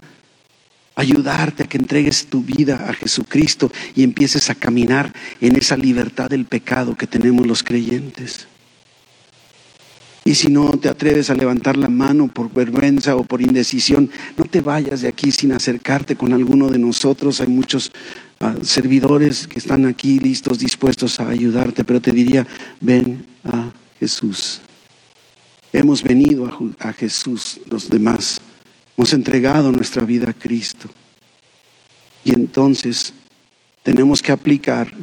ayudarte 0.96 1.64
a 1.64 1.68
que 1.68 1.78
entregues 1.78 2.26
tu 2.26 2.44
vida 2.44 2.88
a 2.90 2.94
Jesucristo 2.94 3.72
y 3.96 4.04
empieces 4.04 4.50
a 4.50 4.56
caminar 4.56 5.14
en 5.40 5.56
esa 5.56 5.78
libertad 5.78 6.30
del 6.30 6.46
pecado 6.46 6.98
que 6.98 7.08
tenemos 7.08 7.48
los 7.48 7.64
creyentes. 7.64 8.48
Y 10.30 10.36
si 10.36 10.48
no 10.50 10.70
te 10.74 10.90
atreves 10.90 11.32
a 11.32 11.34
levantar 11.34 11.76
la 11.76 11.88
mano 11.88 12.28
por 12.28 12.54
vergüenza 12.54 13.16
o 13.16 13.24
por 13.24 13.42
indecisión, 13.42 14.12
no 14.38 14.46
te 14.46 14.62
vayas 14.62 15.02
de 15.02 15.08
aquí 15.08 15.32
sin 15.32 15.52
acercarte 15.54 16.16
con 16.16 16.34
alguno 16.34 16.70
de 16.70 16.78
nosotros. 16.78 17.42
Hay 17.42 17.48
muchos 17.48 17.92
ah, 18.40 18.54
servidores 18.62 19.48
que 19.48 19.58
están 19.58 19.88
aquí 19.88 20.20
listos, 20.20 20.60
dispuestos 20.60 21.20
a 21.20 21.30
ayudarte, 21.30 21.84
pero 21.84 22.00
te 22.00 22.12
diría, 22.12 22.46
ven 22.80 23.26
a 23.44 23.72
Jesús. 24.00 24.62
Hemos 25.74 26.04
venido 26.04 26.46
a, 26.46 26.90
a 26.90 26.94
Jesús, 26.94 27.60
los 27.68 27.90
demás. 27.90 28.40
Hemos 28.96 29.14
entregado 29.14 29.72
nuestra 29.72 30.06
vida 30.06 30.30
a 30.30 30.34
Cristo. 30.34 30.92
Y 32.24 32.36
entonces 32.36 33.16
tenemos 33.82 34.22
que 34.22 34.32
aplicar 34.32 34.94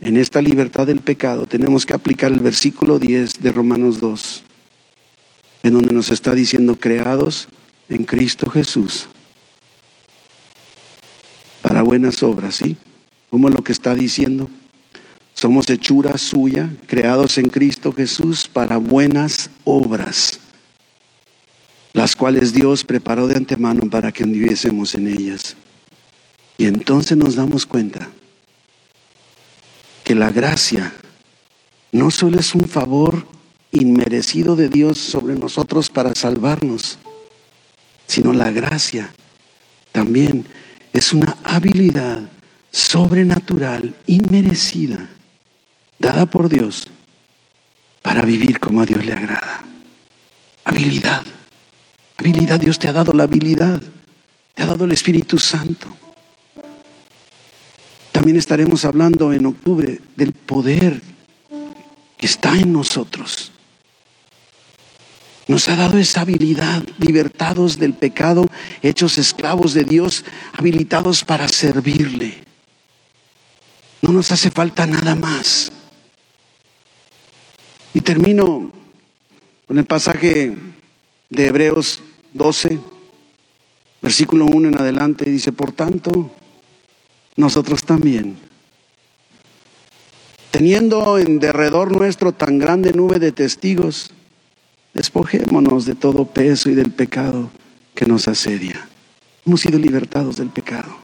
en 0.00 0.16
esta 0.16 0.42
libertad 0.42 0.88
del 0.88 0.98
pecado, 0.98 1.46
tenemos 1.46 1.86
que 1.86 1.94
aplicar 1.94 2.32
el 2.32 2.40
versículo 2.40 2.98
10 2.98 3.34
de 3.40 3.52
Romanos 3.52 4.00
2 4.00 4.42
en 5.64 5.72
donde 5.72 5.94
nos 5.94 6.10
está 6.10 6.34
diciendo 6.34 6.76
creados 6.76 7.48
en 7.88 8.04
Cristo 8.04 8.48
Jesús 8.50 9.08
para 11.62 11.82
buenas 11.82 12.22
obras, 12.22 12.56
¿sí? 12.56 12.76
Como 13.30 13.48
lo 13.48 13.64
que 13.64 13.72
está 13.72 13.94
diciendo. 13.94 14.50
Somos 15.32 15.68
hechura 15.70 16.18
suya, 16.18 16.70
creados 16.86 17.38
en 17.38 17.48
Cristo 17.48 17.92
Jesús 17.92 18.46
para 18.46 18.76
buenas 18.76 19.50
obras, 19.64 20.38
las 21.94 22.14
cuales 22.14 22.52
Dios 22.52 22.84
preparó 22.84 23.26
de 23.26 23.36
antemano 23.36 23.88
para 23.90 24.12
que 24.12 24.22
anduviésemos 24.22 24.94
en 24.94 25.08
ellas. 25.08 25.56
Y 26.58 26.66
entonces 26.66 27.16
nos 27.16 27.36
damos 27.36 27.64
cuenta 27.64 28.10
que 30.04 30.14
la 30.14 30.30
gracia 30.30 30.92
no 31.90 32.10
solo 32.10 32.38
es 32.38 32.54
un 32.54 32.68
favor 32.68 33.33
inmerecido 33.74 34.56
de 34.56 34.68
Dios 34.68 34.98
sobre 34.98 35.34
nosotros 35.34 35.90
para 35.90 36.14
salvarnos, 36.14 36.98
sino 38.06 38.32
la 38.32 38.50
gracia 38.50 39.12
también 39.94 40.44
es 40.92 41.12
una 41.12 41.36
habilidad 41.44 42.28
sobrenatural, 42.72 43.94
inmerecida, 44.06 45.08
dada 46.00 46.26
por 46.26 46.48
Dios 46.48 46.88
para 48.02 48.22
vivir 48.22 48.58
como 48.58 48.80
a 48.80 48.86
Dios 48.86 49.06
le 49.06 49.12
agrada. 49.12 49.64
Habilidad, 50.64 51.22
habilidad, 52.16 52.58
Dios 52.58 52.78
te 52.78 52.88
ha 52.88 52.92
dado 52.92 53.12
la 53.12 53.22
habilidad, 53.22 53.80
te 54.54 54.62
ha 54.64 54.66
dado 54.66 54.84
el 54.84 54.90
Espíritu 54.90 55.38
Santo. 55.38 55.86
También 58.10 58.36
estaremos 58.36 58.84
hablando 58.84 59.32
en 59.32 59.46
octubre 59.46 60.00
del 60.16 60.32
poder 60.32 61.00
que 62.16 62.26
está 62.26 62.56
en 62.56 62.72
nosotros 62.72 63.52
nos 65.46 65.68
ha 65.68 65.76
dado 65.76 65.98
esa 65.98 66.22
habilidad, 66.22 66.82
libertados 66.98 67.78
del 67.78 67.92
pecado, 67.92 68.46
hechos 68.82 69.18
esclavos 69.18 69.74
de 69.74 69.84
Dios, 69.84 70.24
habilitados 70.52 71.24
para 71.24 71.48
servirle. 71.48 72.42
No 74.00 74.12
nos 74.12 74.32
hace 74.32 74.50
falta 74.50 74.86
nada 74.86 75.14
más. 75.14 75.70
Y 77.92 78.00
termino 78.00 78.72
con 79.66 79.78
el 79.78 79.84
pasaje 79.84 80.56
de 81.28 81.46
Hebreos 81.46 82.02
12, 82.32 82.78
versículo 84.00 84.46
1 84.46 84.68
en 84.68 84.78
adelante, 84.78 85.28
dice, 85.30 85.52
por 85.52 85.72
tanto, 85.72 86.30
nosotros 87.36 87.84
también, 87.84 88.36
teniendo 90.50 91.18
en 91.18 91.38
derredor 91.38 91.96
nuestro 91.96 92.32
tan 92.32 92.58
grande 92.58 92.92
nube 92.92 93.18
de 93.18 93.32
testigos, 93.32 94.12
Despojémonos 94.94 95.86
de 95.86 95.96
todo 95.96 96.24
peso 96.24 96.70
y 96.70 96.74
del 96.74 96.92
pecado 96.92 97.50
que 97.94 98.06
nos 98.06 98.28
asedia. 98.28 98.88
Hemos 99.44 99.60
sido 99.60 99.78
libertados 99.78 100.36
del 100.36 100.50
pecado. 100.50 100.96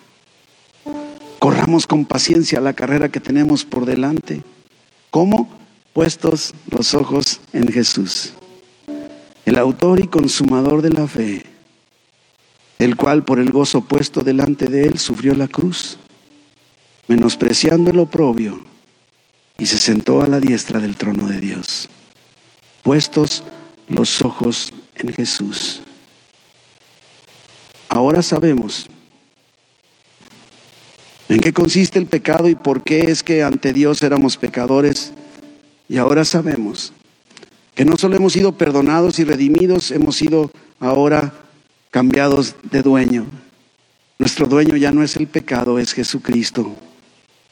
Corramos 1.41 1.87
con 1.87 2.05
paciencia 2.05 2.61
la 2.61 2.73
carrera 2.73 3.09
que 3.09 3.21
tenemos 3.21 3.65
por 3.65 3.87
delante. 3.87 4.43
¿Cómo? 5.11 5.51
Puestos 5.93 6.55
los 6.71 6.95
ojos 6.95 7.41
en 7.53 7.67
Jesús, 7.73 8.33
el 9.45 9.59
autor 9.59 9.99
y 9.99 10.07
consumador 10.07 10.83
de 10.83 10.91
la 10.91 11.09
fe, 11.09 11.45
el 12.79 12.95
cual 12.95 13.25
por 13.25 13.41
el 13.41 13.51
gozo 13.51 13.81
puesto 13.81 14.21
delante 14.21 14.67
de 14.67 14.85
él 14.85 14.99
sufrió 14.99 15.35
la 15.35 15.49
cruz, 15.49 15.99
menospreciando 17.09 17.91
el 17.91 17.99
oprobio, 17.99 18.61
y 19.59 19.67
se 19.67 19.79
sentó 19.79 20.23
a 20.23 20.29
la 20.29 20.39
diestra 20.39 20.79
del 20.79 20.97
trono 20.97 21.27
de 21.27 21.41
Dios. 21.41 21.89
Puestos 22.83 23.43
los 23.91 24.23
ojos 24.23 24.73
en 24.95 25.13
Jesús. 25.13 25.83
Ahora 27.89 28.23
sabemos 28.23 28.87
en 31.29 31.41
qué 31.41 31.53
consiste 31.53 31.99
el 31.99 32.07
pecado 32.07 32.49
y 32.49 32.55
por 32.55 32.83
qué 32.83 33.11
es 33.11 33.23
que 33.23 33.43
ante 33.43 33.73
Dios 33.73 34.03
éramos 34.03 34.37
pecadores. 34.37 35.13
Y 35.89 35.99
ahora 35.99 36.25
sabemos 36.25 36.93
que 37.75 37.85
no 37.85 37.97
solo 37.97 38.17
hemos 38.17 38.33
sido 38.33 38.53
perdonados 38.53 39.19
y 39.19 39.25
redimidos, 39.25 39.91
hemos 39.91 40.17
sido 40.17 40.53
ahora 40.79 41.33
cambiados 41.91 42.55
de 42.71 42.83
dueño. 42.83 43.27
Nuestro 44.19 44.47
dueño 44.47 44.77
ya 44.77 44.93
no 44.93 45.03
es 45.03 45.17
el 45.17 45.27
pecado, 45.27 45.79
es 45.79 45.93
Jesucristo. 45.93 46.75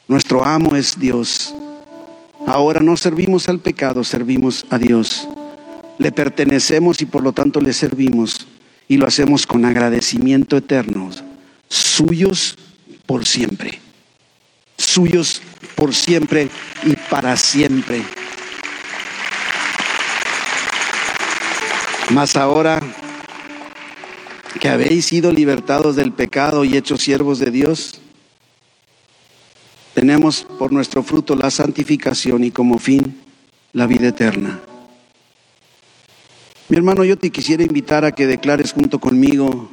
Nuestro 0.07 0.45
amo 0.45 0.75
es 0.75 0.97
Dios. 0.97 1.53
Ahora 2.47 2.79
no 2.79 2.95
servimos 2.95 3.49
al 3.49 3.59
pecado, 3.59 4.03
servimos 4.03 4.65
a 4.69 4.77
Dios 4.77 5.27
le 5.99 6.11
pertenecemos 6.11 7.01
y 7.01 7.05
por 7.05 7.21
lo 7.21 7.33
tanto 7.33 7.61
le 7.61 7.73
servimos 7.73 8.47
y 8.87 8.97
lo 8.97 9.05
hacemos 9.05 9.45
con 9.45 9.65
agradecimiento 9.65 10.57
eterno, 10.57 11.11
suyos 11.67 12.57
por 13.05 13.25
siempre, 13.25 13.79
suyos 14.77 15.41
por 15.75 15.93
siempre 15.93 16.49
y 16.83 16.95
para 17.11 17.37
siempre. 17.37 18.01
Mas 22.11 22.35
ahora 22.35 22.79
que 24.59 24.69
habéis 24.69 25.05
sido 25.05 25.31
libertados 25.31 25.95
del 25.95 26.11
pecado 26.11 26.63
y 26.63 26.75
hechos 26.75 27.01
siervos 27.01 27.39
de 27.39 27.51
Dios, 27.51 28.01
tenemos 29.93 30.47
por 30.57 30.71
nuestro 30.71 31.03
fruto 31.03 31.35
la 31.35 31.51
santificación 31.51 32.45
y 32.45 32.51
como 32.51 32.79
fin 32.79 33.19
la 33.73 33.85
vida 33.85 34.07
eterna. 34.07 34.59
Mi 36.69 36.77
hermano, 36.77 37.03
yo 37.03 37.17
te 37.17 37.31
quisiera 37.31 37.63
invitar 37.63 38.05
a 38.05 38.11
que 38.11 38.27
declares 38.27 38.73
junto 38.73 38.99
conmigo 38.99 39.67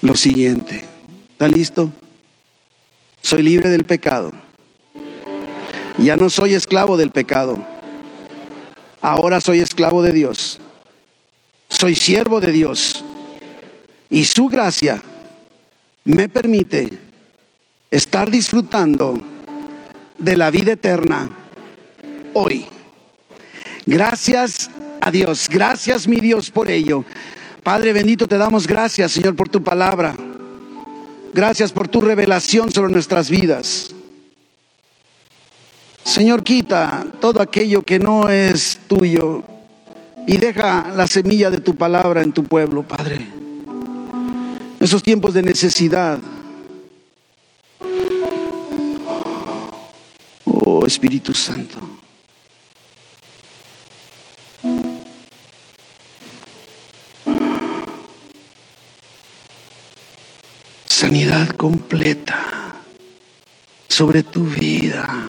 lo 0.00 0.16
siguiente. 0.16 0.84
¿Está 1.32 1.48
listo? 1.48 1.92
Soy 3.20 3.42
libre 3.42 3.68
del 3.68 3.84
pecado. 3.84 4.32
Ya 5.98 6.16
no 6.16 6.30
soy 6.30 6.54
esclavo 6.54 6.96
del 6.96 7.10
pecado. 7.10 7.62
Ahora 9.02 9.42
soy 9.42 9.60
esclavo 9.60 10.02
de 10.02 10.12
Dios. 10.12 10.60
Soy 11.68 11.94
siervo 11.94 12.40
de 12.40 12.52
Dios. 12.52 13.04
Y 14.08 14.24
su 14.24 14.48
gracia 14.48 15.02
me 16.04 16.30
permite 16.30 16.88
estar 17.90 18.30
disfrutando 18.30 19.20
de 20.16 20.36
la 20.38 20.50
vida 20.50 20.72
eterna 20.72 21.28
hoy. 22.32 22.64
Gracias 23.88 24.68
a 25.00 25.10
Dios, 25.10 25.48
gracias 25.48 26.06
mi 26.06 26.16
Dios 26.16 26.50
por 26.50 26.70
ello, 26.70 27.06
Padre 27.62 27.94
bendito, 27.94 28.28
te 28.28 28.36
damos 28.36 28.66
gracias, 28.66 29.12
Señor, 29.12 29.34
por 29.34 29.48
tu 29.48 29.62
palabra. 29.62 30.14
Gracias 31.32 31.72
por 31.72 31.88
tu 31.88 32.02
revelación 32.02 32.70
sobre 32.70 32.92
nuestras 32.92 33.30
vidas. 33.30 33.94
Señor, 36.04 36.44
quita 36.44 37.06
todo 37.18 37.40
aquello 37.40 37.82
que 37.82 37.98
no 37.98 38.28
es 38.28 38.78
tuyo 38.88 39.42
y 40.26 40.36
deja 40.36 40.92
la 40.94 41.06
semilla 41.06 41.50
de 41.50 41.62
tu 41.62 41.74
palabra 41.74 42.22
en 42.22 42.32
tu 42.32 42.44
pueblo, 42.44 42.82
Padre. 42.82 43.26
Esos 44.80 45.02
tiempos 45.02 45.32
de 45.32 45.42
necesidad. 45.42 46.18
Oh 50.44 50.84
Espíritu 50.84 51.32
Santo. 51.32 51.97
Completa 61.56 62.76
sobre 63.88 64.22
tu 64.22 64.44
vida. 64.44 65.28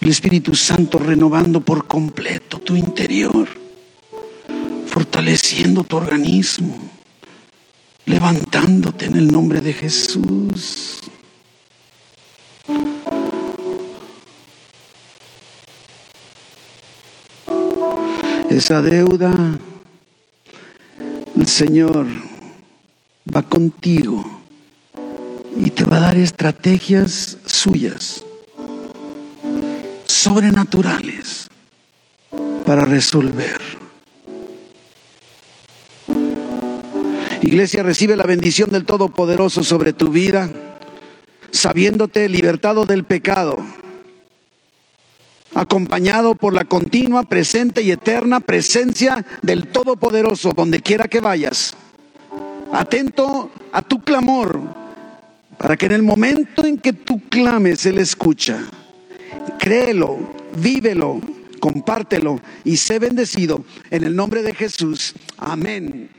El 0.00 0.08
Espíritu 0.08 0.54
Santo 0.54 0.98
renovando 0.98 1.60
por 1.60 1.86
completo 1.86 2.58
tu 2.58 2.74
interior, 2.74 3.48
fortaleciendo 4.86 5.84
tu 5.84 5.96
organismo, 5.96 6.76
levantándote 8.06 9.06
en 9.06 9.16
el 9.16 9.30
nombre 9.30 9.60
de 9.60 9.72
Jesús. 9.72 11.00
Esa 18.50 18.82
deuda, 18.82 19.32
el 21.36 21.46
Señor 21.46 22.06
contigo 23.58 24.24
y 25.56 25.70
te 25.70 25.82
va 25.82 25.96
a 25.96 26.00
dar 26.00 26.16
estrategias 26.16 27.38
suyas 27.44 28.24
sobrenaturales 30.06 31.48
para 32.64 32.84
resolver. 32.84 33.60
Iglesia, 37.42 37.82
recibe 37.82 38.14
la 38.14 38.22
bendición 38.22 38.70
del 38.70 38.84
Todopoderoso 38.84 39.64
sobre 39.64 39.92
tu 39.92 40.10
vida, 40.10 40.48
sabiéndote 41.50 42.28
libertado 42.28 42.84
del 42.84 43.02
pecado, 43.02 43.58
acompañado 45.52 46.36
por 46.36 46.54
la 46.54 46.64
continua, 46.64 47.24
presente 47.24 47.82
y 47.82 47.90
eterna 47.90 48.38
presencia 48.38 49.26
del 49.42 49.66
Todopoderoso, 49.66 50.52
donde 50.52 50.80
quiera 50.80 51.08
que 51.08 51.18
vayas. 51.18 51.74
Atento 52.72 53.50
a 53.72 53.82
tu 53.82 54.00
clamor, 54.00 54.60
para 55.56 55.76
que 55.76 55.86
en 55.86 55.92
el 55.92 56.02
momento 56.02 56.64
en 56.64 56.78
que 56.78 56.92
tú 56.92 57.20
clames, 57.28 57.86
Él 57.86 57.98
escucha 57.98 58.60
créelo, 59.58 60.18
vívelo, 60.56 61.20
compártelo 61.60 62.40
y 62.64 62.76
sé 62.76 62.98
bendecido 62.98 63.64
en 63.90 64.04
el 64.04 64.14
nombre 64.14 64.42
de 64.42 64.54
Jesús. 64.54 65.14
Amén 65.36 66.17